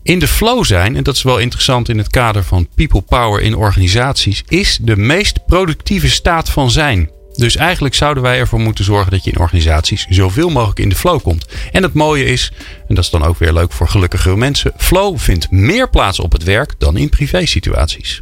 In 0.03 0.19
de 0.19 0.27
flow 0.27 0.63
zijn, 0.63 0.95
en 0.95 1.03
dat 1.03 1.15
is 1.15 1.23
wel 1.23 1.37
interessant 1.37 1.89
in 1.89 1.97
het 1.97 2.09
kader 2.09 2.43
van 2.43 2.67
people 2.75 3.01
power 3.01 3.41
in 3.41 3.55
organisaties, 3.55 4.43
is 4.47 4.79
de 4.81 4.97
meest 4.97 5.45
productieve 5.45 6.09
staat 6.09 6.49
van 6.49 6.71
zijn. 6.71 7.09
Dus 7.33 7.55
eigenlijk 7.55 7.95
zouden 7.95 8.23
wij 8.23 8.39
ervoor 8.39 8.59
moeten 8.59 8.85
zorgen 8.85 9.11
dat 9.11 9.23
je 9.23 9.31
in 9.31 9.39
organisaties 9.39 10.05
zoveel 10.09 10.49
mogelijk 10.49 10.79
in 10.79 10.89
de 10.89 10.95
flow 10.95 11.21
komt. 11.21 11.45
En 11.71 11.83
het 11.83 11.93
mooie 11.93 12.25
is, 12.25 12.51
en 12.87 12.95
dat 12.95 13.03
is 13.03 13.09
dan 13.09 13.23
ook 13.23 13.37
weer 13.37 13.53
leuk 13.53 13.71
voor 13.71 13.87
gelukkige 13.87 14.35
mensen, 14.35 14.73
flow 14.77 15.17
vindt 15.17 15.51
meer 15.51 15.89
plaats 15.89 16.19
op 16.19 16.31
het 16.31 16.43
werk 16.43 16.73
dan 16.77 16.97
in 16.97 17.09
privé 17.09 17.45
situaties. 17.45 18.21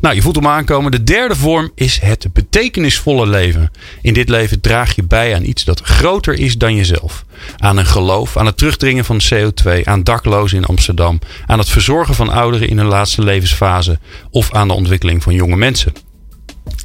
Nou, 0.00 0.14
je 0.14 0.22
voelt 0.22 0.36
hem 0.36 0.46
aankomen. 0.46 0.90
De 0.90 1.02
derde 1.02 1.36
vorm 1.36 1.70
is 1.74 2.00
het 2.00 2.26
betekenisvolle 2.32 3.26
leven. 3.26 3.70
In 4.02 4.14
dit 4.14 4.28
leven 4.28 4.60
draag 4.60 4.94
je 4.94 5.02
bij 5.02 5.34
aan 5.34 5.44
iets 5.44 5.64
dat 5.64 5.80
groter 5.80 6.34
is 6.34 6.58
dan 6.58 6.74
jezelf. 6.74 7.24
Aan 7.56 7.76
een 7.76 7.86
geloof, 7.86 8.36
aan 8.36 8.46
het 8.46 8.56
terugdringen 8.56 9.04
van 9.04 9.20
CO2, 9.34 9.84
aan 9.84 10.02
daklozen 10.02 10.58
in 10.58 10.64
Amsterdam, 10.64 11.18
aan 11.46 11.58
het 11.58 11.68
verzorgen 11.68 12.14
van 12.14 12.28
ouderen 12.28 12.68
in 12.68 12.78
hun 12.78 12.86
laatste 12.86 13.22
levensfase 13.22 13.98
of 14.30 14.52
aan 14.52 14.68
de 14.68 14.74
ontwikkeling 14.74 15.22
van 15.22 15.34
jonge 15.34 15.56
mensen. 15.56 15.92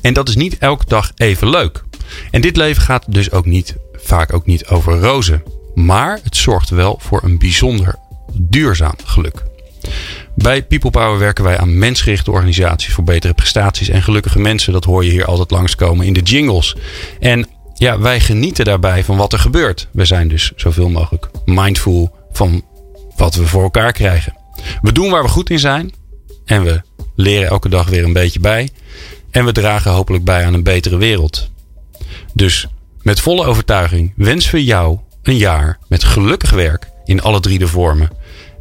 En 0.02 0.14
dat 0.14 0.30
is 0.30 0.36
niet 0.36 0.58
elke 0.58 0.86
dag 0.88 1.12
even 1.16 1.50
leuk. 1.50 1.84
En 2.32 2.42
dit 2.42 2.58
leven 2.58 2.82
gaat 2.82 3.06
dus 3.08 3.32
ook 3.32 3.46
niet, 3.46 3.76
vaak 3.94 4.34
ook 4.34 4.46
niet 4.46 4.68
over 4.68 5.00
rozen. 5.00 5.44
Maar 5.76 6.20
het 6.24 6.38
zorgt 6.38 6.70
wel 6.70 7.00
voor 7.02 7.24
een 7.24 7.38
bijzonder 7.38 7.96
duurzaam 8.34 8.96
geluk. 9.06 9.44
Bij 10.36 10.64
People 10.64 10.90
Power 10.90 11.20
werken 11.20 11.44
wij 11.44 11.58
aan 11.58 11.78
mensgerichte 11.78 12.32
organisaties 12.32 12.94
voor 12.94 13.04
betere 13.04 13.34
prestaties 13.34 13.90
en 13.90 14.02
gelukkige 14.02 14.40
mensen. 14.40 14.74
Dat 14.74 14.84
hoor 14.84 15.06
je 15.06 15.12
hier 15.12 15.26
altijd 15.26 15.52
langskomen 15.52 16.06
in 16.06 16.14
de 16.14 16.22
jingles. 16.22 16.76
En 17.20 17.48
ja, 17.74 18.00
wij 18.00 18.20
genieten 18.20 18.66
daarbij 18.66 19.04
van 19.04 19.18
wat 19.18 19.34
er 19.34 19.40
gebeurt. 19.40 19.88
We 19.92 20.06
zijn 20.06 20.28
dus 20.28 20.52
zoveel 20.56 20.90
mogelijk 20.90 21.30
mindful 21.46 22.16
van 22.32 22.66
wat 23.16 23.36
we 23.36 23.48
voor 23.48 23.64
elkaar 23.64 23.92
krijgen. 23.92 24.36
We 24.82 24.92
doen 24.92 25.10
waar 25.10 25.24
we 25.24 25.30
goed 25.30 25.50
in 25.50 25.60
zijn. 25.60 25.94
En 26.46 26.64
we 26.64 26.82
leren 27.16 27.50
elke 27.50 27.70
dag 27.70 27.90
weer 27.90 28.04
een 28.04 28.14
beetje 28.14 28.40
bij. 28.40 28.70
En 29.32 29.46
we 29.46 29.52
dragen 29.52 29.92
hopelijk 29.92 30.24
bij 30.24 30.46
aan 30.46 30.54
een 30.54 30.64
betere 30.64 30.98
wereld. 30.98 31.50
Dus 32.34 32.68
met 33.02 33.20
volle 33.20 33.46
overtuiging 33.46 34.14
wensen 34.16 34.56
we 34.56 34.64
jou 34.64 34.98
een 35.24 35.38
jaar 35.38 35.80
met 35.88 36.04
gelukkig 36.04 36.50
werk 36.50 36.88
in 37.06 37.22
alle 37.22 37.40
drie 37.40 37.60
de 37.60 37.68
vormen. 37.68 38.10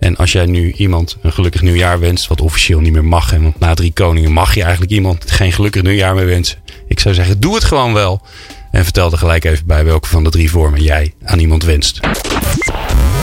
En 0.01 0.17
als 0.17 0.33
jij 0.33 0.47
nu 0.47 0.73
iemand 0.73 1.17
een 1.23 1.33
gelukkig 1.33 1.63
nieuwjaar 1.63 2.01
wenst, 2.01 2.27
wat 2.27 2.41
officieel 2.41 2.81
niet 2.81 2.93
meer 2.93 3.05
mag, 3.05 3.33
en 3.33 3.43
want 3.43 3.59
na 3.59 3.75
drie 3.75 3.93
koningen 3.93 4.33
mag 4.33 4.55
je 4.55 4.63
eigenlijk 4.63 4.93
iemand 4.93 5.31
geen 5.31 5.53
gelukkig 5.53 5.83
nieuwjaar 5.83 6.15
meer 6.15 6.27
wensen. 6.27 6.59
Ik 6.89 7.01
zou 7.01 7.15
zeggen, 7.15 7.41
doe 7.41 7.55
het 7.55 7.65
gewoon 7.65 7.93
wel. 7.93 8.23
En 8.71 8.85
vertel 8.85 9.13
er 9.13 9.19
gelijk 9.19 9.45
even 9.45 9.67
bij 9.67 9.85
welke 9.85 10.09
van 10.09 10.25
de 10.25 10.31
drie 10.31 10.51
vormen 10.51 10.83
jij 10.83 11.15
aan 11.25 11.39
iemand 11.39 11.65
wenst. 11.65 12.01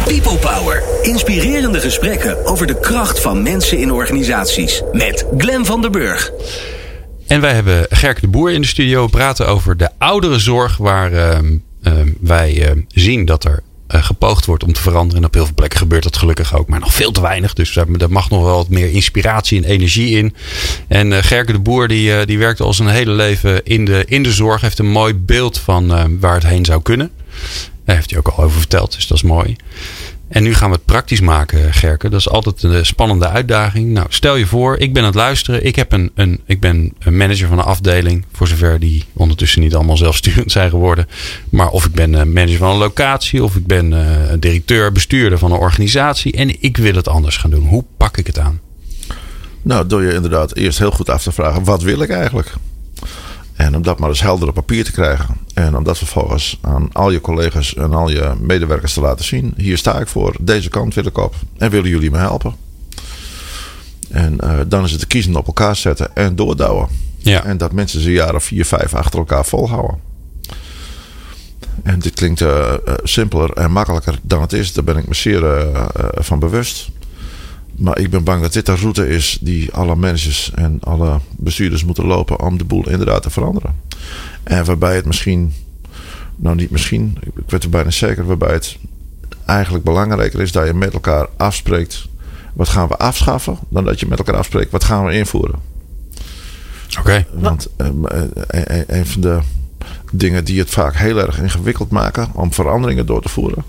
People 0.06 0.38
Power. 0.38 0.84
Inspirerende 1.02 1.80
gesprekken 1.80 2.46
over 2.46 2.68
de 2.68 2.80
kracht 2.80 3.20
van 3.20 3.44
mensen 3.44 3.78
in 3.78 3.92
organisaties. 3.92 4.82
Met 4.92 5.26
Glen 5.38 5.66
van 5.66 5.82
der 5.82 5.92
Burg. 5.92 6.32
En 7.28 7.42
wij 7.42 7.54
hebben 7.54 7.86
Gerke 7.90 8.22
de 8.22 8.28
Boer 8.28 8.52
in 8.52 8.62
de 8.62 8.68
studio. 8.68 9.04
We 9.04 9.10
praten 9.10 9.48
over 9.48 9.78
de 9.78 9.90
ouderenzorg. 9.98 10.78
Waar 10.78 11.13
uh, 11.13 11.38
uh, 11.84 11.94
wij 12.20 12.76
uh, 12.76 12.82
zien 12.88 13.26
dat 13.26 13.44
er 13.44 13.63
gepoogd 13.88 14.45
wordt 14.45 14.63
om 14.63 14.73
te 14.73 14.82
veranderen. 14.82 15.21
En 15.21 15.28
op 15.28 15.34
heel 15.34 15.45
veel 15.45 15.56
plekken 15.56 15.80
gebeurt 15.80 16.04
dat 16.04 16.17
gelukkig 16.17 16.56
ook. 16.56 16.67
Maar 16.67 16.80
nog 16.80 16.93
veel 16.93 17.12
te 17.12 17.21
weinig. 17.21 17.54
Dus 17.54 17.73
daar 17.73 18.10
mag 18.10 18.30
nog 18.30 18.43
wel 18.43 18.56
wat 18.56 18.69
meer 18.69 18.91
inspiratie 18.91 19.63
en 19.63 19.69
energie 19.69 20.17
in. 20.17 20.36
En 20.88 21.12
uh, 21.12 21.17
Gerke 21.21 21.52
de 21.52 21.60
Boer 21.60 21.88
die, 21.88 22.10
uh, 22.10 22.26
die 22.26 22.38
werkt 22.38 22.60
al 22.60 22.73
zijn 22.73 22.89
hele 22.89 23.12
leven 23.12 23.65
in 23.65 23.86
de, 23.86 24.04
in 24.08 24.23
de 24.23 24.32
zorg. 24.32 24.62
Heeft 24.62 24.80
een 24.80 24.91
mooi 24.91 25.13
beeld 25.13 25.58
van 25.58 26.19
waar 26.19 26.34
het 26.34 26.47
heen 26.47 26.65
zou 26.65 26.82
kunnen. 26.82 27.12
Daar 27.86 27.95
heeft 27.95 28.10
hij 28.10 28.19
ook 28.19 28.28
al 28.28 28.43
over 28.43 28.58
verteld. 28.58 28.93
Dus 28.93 29.08
dat 29.08 29.17
is 29.17 29.23
mooi. 29.23 29.56
En 30.28 30.44
nu 30.44 30.54
gaan 30.54 30.70
we 30.70 30.76
het 30.76 30.86
praktisch 30.86 31.20
maken, 31.20 31.74
Gerke. 31.74 32.10
Dat 32.10 32.20
is 32.20 32.30
altijd 32.30 32.63
een 32.63 32.86
spannende 32.86 33.28
uitdaging. 33.28 33.90
Nou, 33.90 34.08
stel 34.10 34.36
je 34.36 34.46
voor, 34.46 34.78
ik 34.78 34.94
ben 34.94 35.02
aan 35.02 35.08
het 35.08 35.18
luisteren. 35.18 35.66
Ik, 35.66 35.76
heb 35.76 35.92
een, 35.92 36.12
een, 36.16 36.42
ik 36.46 36.60
ben 36.60 36.94
een 37.00 37.18
manager 37.18 37.48
van 37.48 37.58
een 37.58 37.63
afdeling. 37.63 38.26
Voor 38.32 38.48
zover 38.48 38.80
die 38.80 39.06
ondertussen 39.13 39.62
niet 39.62 39.76
allemaal 39.76 39.98
zelfsturend 39.98 40.52
zijn 40.52 40.70
geworden. 40.70 41.08
Maar 41.50 41.70
of 41.70 41.86
ik 41.86 41.92
ben 41.92 42.34
manager 42.34 42.58
van 42.58 42.70
een 42.70 42.78
locatie. 42.78 43.44
Of 43.44 43.56
ik 43.56 43.68
ben 43.68 43.92
uh, 43.92 44.02
directeur, 44.40 44.92
bestuurder 44.92 45.38
van 45.38 45.52
een 45.52 45.58
organisatie. 45.58 46.34
En 46.34 46.62
ik 46.62 46.78
wil 46.78 46.96
het 46.96 47.08
anders 47.08 47.38
gaan 47.38 47.50
doen. 47.50 47.68
Hoe 47.68 47.86
pak 47.98 48.18
ik 48.18 48.28
het 48.28 48.40
aan? 48.40 48.60
Nou, 49.62 49.88
door 49.88 50.04
je 50.04 50.13
inderdaad 50.13 50.56
eerst 50.56 50.80
heel 50.80 50.92
goed 50.92 51.10
af 51.10 51.24
te 51.24 51.32
vragen. 51.32 51.63
Wat 51.63 51.82
wil 51.82 52.02
ik 52.02 52.10
eigenlijk? 52.10 52.54
En 53.58 53.76
om 53.76 53.82
dat 53.82 54.00
maar 54.00 54.10
eens 54.10 54.22
helder 54.22 54.48
op 54.48 54.54
papier 54.54 54.84
te 54.84 54.91
krijgen. 54.91 55.38
En 55.54 55.78
om 55.78 55.84
dat 55.84 55.98
vervolgens 55.98 56.60
aan 56.62 56.89
al 56.91 57.12
je 57.12 57.22
collega's 57.22 57.74
en 57.76 57.93
al 57.93 58.10
je 58.10 58.34
medewerkers 58.39 58.93
te 58.93 59.02
laten 59.02 59.26
zien. 59.26 59.54
Hier 59.56 59.78
sta 59.78 60.00
ik 60.00 60.08
voor, 60.08 60.36
deze 60.39 60.70
kant 60.70 60.93
wil 60.93 61.06
ik 61.06 61.17
op. 61.17 61.36
En 61.58 61.70
willen 61.70 61.89
jullie 61.89 62.12
me 62.12 62.17
helpen? 62.17 62.56
En 64.10 64.38
uh, 64.43 64.60
dan 64.67 64.84
is 64.84 64.91
het 64.91 65.00
te 65.00 65.08
kiezen 65.08 65.36
op 65.36 65.48
elkaar 65.48 65.76
zetten 65.76 66.15
en 66.15 66.36
doordouwen. 66.36 66.88
Ja. 67.17 67.43
En 67.43 67.58
dat 67.58 67.72
mensen 67.72 68.02
ze 68.02 68.12
jaren 68.12 68.41
vier, 68.41 68.65
vijf 68.65 68.93
achter 68.93 69.20
elkaar 69.20 69.46
volhouden. 69.46 70.00
En 71.84 72.00
dit 72.00 72.13
klinkt 72.13 72.41
uh, 72.41 72.48
uh, 72.88 72.93
simpeler 73.04 73.52
en 73.52 73.72
makkelijker 73.72 74.20
dan 74.22 74.41
het 74.41 74.54
is. 74.54 74.74
Daar 74.74 74.84
ben 74.84 74.98
ik 74.98 75.08
me 75.08 75.13
zeer 75.13 75.67
van 76.15 76.39
bewust. 76.39 76.89
Maar 77.78 78.00
ik 78.00 78.10
ben 78.10 78.24
bang 78.24 78.42
dat 78.42 78.54
dit 78.54 78.66
de 78.66 78.76
route 78.76 79.08
is 79.08 79.38
die 79.42 79.74
alle 79.74 79.96
managers 79.96 80.52
en 80.56 80.80
alle 80.82 81.20
bestuurders 81.32 81.86
moeten 81.86 82.06
lopen 82.06 82.42
om 82.42 82.58
de 82.58 82.63
boel 82.63 82.90
inderdaad 82.90 83.22
te 83.22 83.30
veranderen. 83.30 83.76
En 84.44 84.66
waarbij 84.66 84.96
het 84.96 85.06
misschien, 85.06 85.54
nou 86.36 86.56
niet 86.56 86.72
misschien, 86.72 87.18
ik 87.24 87.50
weet 87.50 87.63
er 87.63 87.70
bijna 87.70 87.92
zeker, 87.92 88.26
waarbij 88.26 88.54
het 88.54 88.78
eigenlijk 89.46 89.84
belangrijker 89.84 90.42
is 90.42 90.52
dat 90.52 90.68
je 90.68 90.74
met 90.74 90.94
elkaar 90.94 91.28
afspreekt. 91.38 92.08
Wat 92.54 92.70
gaan 92.70 92.88
we 92.88 92.98
afschaffen? 92.98 93.58
Dan 93.70 93.86
dat 93.86 94.00
je 94.00 94.08
met 94.08 94.18
elkaar 94.18 94.36
afspreekt. 94.36 94.72
Wat 94.72 94.84
gaan 94.84 95.06
we 95.06 95.13
invoeren? 95.13 95.60
Oké. 96.90 97.00
Okay. 97.00 97.26
Want 97.34 97.68
um, 97.78 98.04
een, 98.06 98.98
een 98.98 99.06
van 99.06 99.22
de 99.22 99.40
dingen 100.12 100.46
die 100.46 100.60
het 100.60 100.70
vaak 100.70 100.96
heel 100.96 101.20
erg 101.20 101.42
ingewikkeld 101.42 101.90
maken 101.90 102.30
om 102.34 102.54
veranderingen 102.54 103.06
door 103.06 103.22
te 103.22 103.30
voeren. 103.30 103.63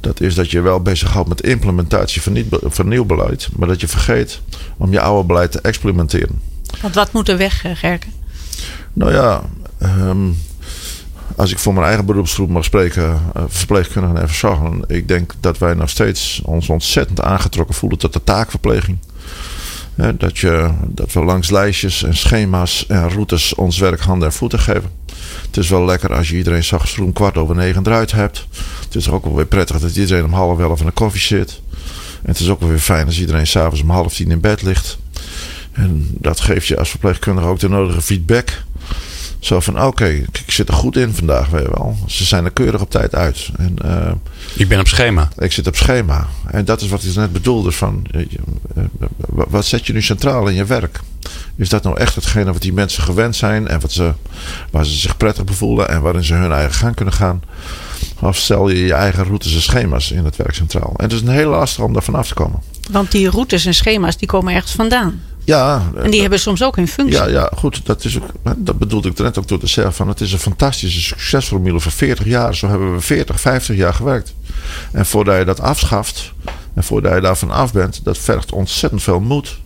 Dat 0.00 0.20
is 0.20 0.34
dat 0.34 0.50
je 0.50 0.60
wel 0.60 0.80
bezighoudt 0.80 1.28
met 1.28 1.42
implementatie 1.42 2.22
van, 2.22 2.32
niet, 2.32 2.46
van 2.62 2.88
nieuw 2.88 3.04
beleid. 3.04 3.48
Maar 3.56 3.68
dat 3.68 3.80
je 3.80 3.88
vergeet 3.88 4.40
om 4.76 4.92
je 4.92 5.00
oude 5.00 5.26
beleid 5.26 5.52
te 5.52 5.60
experimenteren. 5.60 6.40
Want 6.82 6.94
wat 6.94 7.12
moet 7.12 7.28
er 7.28 7.36
weg, 7.36 7.64
Gerke? 7.74 8.06
Nou 8.92 9.12
ja, 9.12 9.42
um, 9.82 10.36
als 11.36 11.50
ik 11.50 11.58
voor 11.58 11.74
mijn 11.74 11.86
eigen 11.86 12.06
beroepsgroep 12.06 12.48
mag 12.48 12.64
spreken, 12.64 13.20
uh, 13.36 13.42
verpleegkundigen 13.46 14.20
en 14.20 14.28
verzorgenden. 14.28 14.88
Ik 14.88 15.08
denk 15.08 15.32
dat 15.40 15.58
wij 15.58 15.74
nog 15.74 15.90
steeds 15.90 16.40
ons 16.44 16.68
ontzettend 16.68 17.20
aangetrokken 17.20 17.74
voelen 17.74 17.98
tot 17.98 18.12
de 18.12 18.24
taakverpleging. 18.24 18.98
Dat, 20.18 20.38
je, 20.38 20.70
dat 20.86 21.12
we 21.12 21.24
langs 21.24 21.50
lijstjes 21.50 22.02
en 22.02 22.16
schema's 22.16 22.86
en 22.86 23.10
routes 23.10 23.54
ons 23.54 23.78
werk 23.78 24.00
handen 24.00 24.28
en 24.28 24.34
voeten 24.34 24.58
geven. 24.58 24.90
Het 25.46 25.56
is 25.56 25.68
wel 25.68 25.84
lekker 25.84 26.14
als 26.14 26.28
je 26.28 26.36
iedereen 26.36 26.64
s'nachts 26.64 26.98
om 26.98 27.12
kwart 27.12 27.36
over 27.36 27.54
negen 27.54 27.86
eruit 27.86 28.12
hebt. 28.12 28.46
Het 28.84 28.94
is 28.94 29.10
ook 29.10 29.24
wel 29.24 29.34
weer 29.34 29.46
prettig 29.46 29.80
dat 29.80 29.96
iedereen 29.96 30.24
om 30.24 30.32
half 30.32 30.58
elf 30.58 30.80
in 30.80 30.86
de 30.86 30.92
koffie 30.92 31.20
zit. 31.20 31.60
En 32.22 32.30
het 32.30 32.40
is 32.40 32.48
ook 32.48 32.60
wel 32.60 32.68
weer 32.68 32.78
fijn 32.78 33.06
als 33.06 33.20
iedereen 33.20 33.46
s'avonds 33.46 33.82
om 33.82 33.90
half 33.90 34.14
tien 34.14 34.30
in 34.30 34.40
bed 34.40 34.62
ligt. 34.62 34.98
En 35.72 36.08
dat 36.18 36.40
geeft 36.40 36.66
je 36.66 36.78
als 36.78 36.90
verpleegkundige 36.90 37.46
ook 37.46 37.58
de 37.58 37.68
nodige 37.68 38.02
feedback. 38.02 38.62
Zo 39.38 39.60
van, 39.60 39.76
oké, 39.76 39.86
okay, 39.86 40.26
ik 40.32 40.50
zit 40.50 40.68
er 40.68 40.74
goed 40.74 40.96
in 40.96 41.14
vandaag, 41.14 41.48
weet 41.48 41.62
je 41.62 41.70
wel. 41.70 41.96
Ze 42.06 42.24
zijn 42.24 42.44
er 42.44 42.50
keurig 42.50 42.80
op 42.80 42.90
tijd 42.90 43.14
uit. 43.14 43.48
En, 43.56 43.76
uh, 43.84 44.12
ik 44.54 44.68
ben 44.68 44.80
op 44.80 44.88
schema. 44.88 45.28
Ik 45.36 45.52
zit 45.52 45.66
op 45.66 45.76
schema. 45.76 46.26
En 46.46 46.64
dat 46.64 46.80
is 46.80 46.88
wat 46.88 47.02
ik 47.02 47.14
net 47.14 47.32
bedoelde 47.32 47.72
van, 47.72 48.06
uh, 48.14 48.24
wat 49.26 49.64
zet 49.64 49.86
je 49.86 49.92
nu 49.92 50.02
centraal 50.02 50.48
in 50.48 50.54
je 50.54 50.64
werk? 50.64 51.00
Is 51.58 51.68
dat 51.68 51.82
nou 51.82 51.98
echt 51.98 52.14
hetgene 52.14 52.52
wat 52.52 52.62
die 52.62 52.72
mensen 52.72 53.02
gewend 53.02 53.36
zijn 53.36 53.68
en 53.68 53.80
wat 53.80 53.92
ze, 53.92 54.12
waar 54.70 54.84
ze 54.84 54.98
zich 54.98 55.16
prettig 55.16 55.44
bevoelen 55.44 55.88
en 55.88 56.00
waarin 56.00 56.24
ze 56.24 56.34
hun 56.34 56.52
eigen 56.52 56.74
gang 56.74 56.94
kunnen 56.94 57.14
gaan? 57.14 57.42
Of 58.20 58.36
stel 58.36 58.68
je 58.68 58.84
je 58.84 58.92
eigen 58.92 59.24
routes 59.24 59.54
en 59.54 59.62
schema's 59.62 60.10
in 60.10 60.24
het 60.24 60.36
werk 60.36 60.54
centraal? 60.54 60.94
En 60.96 61.04
het 61.04 61.12
is 61.12 61.20
een 61.20 61.28
hele 61.28 61.50
lastig 61.50 61.84
om 61.84 61.92
daar 61.92 62.02
vanaf 62.02 62.28
te 62.28 62.34
komen. 62.34 62.62
Want 62.90 63.10
die 63.10 63.30
routes 63.30 63.66
en 63.66 63.74
schema's 63.74 64.16
die 64.16 64.28
komen 64.28 64.54
ergens 64.54 64.72
vandaan. 64.72 65.20
Ja. 65.44 65.82
En 65.94 66.02
die 66.02 66.10
dat, 66.10 66.20
hebben 66.20 66.40
soms 66.40 66.62
ook 66.62 66.76
een 66.76 66.88
functie. 66.88 67.18
Ja, 67.18 67.26
ja 67.26 67.50
goed. 67.56 67.86
Dat, 67.86 68.04
is 68.04 68.16
ook, 68.16 68.56
dat 68.56 68.78
bedoelde 68.78 69.08
ik 69.08 69.18
net 69.18 69.38
ook 69.38 69.48
door 69.48 69.58
te 69.58 69.66
zeggen. 69.66 69.94
Van, 69.94 70.08
het 70.08 70.20
is 70.20 70.32
een 70.32 70.38
fantastische 70.38 71.00
succesformule 71.00 71.80
voor 71.80 71.92
40 71.92 72.24
jaar. 72.26 72.54
Zo 72.54 72.68
hebben 72.68 72.94
we 72.94 73.00
40, 73.00 73.40
50 73.40 73.76
jaar 73.76 73.94
gewerkt. 73.94 74.34
En 74.92 75.06
voordat 75.06 75.38
je 75.38 75.44
dat 75.44 75.60
afschaft. 75.60 76.32
En 76.74 76.84
voordat 76.84 77.14
je 77.14 77.20
daarvan 77.20 77.50
af 77.50 77.72
bent. 77.72 78.04
Dat 78.04 78.18
vergt 78.18 78.52
ontzettend 78.52 79.02
veel 79.02 79.20
moed. 79.20 79.58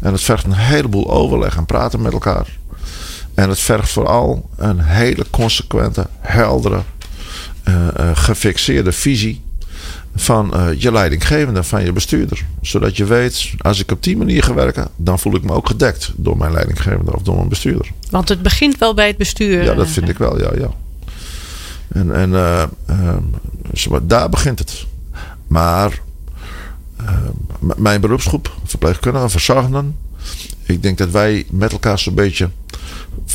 En 0.00 0.12
het 0.12 0.22
vergt 0.22 0.44
een 0.44 0.52
heleboel 0.52 1.10
overleg 1.10 1.56
en 1.56 1.66
praten 1.66 2.02
met 2.02 2.12
elkaar. 2.12 2.46
En 3.34 3.48
het 3.48 3.60
vergt 3.60 3.90
vooral 3.90 4.50
een 4.56 4.80
hele 4.80 5.24
consequente, 5.30 6.06
heldere, 6.20 6.82
uh, 7.68 7.74
uh, 8.00 8.10
gefixeerde 8.14 8.92
visie 8.92 9.42
van 10.14 10.52
uh, 10.54 10.80
je 10.80 10.92
leidinggevende, 10.92 11.62
van 11.62 11.84
je 11.84 11.92
bestuurder. 11.92 12.44
Zodat 12.60 12.96
je 12.96 13.04
weet, 13.04 13.50
als 13.58 13.80
ik 13.80 13.90
op 13.90 14.02
die 14.02 14.16
manier 14.16 14.42
ga 14.42 14.54
werken, 14.54 14.88
dan 14.96 15.18
voel 15.18 15.34
ik 15.34 15.42
me 15.42 15.52
ook 15.52 15.68
gedekt 15.68 16.12
door 16.16 16.36
mijn 16.36 16.52
leidinggevende 16.52 17.14
of 17.14 17.22
door 17.22 17.36
mijn 17.36 17.48
bestuurder. 17.48 17.90
Want 18.10 18.28
het 18.28 18.42
begint 18.42 18.78
wel 18.78 18.94
bij 18.94 19.06
het 19.06 19.16
bestuur. 19.16 19.62
Ja, 19.62 19.74
dat 19.74 19.88
vind 19.88 20.08
ik 20.08 20.18
wel, 20.18 20.40
ja. 20.40 20.50
ja. 20.58 20.70
En, 21.88 22.14
en 22.14 22.30
uh, 22.30 22.64
daar 24.02 24.28
begint 24.28 24.58
het. 24.58 24.86
Maar 25.46 26.00
mijn 27.76 28.00
beroepsgroep, 28.00 28.52
verpleegkundigen, 28.64 29.30
verzorgenden. 29.30 29.96
Ik 30.62 30.82
denk 30.82 30.98
dat 30.98 31.10
wij 31.10 31.44
met 31.50 31.72
elkaar 31.72 31.98
zo'n 31.98 32.14
beetje 32.14 32.50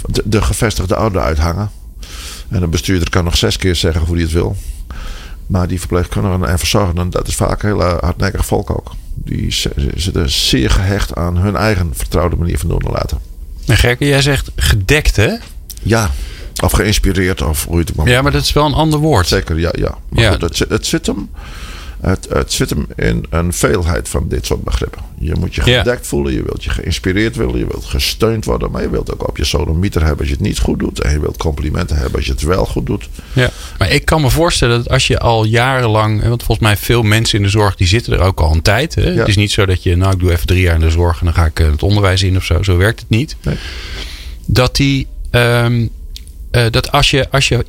de, 0.06 0.22
de 0.26 0.42
gevestigde 0.42 0.98
orde 1.00 1.20
uithangen. 1.20 1.72
En 2.50 2.64
een 2.64 2.70
bestuurder 2.70 3.10
kan 3.10 3.24
nog 3.24 3.38
zes 3.38 3.58
keer 3.58 3.76
zeggen 3.76 4.02
hoe 4.02 4.14
hij 4.16 4.24
het 4.24 4.32
wil. 4.34 4.56
Maar 5.48 5.68
die 5.68 5.80
verpleegkundigen 5.80 6.44
en 6.50 6.60
verzorgenden, 6.60 7.10
dat 7.10 7.28
is 7.28 7.36
vaak 7.36 7.62
heel 7.62 7.82
hardnekkig 7.82 8.46
volk 8.46 8.70
ook. 8.70 8.92
Die 9.16 9.52
zitten 9.96 10.30
zeer 10.30 10.70
gehecht 10.70 11.16
aan 11.16 11.38
hun 11.38 11.56
eigen 11.56 11.90
vertrouwde 11.94 12.36
manier 12.36 12.58
van 12.60 12.70
doen 12.70 12.82
en 12.82 12.92
laten. 12.92 13.18
En 13.66 13.78
Gerke, 13.78 14.06
jij 14.06 14.22
zegt 14.22 14.52
gedekt 14.56 15.16
hè? 15.16 15.34
Ja, 15.82 16.10
of 16.64 16.72
geïnspireerd 16.72 17.42
of 17.42 17.66
hoe 17.66 17.80
je 17.80 17.84
het 17.86 17.96
maar 17.96 18.08
Ja, 18.08 18.22
maar 18.22 18.32
dat 18.32 18.42
is 18.44 18.54
wel 18.54 18.66
een 18.66 18.74
ander 18.74 19.00
woord. 19.00 19.28
Zeker, 19.28 19.60
ja. 19.60 19.70
ja. 19.78 19.98
Maar 20.10 20.24
Ja. 20.24 20.32
goed, 20.32 20.42
het, 20.42 20.56
zit- 20.58 20.70
het 20.70 20.86
zit 20.86 21.06
hem. 21.06 21.30
Het, 22.02 22.28
het 22.30 22.52
zit 22.52 22.70
hem 22.70 22.88
in 22.96 23.26
een 23.30 23.54
veelheid 23.54 24.10
van 24.10 24.26
dit 24.28 24.46
soort 24.46 24.64
begrippen. 24.64 25.02
Je 25.20 25.36
moet 25.40 25.56
je 25.56 25.62
gedekt 25.62 26.08
voelen, 26.08 26.34
je 26.34 26.44
wilt 26.44 26.64
je 26.64 26.70
geïnspireerd 26.70 27.36
willen, 27.36 27.58
je 27.58 27.68
wilt 27.68 27.86
gesteund 27.86 28.46
worden, 28.46 28.72
maar 28.72 28.82
je 28.82 28.90
wilt 28.90 29.14
ook 29.14 29.28
op 29.28 29.38
je 29.38 29.46
sodomieter 29.46 30.02
hebben 30.02 30.20
als 30.20 30.28
je 30.28 30.34
het 30.34 30.44
niet 30.44 30.60
goed 30.60 30.80
doet. 30.80 31.02
En 31.02 31.12
je 31.12 31.20
wilt 31.20 31.38
complimenten 31.38 31.96
hebben 31.96 32.16
als 32.16 32.26
je 32.26 32.32
het 32.32 32.42
wel 32.42 32.66
goed 32.66 32.86
doet. 32.86 33.10
Ja. 33.34 33.50
Maar 33.78 33.92
ik 33.92 34.06
kan 34.06 34.22
me 34.22 34.30
voorstellen 34.30 34.78
dat 34.78 34.90
als 34.90 35.08
je 35.08 35.20
al 35.20 35.44
jarenlang, 35.44 36.28
want 36.28 36.44
volgens 36.44 36.68
mij 36.68 36.78
veel 36.78 37.04
mensen 37.04 37.38
in 37.38 37.44
de 37.44 37.50
zorg 37.50 37.76
die 37.76 37.88
zitten 37.88 38.14
er 38.14 38.20
ook 38.20 38.40
al 38.40 38.52
een 38.52 38.62
tijd. 38.62 38.96
Hè? 38.96 39.10
Ja. 39.10 39.20
Het 39.20 39.28
is 39.28 39.36
niet 39.36 39.52
zo 39.52 39.66
dat 39.66 39.84
je, 39.84 39.96
nou 39.96 40.14
ik 40.14 40.20
doe 40.20 40.32
even 40.32 40.48
drie 40.48 40.62
jaar 40.62 40.76
in 40.76 40.82
de 40.82 40.90
zorg 40.90 41.20
en 41.20 41.26
dan 41.26 41.34
ga 41.34 41.46
ik 41.46 41.60
eh, 41.60 41.72
het 41.72 41.84
onderwijs 41.84 42.24
in 42.24 42.38
of 42.38 42.44
zo. 42.44 42.64
Zo 42.64 42.78
werkt 42.78 43.00
het 43.00 43.10
niet. 43.10 43.36
Nee. 43.42 43.56
Dat 44.46 44.76
die, 44.76 45.08
ehm, 45.30 45.88
eh, 46.52 46.66
dat 46.72 46.92
als 46.92 47.10
je, 47.10 47.30
als 47.32 47.48
je 47.48 47.66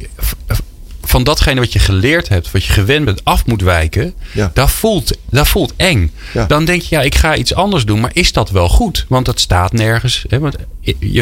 van 1.10 1.24
datgene 1.24 1.60
wat 1.60 1.72
je 1.72 1.78
geleerd 1.78 2.28
hebt, 2.28 2.50
wat 2.50 2.64
je 2.64 2.72
gewend 2.72 3.04
bent, 3.04 3.24
af 3.24 3.46
moet 3.46 3.62
wijken, 3.62 4.14
Ja. 4.32 4.50
dat, 4.54 4.70
voelt, 4.70 5.16
dat 5.30 5.48
voelt 5.48 5.72
eng. 5.76 6.10
Ja. 6.34 6.46
Dan 6.46 6.64
denk 6.64 6.82
je, 6.82 6.94
ja, 6.96 7.02
ik 7.02 7.14
ga 7.14 7.36
iets 7.36 7.54
anders 7.54 7.84
doen, 7.84 8.00
maar 8.00 8.10
is 8.14 8.32
dat 8.32 8.50
wel 8.50 8.68
goed? 8.68 9.04
Want 9.08 9.26
dat 9.26 9.40
staat 9.40 9.72
nergens. 9.72 10.24
Hè? 10.28 10.38
Want 10.38 10.56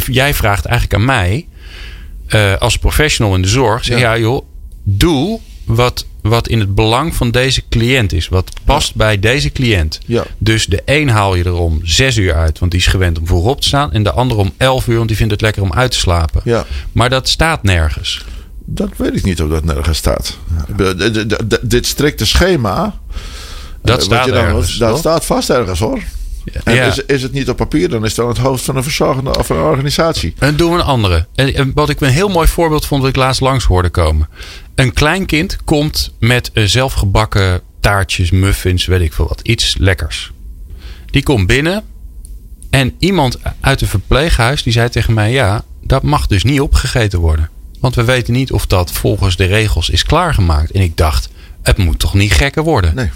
jij 0.07 0.35
vraagt 0.35 0.65
eigenlijk 0.65 1.01
aan 1.01 1.07
mij, 1.07 1.47
eh, 2.27 2.55
als 2.57 2.77
professional 2.79 3.35
in 3.35 3.43
de 3.43 3.49
zorg, 3.49 3.85
zeg 3.85 3.99
Ja. 3.99 4.15
ja, 4.15 4.21
joh, 4.21 4.45
doe 4.83 5.41
wat, 5.65 6.07
wat 6.23 6.49
in 6.49 6.61
het 6.61 6.75
belang 6.75 7.15
van 7.15 7.31
deze 7.31 7.63
cliënt 7.69 8.13
is. 8.13 8.29
Wat 8.29 8.51
past 8.65 8.95
bij 8.95 9.19
deze 9.19 9.53
cliënt. 9.53 9.99
Ja. 10.07 10.25
Dus 10.39 10.67
de 10.67 10.83
een 10.85 11.09
haal 11.09 11.35
je 11.35 11.45
er 11.45 11.55
om 11.55 11.81
zes 11.85 12.17
uur 12.17 12.35
uit, 12.35 12.59
want 12.59 12.71
die 12.71 12.81
is 12.81 12.87
gewend 12.87 13.19
om 13.19 13.27
voorop 13.27 13.61
te 13.61 13.67
staan. 13.67 13.93
En 13.93 14.03
de 14.03 14.13
ander 14.13 14.37
om 14.37 14.53
elf 14.57 14.87
uur, 14.87 14.97
want 14.97 15.09
die 15.09 15.17
vindt 15.17 15.33
het 15.33 15.41
lekker 15.41 15.63
om 15.63 15.73
uit 15.73 15.91
te 15.91 15.99
slapen. 15.99 16.41
Ja. 16.45 16.67
Maar 16.93 17.11
dat 17.11 17.29
staat 17.29 17.63
nergens. 17.63 18.25
Dat 18.71 18.89
weet 18.97 19.17
ik 19.17 19.25
niet 19.25 19.43
of 19.43 19.49
dat 19.51 19.65
nergens 19.65 19.99
staat. 19.99 20.39
Dit 21.63 21.87
strikte 21.87 22.27
schema. 22.27 22.99
Dat 23.83 23.99
eh, 23.99 24.05
staat 24.05 24.25
je 24.25 24.31
dan- 24.33 24.45
ergens, 24.45 24.77
Dat 24.77 24.99
staat 24.99 25.25
vast 25.25 25.51
ergens 25.51 25.79
hoor. 25.79 26.03
En 26.65 26.75
Ja. 26.75 26.85
is, 26.85 26.99
is 27.05 27.23
het 27.23 27.33
niet 27.33 27.49
op 27.49 27.57
papier, 27.57 27.89
dan 27.89 28.03
is 28.05 28.09
het 28.09 28.17
dan 28.17 28.29
het 28.29 28.39
hoofd 28.39 28.65
van 28.65 28.77
een 28.77 28.83
verzorgende 28.83 29.39
of 29.39 29.49
een 29.49 29.57
organisatie. 29.57 30.35
En 30.39 30.57
doen 30.57 30.71
we 30.73 30.79
een 30.79 30.85
andere. 30.85 31.27
En 31.35 31.71
wat 31.75 31.89
ik 31.89 32.01
een 32.01 32.09
heel 32.11 32.29
mooi 32.29 32.49
voorbeeld 32.49 32.87
vond, 32.87 33.01
wat 33.01 33.11
ik 33.11 33.17
laatst 33.17 33.41
langs 33.41 33.65
hoorde 33.65 33.89
komen. 33.91 34.29
Een 34.75 34.93
klein 34.93 35.27
kind 35.27 35.57
komt 35.65 36.13
met 36.19 36.51
eh, 36.53 36.65
zelfgebakken 36.65 37.61
taartjes, 37.81 38.31
muffins, 38.31 38.87
weet 38.87 39.01
ik 39.01 39.13
veel 39.13 39.29
wat. 39.29 39.41
Iets 39.43 39.77
lekkers. 39.79 40.33
Die 41.07 41.23
komt 41.23 41.47
binnen. 41.47 41.83
En 42.71 42.95
iemand 42.99 43.39
uit 43.61 43.81
het 43.81 43.89
verpleeghuis 43.89 44.63
die 44.63 44.73
zei 44.73 44.89
tegen 44.89 45.15
mij: 45.15 45.33
Ja, 45.33 45.65
dat 45.83 46.03
mag 46.03 46.27
dus 46.27 46.45
niet 46.45 46.61
opgegeten 46.61 47.19
worden. 47.19 47.51
Want 47.81 47.95
we 47.95 48.05
weten 48.05 48.33
niet 48.33 48.53
of 48.53 48.67
dat 48.67 48.93
volgens 48.93 49.37
de 49.37 49.45
regels 49.45 49.91
is 49.91 50.03
klaargemaakt. 50.03 50.71
En 50.71 50.81
ik 50.83 50.97
dacht: 50.97 51.29
Het 51.63 51.77
moet 51.77 51.99
toch 51.99 52.15
niet 52.15 52.33
gekker 52.33 52.63
worden? 52.63 52.95
Nee. 52.95 53.11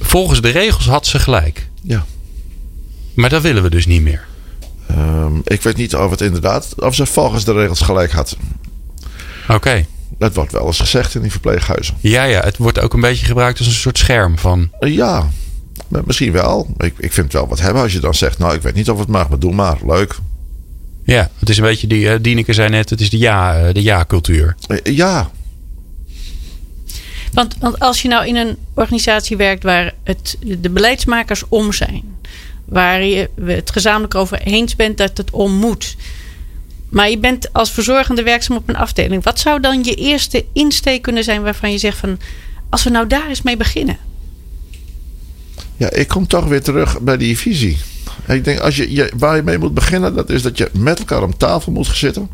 Volgens 0.00 0.40
de 0.40 0.48
regels 0.50 0.86
had 0.86 1.06
ze 1.06 1.18
gelijk. 1.18 1.68
Ja. 1.82 2.04
Maar 3.14 3.30
dat 3.30 3.42
willen 3.42 3.62
we 3.62 3.70
dus 3.70 3.86
niet 3.86 4.02
meer. 4.02 4.24
Ehm, 4.86 5.36
ik 5.44 5.62
weet 5.62 5.76
niet 5.76 5.94
of 5.94 6.10
het 6.10 6.20
inderdaad, 6.20 6.74
of 6.82 6.94
ze 6.94 7.06
volgens 7.06 7.44
de 7.44 7.52
regels 7.52 7.80
gelijk 7.80 8.12
had. 8.12 8.36
Oké. 9.48 9.86
Dat 10.18 10.34
wordt 10.34 10.52
wel 10.52 10.66
eens 10.66 10.80
gezegd 10.80 11.14
in 11.14 11.22
die 11.22 11.30
verpleeghuizen. 11.30 11.94
Ja, 12.00 12.22
ja, 12.24 12.40
het 12.40 12.56
wordt 12.56 12.80
ook 12.80 12.92
een 12.94 13.00
beetje 13.00 13.26
gebruikt 13.26 13.58
als 13.58 13.66
een 13.66 13.72
soort 13.72 13.98
scherm 13.98 14.38
van. 14.38 14.70
Eh, 14.80 14.94
Ja, 14.94 15.28
misschien 16.04 16.32
wel. 16.32 16.74
Ik, 16.76 16.94
ik 16.98 17.12
vind 17.12 17.26
het 17.26 17.32
wel 17.32 17.48
wat 17.48 17.60
hebben 17.60 17.82
als 17.82 17.92
je 17.92 18.00
dan 18.00 18.14
zegt, 18.14 18.38
nou 18.38 18.54
ik 18.54 18.62
weet 18.62 18.74
niet 18.74 18.90
of 18.90 18.98
het 18.98 19.08
mag, 19.08 19.28
maar 19.28 19.38
doe 19.38 19.54
maar. 19.54 19.78
Leuk. 19.86 20.16
Ja, 21.04 21.30
het 21.38 21.48
is 21.48 21.56
een 21.56 21.62
beetje 21.64 21.86
die. 21.86 22.08
eh, 22.08 22.18
Dieneke 22.20 22.52
zei 22.52 22.68
net, 22.68 22.90
het 22.90 23.00
is 23.00 23.10
de 23.10 23.18
ja, 23.18 23.56
eh, 23.66 23.74
de 23.74 23.82
ja-cultuur. 23.82 24.56
Eh, 24.68 24.96
Ja, 24.96 25.30
Want, 27.32 27.56
want 27.60 27.78
als 27.80 28.02
je 28.02 28.08
nou 28.08 28.26
in 28.26 28.36
een 28.36 28.56
organisatie 28.74 29.36
werkt 29.36 29.62
waar 29.62 29.92
het, 30.04 30.36
de 30.60 30.70
beleidsmakers 30.70 31.42
om 31.48 31.72
zijn, 31.72 32.02
waar 32.64 33.04
je 33.04 33.30
het 33.44 33.70
gezamenlijk 33.70 34.14
over 34.14 34.40
eens 34.40 34.76
bent 34.76 34.98
dat 34.98 35.16
het 35.16 35.30
om 35.30 35.52
moet. 35.52 35.96
Maar 36.88 37.10
je 37.10 37.18
bent 37.18 37.52
als 37.52 37.70
verzorgende 37.70 38.22
werkzaam 38.22 38.56
op 38.56 38.68
een 38.68 38.76
afdeling. 38.76 39.24
Wat 39.24 39.40
zou 39.40 39.60
dan 39.60 39.84
je 39.84 39.94
eerste 39.94 40.44
insteek 40.52 41.02
kunnen 41.02 41.24
zijn 41.24 41.42
waarvan 41.42 41.72
je 41.72 41.78
zegt 41.78 41.98
van 41.98 42.18
als 42.68 42.82
we 42.84 42.90
nou 42.90 43.06
daar 43.06 43.28
eens 43.28 43.42
mee 43.42 43.56
beginnen? 43.56 43.98
Ja, 45.76 45.90
ik 45.90 46.08
kom 46.08 46.26
toch 46.26 46.44
weer 46.44 46.62
terug 46.62 47.00
bij 47.00 47.16
die 47.16 47.38
visie. 47.38 47.78
Ik 48.26 48.44
denk, 48.44 48.58
als 48.58 48.76
je, 48.76 48.92
je, 48.92 49.12
waar 49.16 49.36
je 49.36 49.42
mee 49.42 49.58
moet 49.58 49.74
beginnen, 49.74 50.14
dat 50.14 50.30
is 50.30 50.42
dat 50.42 50.58
je 50.58 50.70
met 50.72 50.98
elkaar 50.98 51.22
om 51.22 51.36
tafel 51.36 51.72
moet 51.72 51.86
zitten. 51.86 52.28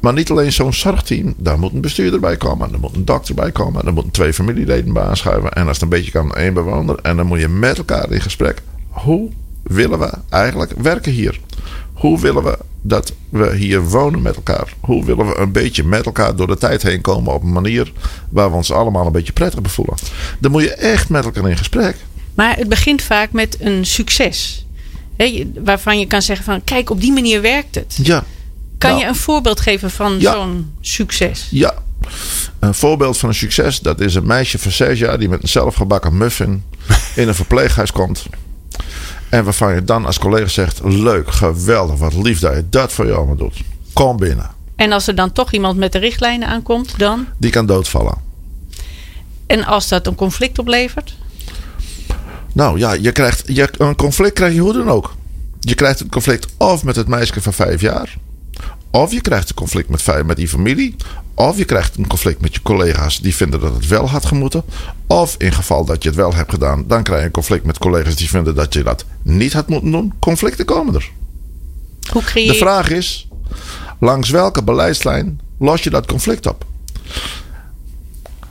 Maar 0.00 0.12
niet 0.12 0.30
alleen 0.30 0.52
zo'n 0.52 0.72
zorgteam, 0.72 1.34
daar 1.36 1.58
moet 1.58 1.72
een 1.72 1.80
bestuurder 1.80 2.20
bij 2.20 2.36
komen, 2.36 2.72
er 2.72 2.78
moet 2.78 2.96
een 2.96 3.04
dokter 3.04 3.34
bij 3.34 3.52
komen, 3.52 3.86
er 3.86 3.92
moeten 3.92 4.12
twee 4.12 4.32
familieleden 4.32 4.92
bij 4.92 5.02
aanschuiven. 5.02 5.52
En 5.52 5.66
als 5.66 5.72
het 5.72 5.82
een 5.82 5.88
beetje 5.88 6.10
kan, 6.10 6.34
één 6.34 6.54
bewoner. 6.54 6.98
En 7.02 7.16
dan 7.16 7.26
moet 7.26 7.40
je 7.40 7.48
met 7.48 7.78
elkaar 7.78 8.10
in 8.10 8.20
gesprek. 8.20 8.62
Hoe 8.88 9.30
willen 9.62 9.98
we 9.98 10.10
eigenlijk 10.28 10.72
werken 10.82 11.12
hier? 11.12 11.40
Hoe 11.92 12.20
willen 12.20 12.42
we 12.42 12.58
dat 12.82 13.12
we 13.28 13.56
hier 13.56 13.82
wonen 13.82 14.22
met 14.22 14.36
elkaar? 14.36 14.74
Hoe 14.80 15.04
willen 15.04 15.26
we 15.26 15.36
een 15.36 15.52
beetje 15.52 15.84
met 15.84 16.06
elkaar 16.06 16.36
door 16.36 16.46
de 16.46 16.58
tijd 16.58 16.82
heen 16.82 17.00
komen 17.00 17.34
op 17.34 17.42
een 17.42 17.52
manier 17.52 17.92
waar 18.28 18.50
we 18.50 18.56
ons 18.56 18.72
allemaal 18.72 19.06
een 19.06 19.12
beetje 19.12 19.32
prettig 19.32 19.60
bevoelen? 19.60 19.96
Dan 20.38 20.50
moet 20.50 20.62
je 20.62 20.74
echt 20.74 21.08
met 21.08 21.24
elkaar 21.24 21.50
in 21.50 21.56
gesprek. 21.56 21.96
Maar 22.34 22.56
het 22.56 22.68
begint 22.68 23.02
vaak 23.02 23.32
met 23.32 23.56
een 23.60 23.86
succes. 23.86 24.66
Hè, 25.18 25.50
waarvan 25.64 25.98
je 25.98 26.06
kan 26.06 26.22
zeggen 26.22 26.44
van 26.44 26.64
kijk 26.64 26.90
op 26.90 27.00
die 27.00 27.12
manier 27.12 27.40
werkt 27.40 27.74
het. 27.74 27.98
Ja. 28.02 28.24
Kan 28.78 28.90
Nou, 28.90 29.02
je 29.02 29.08
een 29.08 29.16
voorbeeld 29.16 29.60
geven 29.60 29.90
van 29.90 30.20
Ja. 30.20 30.32
zo'n 30.32 30.72
succes? 30.80 31.46
Ja. 31.50 31.74
Een 32.58 32.74
voorbeeld 32.74 33.18
van 33.18 33.28
een 33.28 33.34
succes, 33.34 33.80
dat 33.80 34.00
is 34.00 34.14
een 34.14 34.26
meisje 34.26 34.58
van 34.58 34.70
zes 34.72 34.98
jaar 34.98 35.18
die 35.18 35.28
met 35.28 35.42
een 35.42 35.48
zelfgebakken 35.48 36.16
muffin 36.16 36.62
in 37.16 37.28
een 37.28 37.34
verpleeghuis 37.34 37.92
komt. 37.92 38.26
En 39.28 39.44
waarvan 39.44 39.74
je 39.74 39.84
dan 39.84 40.06
als 40.06 40.18
collega 40.18 40.46
zegt: 40.48 40.80
Leuk, 40.84 41.30
geweldig, 41.30 41.96
wat 41.98 42.14
lief 42.14 42.40
dat 42.40 42.54
je 42.54 42.64
dat 42.70 42.92
voor 42.92 43.06
je 43.06 43.12
allemaal 43.12 43.36
doet. 43.36 43.56
Kom 43.92 44.16
binnen. 44.16 44.50
En 44.76 44.92
als 44.92 45.06
er 45.06 45.14
dan 45.14 45.32
toch 45.32 45.52
iemand 45.52 45.76
met 45.78 45.92
de 45.92 45.98
richtlijnen 45.98 46.48
aankomt, 46.48 46.98
dan? 46.98 47.26
Die 47.38 47.50
kan 47.50 47.66
doodvallen. 47.66 48.14
En 49.46 49.64
als 49.64 49.88
dat 49.88 50.06
een 50.06 50.14
conflict 50.14 50.58
oplevert? 50.58 51.14
Nou 52.58 52.78
ja, 52.78 52.92
je 52.92 53.12
krijgt, 53.12 53.42
je, 53.46 53.68
een 53.76 53.96
conflict 53.96 54.34
krijg 54.34 54.54
je 54.54 54.60
hoe 54.60 54.72
dan 54.72 54.88
ook. 54.88 55.14
Je 55.60 55.74
krijgt 55.74 56.00
een 56.00 56.08
conflict 56.08 56.46
of 56.56 56.84
met 56.84 56.96
het 56.96 57.08
meisje 57.08 57.40
van 57.40 57.52
vijf 57.52 57.80
jaar. 57.80 58.16
Of 58.90 59.12
je 59.12 59.20
krijgt 59.20 59.48
een 59.48 59.54
conflict 59.54 59.88
met, 59.88 60.36
die 60.36 60.48
familie. 60.48 60.96
Of 61.34 61.58
je 61.58 61.64
krijgt 61.64 61.96
een 61.96 62.06
conflict 62.06 62.40
met 62.40 62.54
je 62.54 62.62
collega's 62.62 63.20
die 63.20 63.34
vinden 63.34 63.60
dat 63.60 63.74
het 63.74 63.86
wel 63.86 64.08
had 64.08 64.26
gemoeten. 64.26 64.64
Of 65.06 65.34
in 65.38 65.52
geval 65.52 65.84
dat 65.84 66.02
je 66.02 66.08
het 66.08 66.18
wel 66.18 66.34
hebt 66.34 66.50
gedaan, 66.50 66.84
dan 66.86 67.02
krijg 67.02 67.20
je 67.20 67.26
een 67.26 67.32
conflict 67.32 67.64
met 67.64 67.78
collega's 67.78 68.16
die 68.16 68.28
vinden 68.28 68.54
dat 68.54 68.74
je 68.74 68.82
dat 68.82 69.04
niet 69.22 69.52
had 69.52 69.68
moeten 69.68 69.90
doen. 69.90 70.12
Conflicten 70.18 70.64
komen 70.64 70.94
er. 70.94 71.10
Hoe 72.12 72.22
creëer 72.22 72.46
De 72.46 72.52
je... 72.52 72.58
vraag 72.58 72.90
is, 72.90 73.28
langs 74.00 74.30
welke 74.30 74.62
beleidslijn 74.62 75.40
los 75.58 75.82
je 75.82 75.90
dat 75.90 76.06
conflict 76.06 76.46
op? 76.46 76.64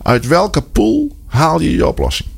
Uit 0.04 0.28
welke 0.28 0.62
pool 0.62 1.16
haal 1.26 1.60
je 1.62 1.76
je 1.76 1.88
oplossing? 1.88 2.30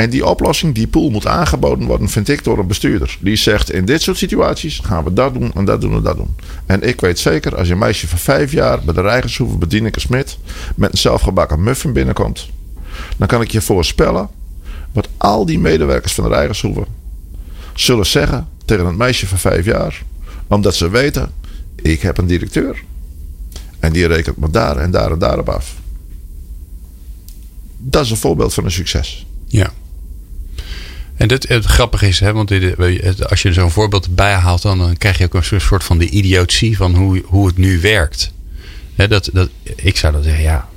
En 0.00 0.10
die 0.10 0.26
oplossing, 0.26 0.74
die 0.74 0.86
pool 0.86 1.10
moet 1.10 1.26
aangeboden 1.26 1.86
worden, 1.86 2.08
vind 2.08 2.28
ik, 2.28 2.44
door 2.44 2.58
een 2.58 2.66
bestuurder. 2.66 3.18
Die 3.20 3.36
zegt, 3.36 3.72
in 3.72 3.84
dit 3.84 4.02
soort 4.02 4.16
situaties 4.16 4.78
gaan 4.78 5.04
we 5.04 5.12
dat 5.12 5.34
doen 5.34 5.52
en 5.54 5.64
dat 5.64 5.80
doen 5.80 5.92
en 5.92 6.02
dat 6.02 6.16
doen. 6.16 6.36
En 6.66 6.82
ik 6.82 7.00
weet 7.00 7.18
zeker, 7.18 7.56
als 7.56 7.66
je 7.66 7.72
een 7.72 7.78
meisje 7.78 8.08
van 8.08 8.18
vijf 8.18 8.52
jaar 8.52 8.84
bij 8.84 8.94
de 8.94 9.00
Rijgershoeve 9.00 9.56
bij 9.56 9.68
Dieneke 9.68 10.00
Smit 10.00 10.38
met 10.76 10.92
een 10.92 10.98
zelfgebakken 10.98 11.62
muffin 11.62 11.92
binnenkomt, 11.92 12.48
dan 13.16 13.28
kan 13.28 13.40
ik 13.40 13.50
je 13.50 13.60
voorspellen 13.60 14.28
wat 14.92 15.08
al 15.16 15.46
die 15.46 15.58
medewerkers 15.58 16.14
van 16.14 16.24
de 16.24 16.30
Rijgershoeve 16.30 16.84
zullen 17.74 18.06
zeggen 18.06 18.48
tegen 18.64 18.86
een 18.86 18.96
meisje 18.96 19.26
van 19.26 19.38
vijf 19.38 19.64
jaar. 19.64 20.02
Omdat 20.46 20.74
ze 20.74 20.88
weten, 20.88 21.32
ik 21.82 22.00
heb 22.00 22.18
een 22.18 22.26
directeur. 22.26 22.82
En 23.78 23.92
die 23.92 24.06
rekent 24.06 24.36
me 24.36 24.50
daar 24.50 24.76
en 24.76 24.90
daar 24.90 25.10
en 25.10 25.18
daarop 25.18 25.48
af. 25.48 25.74
Dat 27.76 28.04
is 28.04 28.10
een 28.10 28.16
voorbeeld 28.16 28.54
van 28.54 28.64
een 28.64 28.70
succes. 28.70 29.26
Ja. 29.46 29.72
En 31.20 31.28
dit, 31.28 31.48
het 31.48 31.64
grappige 31.64 32.06
is, 32.08 32.20
hè, 32.20 32.32
want 32.32 32.48
dit, 32.48 32.76
het- 32.78 33.30
als 33.30 33.42
je 33.42 33.52
zo'n 33.52 33.70
voorbeeld 33.70 34.04
erbij 34.06 34.32
haalt, 34.32 34.62
dan, 34.62 34.78
dan 34.78 34.96
krijg 34.96 35.18
je 35.18 35.24
ook 35.24 35.34
een 35.34 35.60
soort 35.60 35.84
van 35.84 35.98
de 35.98 36.08
idiotie 36.08 36.76
van 36.76 36.94
hoe, 36.94 37.22
hoe 37.26 37.46
het 37.46 37.56
nu 37.56 37.80
werkt. 37.80 38.32
Hè, 38.94 39.08
dat, 39.08 39.30
dat, 39.32 39.48
ik 39.76 39.96
zou 39.96 40.12
dan 40.12 40.22
zeggen, 40.22 40.42
ja, 40.42 40.68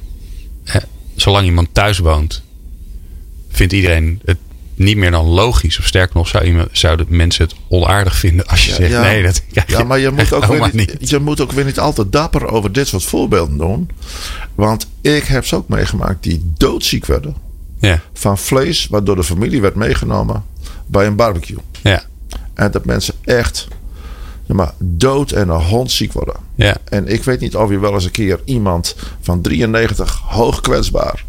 hè, 0.64 0.80
zolang 1.16 1.46
iemand 1.46 1.68
thuis 1.72 1.98
woont, 1.98 2.44
vindt 3.50 3.74
iedereen 3.74 4.20
het 4.26 4.38
niet 4.76 4.98
meer 4.98 5.12
dan 5.12 5.26
logisch. 5.26 5.80
Of 5.80 5.86
sterker 5.86 6.16
nog, 6.16 6.28
zou 6.28 6.44
iemand, 6.44 6.70
zouden 6.72 7.06
mensen 7.10 7.44
het 7.46 7.56
onaardig 7.68 8.18
vinden 8.18 8.48
als 8.48 8.64
je 8.66 8.70
Ja, 8.70 8.76
zegt, 8.76 8.92
ja. 8.92 9.02
nee, 9.02 9.24
dat 9.24 9.44
krijg 9.52 9.70
Ja, 9.70 9.84
maar 9.84 10.00
je 10.00 10.10
moet, 10.12 10.34
ook 10.34 10.46
weer 10.46 10.70
niet, 10.74 11.10
je 11.10 11.20
moet 11.20 11.42
ook 11.42 11.52
weer 11.52 11.66
niet 11.66 11.80
altijd 11.80 12.12
dapper 12.12 12.48
over 12.48 12.72
dit 12.72 12.88
soort 12.88 13.04
voorbeelden 13.04 13.58
doen. 13.58 13.90
Want 14.56 14.88
ik 15.02 15.24
heb 15.24 15.46
ze 15.46 15.56
ook 15.56 15.68
meegemaakt 15.68 16.24
die 16.24 16.42
doodziek 16.58 17.06
werden 17.06 17.36
Ja, 17.88 18.02
van 18.14 18.38
vlees, 18.38 18.88
wat 18.88 19.06
door 19.06 19.16
de 19.16 19.24
familie 19.24 19.62
werd 19.62 19.76
meegenomen 19.76 20.44
bij 20.86 21.06
een 21.06 21.16
barbecue. 21.16 21.58
ja, 21.82 22.04
En 22.54 22.72
dat 22.72 22.86
mensen 22.86 23.14
echt 23.24 23.68
maar, 24.46 24.74
dood 24.78 25.32
en 25.32 25.50
een 25.50 25.62
hond 25.62 25.92
ziek 25.92 26.14
worden. 26.14 26.36
ja. 26.56 26.78
En 26.84 27.08
ik 27.08 27.24
weet 27.24 27.40
niet 27.40 27.56
of 27.56 27.70
je 27.70 27.80
wel 27.80 27.94
eens 27.94 28.06
een 28.06 28.12
keer 28.12 28.40
iemand 28.46 28.96
van 29.22 29.42
93 29.42 30.22
hoog 30.26 30.62
kwetsbaar 30.62 31.24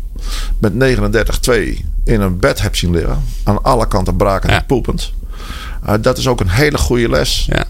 met 0.58 0.72
39-2 0.72 1.84
in 2.04 2.20
een 2.20 2.38
bed 2.38 2.60
heb 2.62 2.76
zien 2.76 2.90
liggen. 2.90 3.22
Aan 3.42 3.62
alle 3.62 3.88
kanten 3.88 4.16
brakend 4.16 4.52
en 4.52 4.66
poepend. 4.66 5.12
Uh, 5.86 5.94
dat 6.00 6.18
is 6.18 6.26
ook 6.28 6.40
een 6.40 6.48
hele 6.48 6.78
goede 6.78 7.08
les. 7.08 7.46
Ja. 7.50 7.64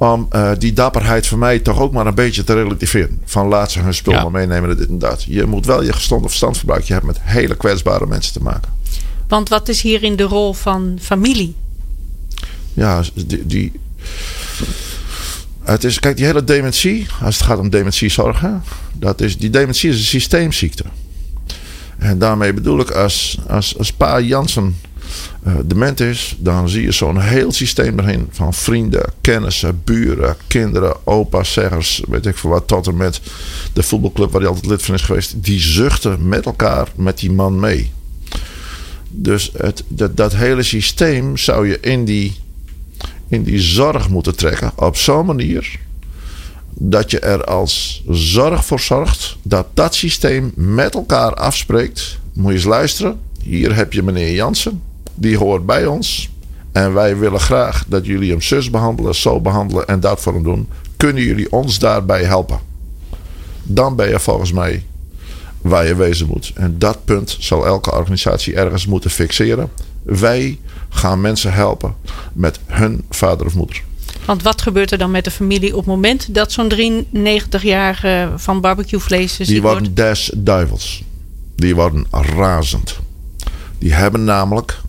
Om 0.00 0.28
uh, 0.32 0.50
die 0.58 0.72
dapperheid 0.72 1.26
van 1.26 1.38
mij 1.38 1.58
toch 1.58 1.78
ook 1.80 1.92
maar 1.92 2.06
een 2.06 2.14
beetje 2.14 2.44
te 2.44 2.54
relativeren. 2.54 3.20
Van 3.24 3.46
laat 3.46 3.70
ze 3.70 3.80
hun 3.80 3.94
spul 3.94 4.12
Ja. 4.12 4.22
maar 4.22 4.30
meenemen, 4.30 4.76
dit 4.76 4.88
en 4.88 4.98
dat. 4.98 5.22
Je 5.22 5.44
moet 5.44 5.66
wel 5.66 5.82
je 5.82 5.92
gestonde 5.92 6.28
verstand 6.28 6.56
verbruiken. 6.56 6.88
Je 6.88 6.94
hebt 6.94 7.06
met 7.06 7.18
hele 7.22 7.56
kwetsbare 7.56 8.06
mensen 8.06 8.32
te 8.32 8.42
maken. 8.42 8.72
Want 9.28 9.48
wat 9.48 9.68
is 9.68 9.80
hierin 9.80 10.16
de 10.16 10.22
rol 10.22 10.52
van 10.52 10.98
familie? 11.00 11.54
Ja, 12.72 13.02
die, 13.26 13.46
die, 13.46 13.72
het 15.62 15.84
is, 15.84 15.98
kijk, 15.98 16.16
die 16.16 16.26
hele 16.26 16.44
dementie, 16.44 17.06
als 17.22 17.36
het 17.36 17.46
gaat 17.46 17.58
om 17.58 17.70
dementiezorg, 17.70 18.40
hè, 18.40 18.52
dat 18.92 19.20
is, 19.20 19.36
die 19.38 19.50
dementie 19.50 19.90
is 19.90 19.96
een 19.96 20.04
systeemziekte. 20.04 20.84
En 21.98 22.18
daarmee 22.18 22.52
bedoel 22.52 22.80
ik, 22.80 22.90
als, 22.90 23.38
als, 23.48 23.78
als 23.78 23.92
pa 23.92 24.20
Jansen 24.20 24.76
uh, 25.46 25.54
dement 25.64 26.00
is, 26.00 26.36
dan 26.38 26.68
zie 26.68 26.82
je 26.82 26.92
zo'n 26.92 27.20
heel 27.20 27.52
systeem 27.52 27.98
erin 27.98 28.28
van 28.30 28.54
vrienden, 28.54 29.12
kennissen, 29.20 29.80
buren, 29.84 30.36
kinderen, 30.46 31.06
opa's, 31.06 31.52
zeggers, 31.52 32.02
weet 32.08 32.26
ik 32.26 32.36
veel 32.36 32.50
wat, 32.50 32.68
tot 32.68 32.86
en 32.86 32.96
met 32.96 33.20
de 33.72 33.82
voetbalclub 33.82 34.30
waar 34.30 34.40
hij 34.40 34.50
altijd 34.50 34.66
lid 34.66 34.82
van 34.82 34.94
is 34.94 35.02
geweest. 35.02 35.44
Die 35.44 35.60
zuchten 35.60 36.28
met 36.28 36.46
elkaar 36.46 36.88
met 36.94 37.18
die 37.18 37.32
man 37.32 37.60
mee. 37.60 37.92
Dus 39.08 39.50
het, 39.56 39.84
dat, 39.88 40.16
dat 40.16 40.34
hele 40.34 40.62
systeem 40.62 41.36
zou 41.36 41.68
je 41.68 41.80
in 41.80 42.04
die, 42.04 42.36
in 43.28 43.42
die 43.42 43.60
zorg 43.60 44.08
moeten 44.08 44.36
trekken 44.36 44.72
op 44.76 44.96
zo'n 44.96 45.26
manier 45.26 45.78
dat 46.82 47.10
je 47.10 47.18
er 47.18 47.44
als 47.44 48.02
zorg 48.08 48.64
voor 48.64 48.80
zorgt 48.80 49.36
dat 49.42 49.66
dat 49.74 49.94
systeem 49.94 50.52
met 50.54 50.94
elkaar 50.94 51.34
afspreekt. 51.34 52.18
Moet 52.32 52.48
je 52.48 52.54
eens 52.54 52.64
luisteren. 52.64 53.20
Hier 53.42 53.74
heb 53.74 53.92
je 53.92 54.02
meneer 54.02 54.34
Jansen. 54.34 54.82
Die 55.20 55.36
hoort 55.36 55.66
bij 55.66 55.86
ons. 55.86 56.30
En 56.72 56.94
wij 56.94 57.16
willen 57.16 57.40
graag 57.40 57.84
dat 57.86 58.06
jullie 58.06 58.30
hem 58.30 58.40
zus 58.40 58.70
behandelen, 58.70 59.14
zo 59.14 59.40
behandelen 59.40 59.86
en 59.86 60.00
dat 60.00 60.20
voor 60.20 60.32
hem 60.32 60.42
doen. 60.42 60.68
Kunnen 60.96 61.22
jullie 61.22 61.52
ons 61.52 61.78
daarbij 61.78 62.24
helpen? 62.24 62.58
Dan 63.62 63.96
ben 63.96 64.08
je 64.08 64.20
volgens 64.20 64.52
mij 64.52 64.84
waar 65.60 65.86
je 65.86 65.94
wezen 65.94 66.26
moet. 66.26 66.52
En 66.54 66.78
dat 66.78 67.04
punt 67.04 67.36
zal 67.40 67.66
elke 67.66 67.92
organisatie 67.92 68.54
ergens 68.54 68.86
moeten 68.86 69.10
fixeren. 69.10 69.70
Wij 70.02 70.58
gaan 70.88 71.20
mensen 71.20 71.52
helpen 71.52 71.94
met 72.32 72.60
hun 72.66 73.04
vader 73.10 73.46
of 73.46 73.54
moeder. 73.54 73.82
Want 74.24 74.42
wat 74.42 74.62
gebeurt 74.62 74.92
er 74.92 74.98
dan 74.98 75.10
met 75.10 75.24
de 75.24 75.30
familie 75.30 75.70
op 75.70 75.76
het 75.76 75.86
moment 75.86 76.34
dat 76.34 76.52
zo'n 76.52 76.72
93-jarige 76.72 78.28
van 78.36 78.60
barbecuevlees 78.60 79.34
ziek 79.34 79.46
Die 79.46 79.62
worden 79.62 79.94
des 79.94 80.30
duivels. 80.36 81.02
Die 81.56 81.74
worden 81.74 82.06
razend. 82.10 82.98
Die 83.78 83.92
hebben 83.92 84.24
namelijk 84.24 84.80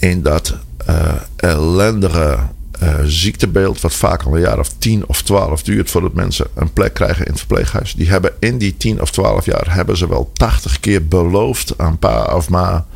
in 0.00 0.22
dat 0.22 0.56
uh, 0.88 1.12
ellendige 1.36 2.38
uh, 2.82 2.94
ziektebeeld, 3.04 3.80
wat 3.80 3.94
vaak 3.94 4.22
al 4.22 4.34
een 4.34 4.40
jaar 4.40 4.58
of 4.58 4.72
10 4.78 5.06
of 5.06 5.22
12 5.22 5.62
duurt 5.62 5.90
voordat 5.90 6.12
mensen 6.12 6.46
een 6.54 6.72
plek 6.72 6.94
krijgen 6.94 7.24
in 7.24 7.30
het 7.30 7.38
verpleeghuis. 7.38 7.94
Die 7.94 8.08
hebben 8.08 8.32
in 8.38 8.58
die 8.58 8.76
10 8.76 9.00
of 9.00 9.10
12 9.10 9.44
jaar 9.44 9.74
hebben 9.74 9.96
ze 9.96 10.08
wel 10.08 10.30
80 10.32 10.80
keer 10.80 11.08
beloofd 11.08 11.78
aan 11.78 11.98
pa 11.98 12.34
of 12.34 12.48
ma. 12.48 12.86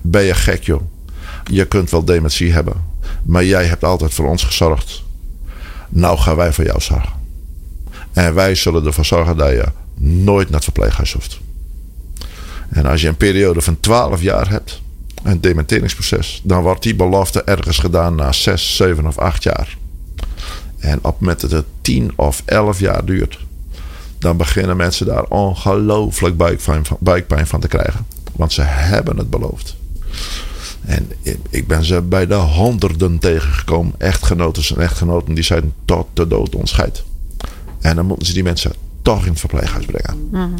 Ben 0.00 0.22
je 0.22 0.34
gek 0.34 0.62
joh. 0.62 0.82
Je 1.50 1.64
kunt 1.64 1.90
wel 1.90 2.04
dementie 2.04 2.52
hebben. 2.52 2.74
Maar 3.22 3.44
jij 3.44 3.64
hebt 3.64 3.84
altijd 3.84 4.14
voor 4.14 4.28
ons 4.28 4.44
gezorgd. 4.44 5.02
Nou 5.88 6.18
gaan 6.18 6.36
wij 6.36 6.52
voor 6.52 6.64
jou 6.64 6.80
zorgen. 6.80 7.12
En 8.12 8.34
wij 8.34 8.54
zullen 8.54 8.86
ervoor 8.86 9.04
zorgen 9.04 9.36
dat 9.36 9.50
je 9.50 9.64
nooit 10.00 10.46
naar 10.46 10.54
het 10.54 10.64
verpleeghuis 10.64 11.12
hoeft. 11.12 11.38
En 12.68 12.86
als 12.86 13.00
je 13.00 13.08
een 13.08 13.16
periode 13.16 13.60
van 13.60 13.80
12 13.80 14.22
jaar 14.22 14.50
hebt, 14.50 14.80
een 15.26 15.40
dementeringsproces, 15.40 16.40
dan 16.44 16.62
wordt 16.62 16.82
die 16.82 16.94
belofte 16.94 17.42
ergens 17.42 17.78
gedaan 17.78 18.14
na 18.14 18.32
6, 18.32 18.76
7 18.76 19.06
of 19.06 19.18
8 19.18 19.42
jaar. 19.42 19.76
En 20.78 20.96
op 20.96 21.04
het 21.04 21.20
moment 21.20 21.40
dat 21.40 21.50
het 21.50 21.64
10 21.80 22.12
of 22.16 22.42
11 22.44 22.80
jaar 22.80 23.04
duurt, 23.04 23.38
dan 24.18 24.36
beginnen 24.36 24.76
mensen 24.76 25.06
daar 25.06 25.24
ongelooflijk 25.24 26.36
buikpijn, 26.36 26.82
buikpijn 26.98 27.46
van 27.46 27.60
te 27.60 27.68
krijgen. 27.68 28.06
Want 28.32 28.52
ze 28.52 28.62
hebben 28.62 29.16
het 29.16 29.30
beloofd. 29.30 29.76
En 30.84 31.10
ik 31.50 31.66
ben 31.66 31.84
ze 31.84 32.02
bij 32.02 32.26
de 32.26 32.34
honderden 32.34 33.18
tegengekomen. 33.18 33.94
Echtgenoten 33.98 34.76
en 34.76 34.82
echtgenoten 34.82 35.34
die 35.34 35.44
zijn 35.44 35.72
tot 35.84 36.06
de 36.12 36.26
dood 36.26 36.54
ontscheid. 36.54 37.04
En 37.80 37.96
dan 37.96 38.06
moeten 38.06 38.26
ze 38.26 38.32
die 38.32 38.42
mensen 38.42 38.72
toch 39.02 39.24
in 39.24 39.30
het 39.30 39.40
verpleeghuis 39.40 39.84
brengen. 39.84 40.28
Mm. 40.30 40.54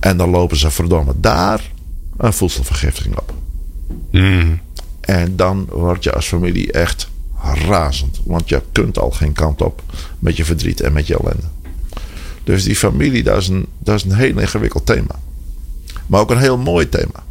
En 0.00 0.16
dan 0.16 0.30
lopen 0.30 0.56
ze 0.56 0.70
verdomme 0.70 1.12
daar 1.16 1.70
een 2.16 2.32
voedselvergiftiging 2.32 3.16
op. 3.18 3.32
Mm. 4.10 4.60
En 5.00 5.36
dan 5.36 5.66
word 5.70 6.04
je 6.04 6.12
als 6.12 6.26
familie 6.26 6.72
echt 6.72 7.08
razend. 7.68 8.20
Want 8.24 8.48
je 8.48 8.62
kunt 8.72 8.98
al 8.98 9.10
geen 9.10 9.32
kant 9.32 9.62
op 9.62 9.82
met 10.18 10.36
je 10.36 10.44
verdriet 10.44 10.80
en 10.80 10.92
met 10.92 11.06
je 11.06 11.18
ellende. 11.18 11.46
Dus 12.44 12.64
die 12.64 12.76
familie, 12.76 13.22
dat 13.22 13.36
is 13.36 13.48
een, 13.48 13.66
dat 13.78 13.94
is 13.94 14.04
een 14.04 14.14
heel 14.14 14.38
ingewikkeld 14.38 14.86
thema. 14.86 15.18
Maar 16.06 16.20
ook 16.20 16.30
een 16.30 16.38
heel 16.38 16.58
mooi 16.58 16.88
thema. 16.88 17.24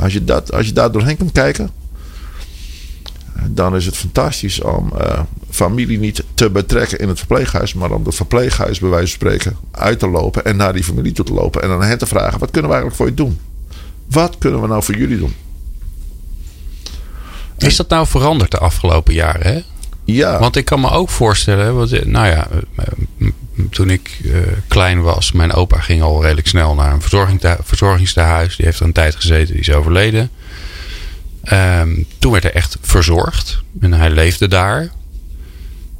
Als 0.00 0.12
je, 0.12 0.24
dat, 0.24 0.52
als 0.52 0.66
je 0.66 0.72
daar 0.72 0.92
doorheen 0.92 1.16
kunt 1.16 1.32
kijken, 1.32 1.70
dan 3.50 3.76
is 3.76 3.86
het 3.86 3.96
fantastisch 3.96 4.60
om 4.60 4.92
uh, 5.00 5.20
familie 5.50 5.98
niet 5.98 6.24
te 6.34 6.50
betrekken 6.50 6.98
in 6.98 7.08
het 7.08 7.18
verpleeghuis, 7.18 7.74
maar 7.74 7.90
om 7.90 8.04
het 8.04 8.14
verpleeghuis 8.14 8.78
bij 8.78 8.90
wijze 8.90 9.18
van 9.18 9.28
spreken 9.28 9.56
uit 9.70 9.98
te 9.98 10.08
lopen 10.08 10.44
en 10.44 10.56
naar 10.56 10.72
die 10.72 10.84
familie 10.84 11.12
toe 11.12 11.24
te 11.24 11.32
lopen 11.32 11.62
en 11.62 11.70
aan 11.70 11.82
hen 11.82 11.98
te 11.98 12.06
vragen: 12.06 12.38
wat 12.38 12.50
kunnen 12.50 12.70
we 12.70 12.76
eigenlijk 12.76 12.96
voor 12.96 13.06
je 13.06 13.14
doen? 13.14 13.38
Wat 14.10 14.38
kunnen 14.38 14.60
we 14.60 14.66
nou 14.66 14.82
voor 14.82 14.96
jullie 14.96 15.18
doen? 15.18 15.34
Is 17.58 17.76
dat 17.76 17.88
nou 17.88 18.06
veranderd 18.06 18.50
de 18.50 18.58
afgelopen 18.58 19.14
jaren? 19.14 19.52
Hè? 19.52 19.60
Ja. 20.04 20.38
Want 20.38 20.56
ik 20.56 20.64
kan 20.64 20.80
me 20.80 20.90
ook 20.90 21.10
voorstellen, 21.10 21.76
want, 21.76 22.04
nou 22.06 22.26
ja, 22.26 22.48
toen 23.70 23.90
ik 23.90 24.18
uh, 24.22 24.36
klein 24.68 25.02
was, 25.02 25.32
mijn 25.32 25.52
opa 25.52 25.80
ging 25.80 26.02
al 26.02 26.22
redelijk 26.22 26.46
snel 26.46 26.74
naar 26.74 26.92
een 26.92 27.02
verzorgingstehuis. 27.62 28.56
Die 28.56 28.66
heeft 28.66 28.80
er 28.80 28.86
een 28.86 28.92
tijd 28.92 29.14
gezeten, 29.14 29.52
die 29.54 29.60
is 29.60 29.72
overleden. 29.72 30.30
Um, 31.52 32.06
toen 32.18 32.32
werd 32.32 32.44
er 32.44 32.54
echt 32.54 32.76
verzorgd 32.80 33.62
en 33.80 33.92
hij 33.92 34.10
leefde 34.10 34.48
daar. 34.48 34.90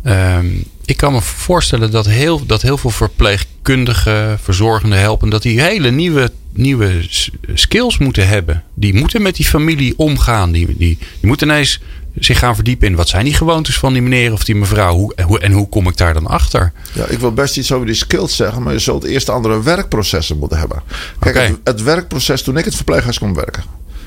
Um, 0.06 0.64
ik 0.84 0.96
kan 0.96 1.12
me 1.12 1.20
voorstellen 1.20 1.90
dat 1.90 2.06
heel, 2.06 2.46
dat 2.46 2.62
heel 2.62 2.78
veel 2.78 2.90
verpleegkundigen, 2.90 4.38
verzorgenden 4.38 4.98
helpen, 4.98 5.28
dat 5.28 5.42
die 5.42 5.60
hele 5.60 5.90
nieuwe, 5.90 6.30
nieuwe 6.52 7.06
skills 7.54 7.98
moeten 7.98 8.28
hebben. 8.28 8.62
Die 8.74 8.94
moeten 8.94 9.22
met 9.22 9.36
die 9.36 9.46
familie 9.46 9.98
omgaan. 9.98 10.52
Die, 10.52 10.66
die, 10.66 10.76
die 10.76 10.98
moeten 11.20 11.48
ineens 11.48 11.80
zich 12.18 12.38
gaan 12.38 12.54
verdiepen 12.54 12.86
in 12.88 12.94
wat 12.94 13.08
zijn 13.08 13.24
die 13.24 13.34
gewoontes 13.34 13.78
van 13.78 13.92
die 13.92 14.02
meneer 14.02 14.32
of 14.32 14.44
die 14.44 14.54
mevrouw. 14.54 14.94
Hoe, 14.94 15.14
hoe, 15.22 15.38
en 15.38 15.52
hoe 15.52 15.68
kom 15.68 15.88
ik 15.88 15.96
daar 15.96 16.14
dan 16.14 16.26
achter? 16.26 16.72
Ja, 16.92 17.06
ik 17.06 17.18
wil 17.18 17.32
best 17.32 17.56
iets 17.56 17.72
over 17.72 17.86
die 17.86 17.94
skills 17.94 18.36
zeggen, 18.36 18.62
maar 18.62 18.72
je 18.72 18.78
zult 18.78 19.04
eerst 19.04 19.28
andere 19.28 19.62
werkprocessen 19.62 20.38
moeten 20.38 20.58
hebben. 20.58 20.82
Kijk, 21.18 21.34
okay. 21.36 21.46
het, 21.46 21.58
het 21.64 21.82
werkproces 21.82 22.42
toen 22.42 22.56
ik 22.56 22.64
het 22.64 22.74
verpleeghuis 22.74 23.18
kon 23.18 23.34
werken 23.34 23.62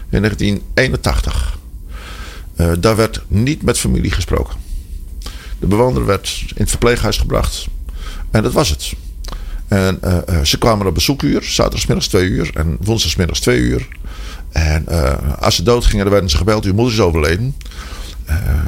in 0.09 0.21
1981. 0.21 1.57
Uh, 2.57 2.71
daar 2.79 2.95
werd 2.95 3.21
niet 3.27 3.61
met 3.61 3.77
familie 3.77 4.11
gesproken. 4.11 4.66
De 5.59 5.67
bewoner 5.67 6.05
werd 6.05 6.43
in 6.47 6.61
het 6.61 6.69
verpleeghuis 6.69 7.17
gebracht. 7.17 7.67
En 8.31 8.43
dat 8.43 8.53
was 8.53 8.69
het. 8.69 8.93
En 9.67 9.99
uh, 10.03 10.17
uh, 10.29 10.43
ze 10.43 10.57
kwamen 10.57 10.87
op 10.87 10.93
bezoekuur. 10.93 11.43
Zaterdagmiddags 11.43 12.07
twee 12.07 12.27
uur. 12.27 12.51
En 12.53 12.77
woensdagsmiddags 12.81 13.39
twee 13.39 13.59
uur. 13.59 13.87
En 14.51 14.87
als 15.39 15.55
ze 15.55 15.63
doodgingen, 15.63 16.03
dan 16.03 16.11
werden 16.11 16.29
ze 16.29 16.37
gebeld. 16.37 16.65
Uw 16.65 16.73
moeder 16.73 16.93
is 16.93 16.99
overleden. 16.99 17.55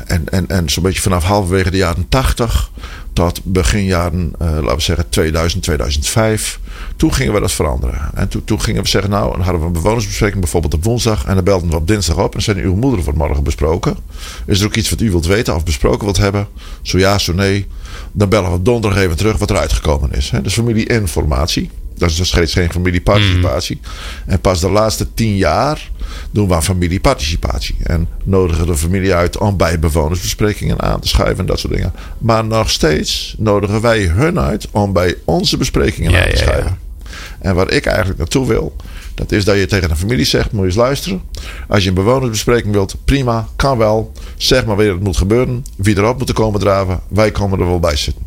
En 0.06 0.30
en, 0.30 0.48
en 0.48 0.70
zo'n 0.70 0.84
beetje 0.84 1.02
vanaf 1.02 1.24
halverwege 1.24 1.72
de 1.72 1.78
jaren 1.78 2.06
80 2.10 2.72
tot 3.14 3.44
begin 3.44 3.86
jaren, 3.86 4.32
laten 4.40 4.76
we 4.76 4.82
zeggen 4.82 5.10
2000, 5.10 5.64
2005. 5.64 6.60
Toen 6.96 7.14
gingen 7.14 7.34
we 7.34 7.40
dat 7.40 7.52
veranderen. 7.52 8.10
En 8.14 8.28
toen, 8.28 8.44
toen 8.44 8.62
gingen 8.62 8.84
we 8.84 8.88
zeggen, 8.88 9.12
nou, 9.12 9.32
dan 9.32 9.42
hadden 9.42 9.62
we 9.62 9.68
een 9.68 9.74
bewonersbespreking 9.74 10.40
bijvoorbeeld 10.40 10.74
op 10.74 10.84
woensdag. 10.84 11.26
En 11.26 11.36
dan 11.36 11.44
belden 11.44 11.70
we 11.70 11.76
op 11.76 11.88
dinsdag 11.88 12.18
op 12.18 12.36
en 12.36 12.42
zeiden, 12.42 12.66
uw 12.66 12.76
moeder 12.76 13.04
wordt 13.04 13.20
morgen 13.20 13.44
besproken. 13.44 13.98
Is 14.46 14.60
er 14.60 14.66
ook 14.66 14.76
iets 14.76 14.90
wat 14.90 15.02
u 15.02 15.10
wilt 15.10 15.26
weten 15.26 15.56
of 15.56 15.64
besproken 15.64 16.04
wilt 16.04 16.18
hebben? 16.18 16.48
Zo 16.82 16.98
ja, 16.98 17.18
zo 17.18 17.34
nee. 17.34 17.68
Dan 18.12 18.30
bellen 18.30 18.52
we 18.52 18.62
donderdag 18.62 19.00
even 19.02 19.18
terug 19.18 19.38
wat 19.38 19.50
er 19.50 19.58
uitgekomen 19.58 20.12
is. 20.12 20.32
Dus 20.44 20.54
familieinformatie. 20.54 21.70
Dat 21.98 22.10
is 22.10 22.16
dus 22.16 22.28
steeds 22.28 22.54
geen 22.54 22.72
familieparticipatie. 22.72 23.80
Mm. 23.82 24.32
En 24.32 24.40
pas 24.40 24.60
de 24.60 24.70
laatste 24.70 25.14
tien 25.14 25.36
jaar 25.36 25.90
doen 26.32 26.48
we 26.48 26.54
aan 26.54 26.64
familieparticipatie. 26.64 27.76
En 27.84 28.08
nodigen 28.24 28.66
de 28.66 28.78
familie 28.78 29.14
uit 29.14 29.38
om 29.38 29.58
bij 29.58 29.80
bewonersbesprekingen 29.80 30.82
aan 30.82 31.00
te 31.00 31.08
schuiven 31.08 31.40
en 31.40 31.46
dat 31.46 31.60
soort 31.60 31.74
dingen. 31.74 31.94
Maar 32.18 32.46
nog 32.46 32.70
steeds 32.70 33.36
nodigen 33.38 33.82
wij 33.82 34.02
hun 34.02 34.40
uit 34.40 34.68
om 34.72 34.94
bij 34.94 35.16
onze 35.26 35.58
besprekingen 35.58 36.12
ja, 36.12 36.24
aan 36.24 36.30
te 36.30 36.38
schuiven. 36.38 36.64
Ja, 36.64 36.78
ja. 37.12 37.50
En 37.50 37.56
waar 37.56 37.72
ik 37.72 37.86
eigenlijk 37.86 38.18
naartoe 38.18 38.48
wil, 38.48 38.76
dat 39.20 39.32
is 39.32 39.46
dat 39.46 39.58
je 39.58 39.66
tegen 39.66 39.90
een 39.90 39.98
familie 39.98 40.26
zegt: 40.26 40.52
moet 40.52 40.62
je 40.62 40.68
eens 40.68 40.76
luisteren. 40.76 41.22
Als 41.68 41.84
je 41.84 41.90
een 41.90 41.96
bewonersbespreking 41.96 42.74
wilt, 42.74 42.96
prima, 43.06 43.48
kan 43.56 43.78
wel. 43.78 44.12
Zeg 44.38 44.66
maar 44.66 44.76
wanneer 44.76 44.94
het 44.94 45.04
moet 45.04 45.18
gebeuren, 45.18 45.66
wie 45.76 45.98
erop 45.98 46.18
moet 46.18 46.34
komen 46.34 46.60
draven. 46.60 47.00
Wij 47.08 47.32
komen 47.32 47.60
er 47.60 47.66
wel 47.66 47.80
bij 47.80 47.96
zitten. 47.96 48.24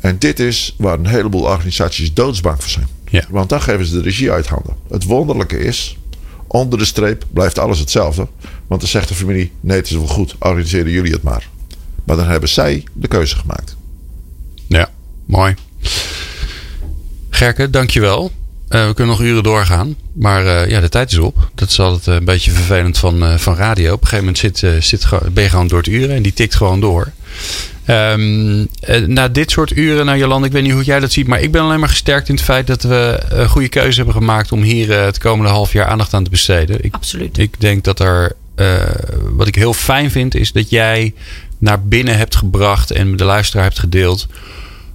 En 0.00 0.18
dit 0.18 0.40
is 0.40 0.74
waar 0.78 0.98
een 0.98 1.06
heleboel 1.06 1.42
organisaties 1.42 2.14
doodsbang 2.14 2.60
voor 2.60 2.70
zijn. 2.70 2.86
Ja. 3.08 3.24
Want 3.28 3.48
dan 3.48 3.62
geven 3.62 3.86
ze 3.86 3.94
de 3.94 4.02
regie 4.02 4.30
uit 4.30 4.46
handen. 4.46 4.76
Het 4.88 5.04
wonderlijke 5.04 5.58
is, 5.58 5.98
onder 6.46 6.78
de 6.78 6.84
streep 6.84 7.24
blijft 7.32 7.58
alles 7.58 7.78
hetzelfde. 7.78 8.26
Want 8.66 8.80
dan 8.80 8.90
zegt 8.90 9.08
de 9.08 9.14
familie, 9.14 9.52
nee 9.60 9.76
het 9.76 9.86
is 9.86 9.92
wel 9.92 10.06
goed, 10.06 10.36
organiseren 10.38 10.90
jullie 10.90 11.12
het 11.12 11.22
maar. 11.22 11.48
Maar 12.04 12.16
dan 12.16 12.28
hebben 12.28 12.48
zij 12.48 12.84
de 12.92 13.08
keuze 13.08 13.36
gemaakt. 13.36 13.76
Ja, 14.66 14.90
mooi. 15.24 15.54
Gerke, 17.30 17.70
dankjewel. 17.70 18.30
Uh, 18.72 18.86
we 18.86 18.94
kunnen 18.94 19.16
nog 19.16 19.24
uren 19.24 19.42
doorgaan. 19.42 19.96
Maar 20.12 20.44
uh, 20.44 20.70
ja, 20.70 20.80
de 20.80 20.88
tijd 20.88 21.12
is 21.12 21.18
op. 21.18 21.50
Dat 21.54 21.68
is 21.68 21.80
altijd 21.80 22.18
een 22.18 22.24
beetje 22.24 22.50
vervelend 22.50 22.98
van, 22.98 23.22
uh, 23.22 23.34
van 23.34 23.54
radio. 23.54 23.92
Op 23.92 24.00
een 24.00 24.08
gegeven 24.08 24.24
moment 24.24 24.38
zit, 24.38 24.84
zit, 24.84 25.06
ben 25.32 25.42
je 25.42 25.50
gewoon 25.50 25.68
door 25.68 25.78
het 25.78 25.88
uren. 25.88 26.16
En 26.16 26.22
die 26.22 26.32
tikt 26.32 26.54
gewoon 26.54 26.80
door. 26.80 27.12
Um, 27.86 28.68
na 29.06 29.28
dit 29.28 29.50
soort 29.50 29.76
uren, 29.76 30.06
nou 30.06 30.18
Jolande, 30.18 30.46
ik 30.46 30.52
weet 30.52 30.62
niet 30.62 30.72
hoe 30.72 30.84
jij 30.84 31.00
dat 31.00 31.12
ziet. 31.12 31.26
Maar 31.26 31.40
ik 31.40 31.52
ben 31.52 31.62
alleen 31.62 31.80
maar 31.80 31.88
gesterkt 31.88 32.28
in 32.28 32.34
het 32.34 32.44
feit 32.44 32.66
dat 32.66 32.82
we 32.82 33.20
een 33.28 33.48
goede 33.48 33.68
keuze 33.68 33.96
hebben 33.96 34.14
gemaakt. 34.14 34.52
Om 34.52 34.62
hier 34.62 34.92
het 34.92 35.18
komende 35.18 35.50
half 35.50 35.72
jaar 35.72 35.86
aandacht 35.86 36.14
aan 36.14 36.24
te 36.24 36.30
besteden. 36.30 36.84
Ik, 36.84 36.94
Absoluut. 36.94 37.38
Ik 37.38 37.60
denk 37.60 37.84
dat 37.84 38.00
er, 38.00 38.32
wat 39.32 39.46
ik 39.46 39.54
heel 39.54 39.74
fijn 39.74 40.10
vind, 40.10 40.34
is 40.34 40.52
dat 40.52 40.70
jij 40.70 41.14
naar 41.58 41.82
binnen 41.82 42.16
hebt 42.16 42.36
gebracht. 42.36 42.90
En 42.90 43.10
met 43.10 43.18
de 43.18 43.24
luisteraar 43.24 43.64
hebt 43.64 43.78
gedeeld 43.78 44.26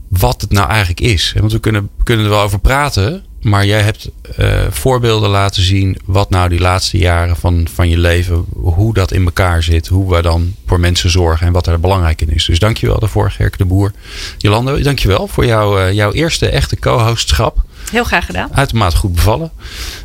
wat 0.07 0.41
het 0.41 0.51
nou 0.51 0.69
eigenlijk 0.69 1.01
is. 1.01 1.33
Want 1.39 1.51
we 1.51 1.59
kunnen, 1.59 1.89
kunnen 2.03 2.25
er 2.25 2.31
wel 2.31 2.41
over 2.41 2.59
praten. 2.59 3.23
Maar 3.47 3.65
jij 3.65 3.81
hebt 3.81 4.09
uh, 4.39 4.61
voorbeelden 4.69 5.29
laten 5.29 5.63
zien 5.63 5.97
wat 6.05 6.29
nou 6.29 6.49
die 6.49 6.59
laatste 6.59 6.97
jaren 6.97 7.35
van, 7.35 7.67
van 7.73 7.89
je 7.89 7.97
leven, 7.97 8.45
hoe 8.53 8.93
dat 8.93 9.11
in 9.11 9.25
elkaar 9.25 9.63
zit, 9.63 9.87
hoe 9.87 10.15
we 10.15 10.21
dan 10.21 10.55
voor 10.65 10.79
mensen 10.79 11.09
zorgen 11.09 11.47
en 11.47 11.53
wat 11.53 11.67
er 11.67 11.79
belangrijk 11.79 12.21
in 12.21 12.29
is. 12.29 12.45
Dus 12.45 12.59
dankjewel 12.59 12.99
daarvoor, 12.99 13.31
Gerke 13.31 13.57
de 13.57 13.65
Boer. 13.65 13.91
Jolande, 14.37 14.81
dankjewel 14.81 15.27
voor 15.27 15.45
jou, 15.45 15.81
uh, 15.81 15.91
jouw 15.93 16.11
eerste 16.11 16.49
echte 16.49 16.79
co-hostschap. 16.79 17.63
Heel 17.91 18.03
graag 18.03 18.25
gedaan. 18.25 18.49
Uitermate 18.53 18.97
goed 18.97 19.13
bevallen. 19.15 19.51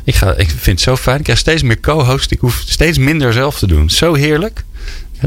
Ik, 0.03 0.15
ga, 0.15 0.33
ik 0.35 0.49
vind 0.49 0.65
het 0.65 0.81
zo 0.81 0.95
fijn. 0.95 1.17
Ik 1.17 1.23
krijg 1.23 1.39
steeds 1.39 1.63
meer 1.63 1.79
co-host. 1.79 2.31
Ik 2.31 2.39
hoef 2.39 2.63
steeds 2.65 2.97
minder 2.97 3.33
zelf 3.33 3.57
te 3.59 3.67
doen. 3.67 3.89
Zo 3.89 4.13
heerlijk. 4.13 4.63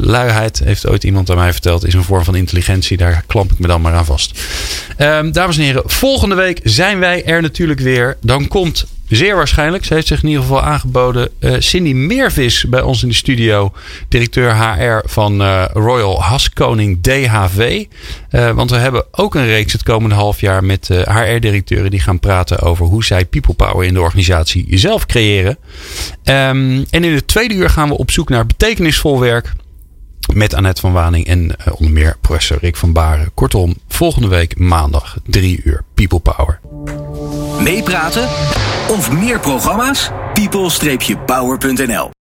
Luiheid, 0.00 0.58
heeft 0.64 0.86
ooit 0.86 1.04
iemand 1.04 1.30
aan 1.30 1.36
mij 1.36 1.52
verteld, 1.52 1.86
is 1.86 1.94
een 1.94 2.04
vorm 2.04 2.24
van 2.24 2.34
intelligentie. 2.34 2.96
Daar 2.96 3.24
klamp 3.26 3.52
ik 3.52 3.58
me 3.58 3.66
dan 3.66 3.80
maar 3.80 3.94
aan 3.94 4.04
vast. 4.04 4.40
Um, 4.98 5.32
dames 5.32 5.56
en 5.56 5.62
heren, 5.62 5.82
volgende 5.86 6.34
week 6.34 6.60
zijn 6.62 6.98
wij 6.98 7.24
er 7.24 7.42
natuurlijk 7.42 7.80
weer. 7.80 8.16
Dan 8.20 8.48
komt 8.48 8.86
zeer 9.08 9.36
waarschijnlijk, 9.36 9.84
ze 9.84 9.94
heeft 9.94 10.06
zich 10.06 10.22
in 10.22 10.28
ieder 10.28 10.42
geval 10.42 10.62
aangeboden, 10.62 11.30
uh, 11.40 11.54
Cindy 11.58 11.92
Meervis 11.92 12.64
bij 12.68 12.80
ons 12.80 13.02
in 13.02 13.08
de 13.08 13.14
studio. 13.14 13.72
Directeur 14.08 14.56
HR 14.56 15.08
van 15.08 15.40
uh, 15.42 15.64
Royal 15.72 16.22
Haskoning 16.22 17.02
DHV. 17.02 17.84
Uh, 18.30 18.50
want 18.50 18.70
we 18.70 18.76
hebben 18.76 19.04
ook 19.10 19.34
een 19.34 19.46
reeks 19.46 19.72
het 19.72 19.82
komende 19.82 20.14
half 20.14 20.40
jaar 20.40 20.64
met 20.64 20.88
HR-directeuren 20.88 21.90
die 21.90 22.00
gaan 22.00 22.20
praten 22.20 22.60
over 22.60 22.86
hoe 22.86 23.04
zij 23.04 23.24
people 23.24 23.54
power 23.54 23.86
in 23.86 23.94
de 23.94 24.00
organisatie 24.00 24.78
zelf 24.78 25.06
creëren. 25.06 25.58
Um, 26.24 26.84
en 26.90 27.04
in 27.04 27.14
het 27.14 27.28
tweede 27.28 27.54
uur 27.54 27.70
gaan 27.70 27.88
we 27.88 27.98
op 27.98 28.10
zoek 28.10 28.28
naar 28.28 28.46
betekenisvol 28.46 29.20
werk. 29.20 29.52
Met 30.34 30.54
Annette 30.54 30.80
van 30.80 30.92
Waning 30.92 31.26
en 31.26 31.44
uh, 31.44 31.74
onder 31.74 31.92
meer 31.92 32.16
professor 32.20 32.58
Rick 32.60 32.76
van 32.76 32.92
Baren. 32.92 33.30
Kortom, 33.34 33.74
volgende 33.88 34.28
week 34.28 34.58
maandag 34.58 35.16
3 35.26 35.60
uur 35.64 35.84
People 35.94 36.20
Power. 36.20 36.60
Meepraten 37.60 38.28
of 38.88 39.12
meer 39.12 39.40
programma's? 39.40 40.10
people-power.nl 40.34 42.15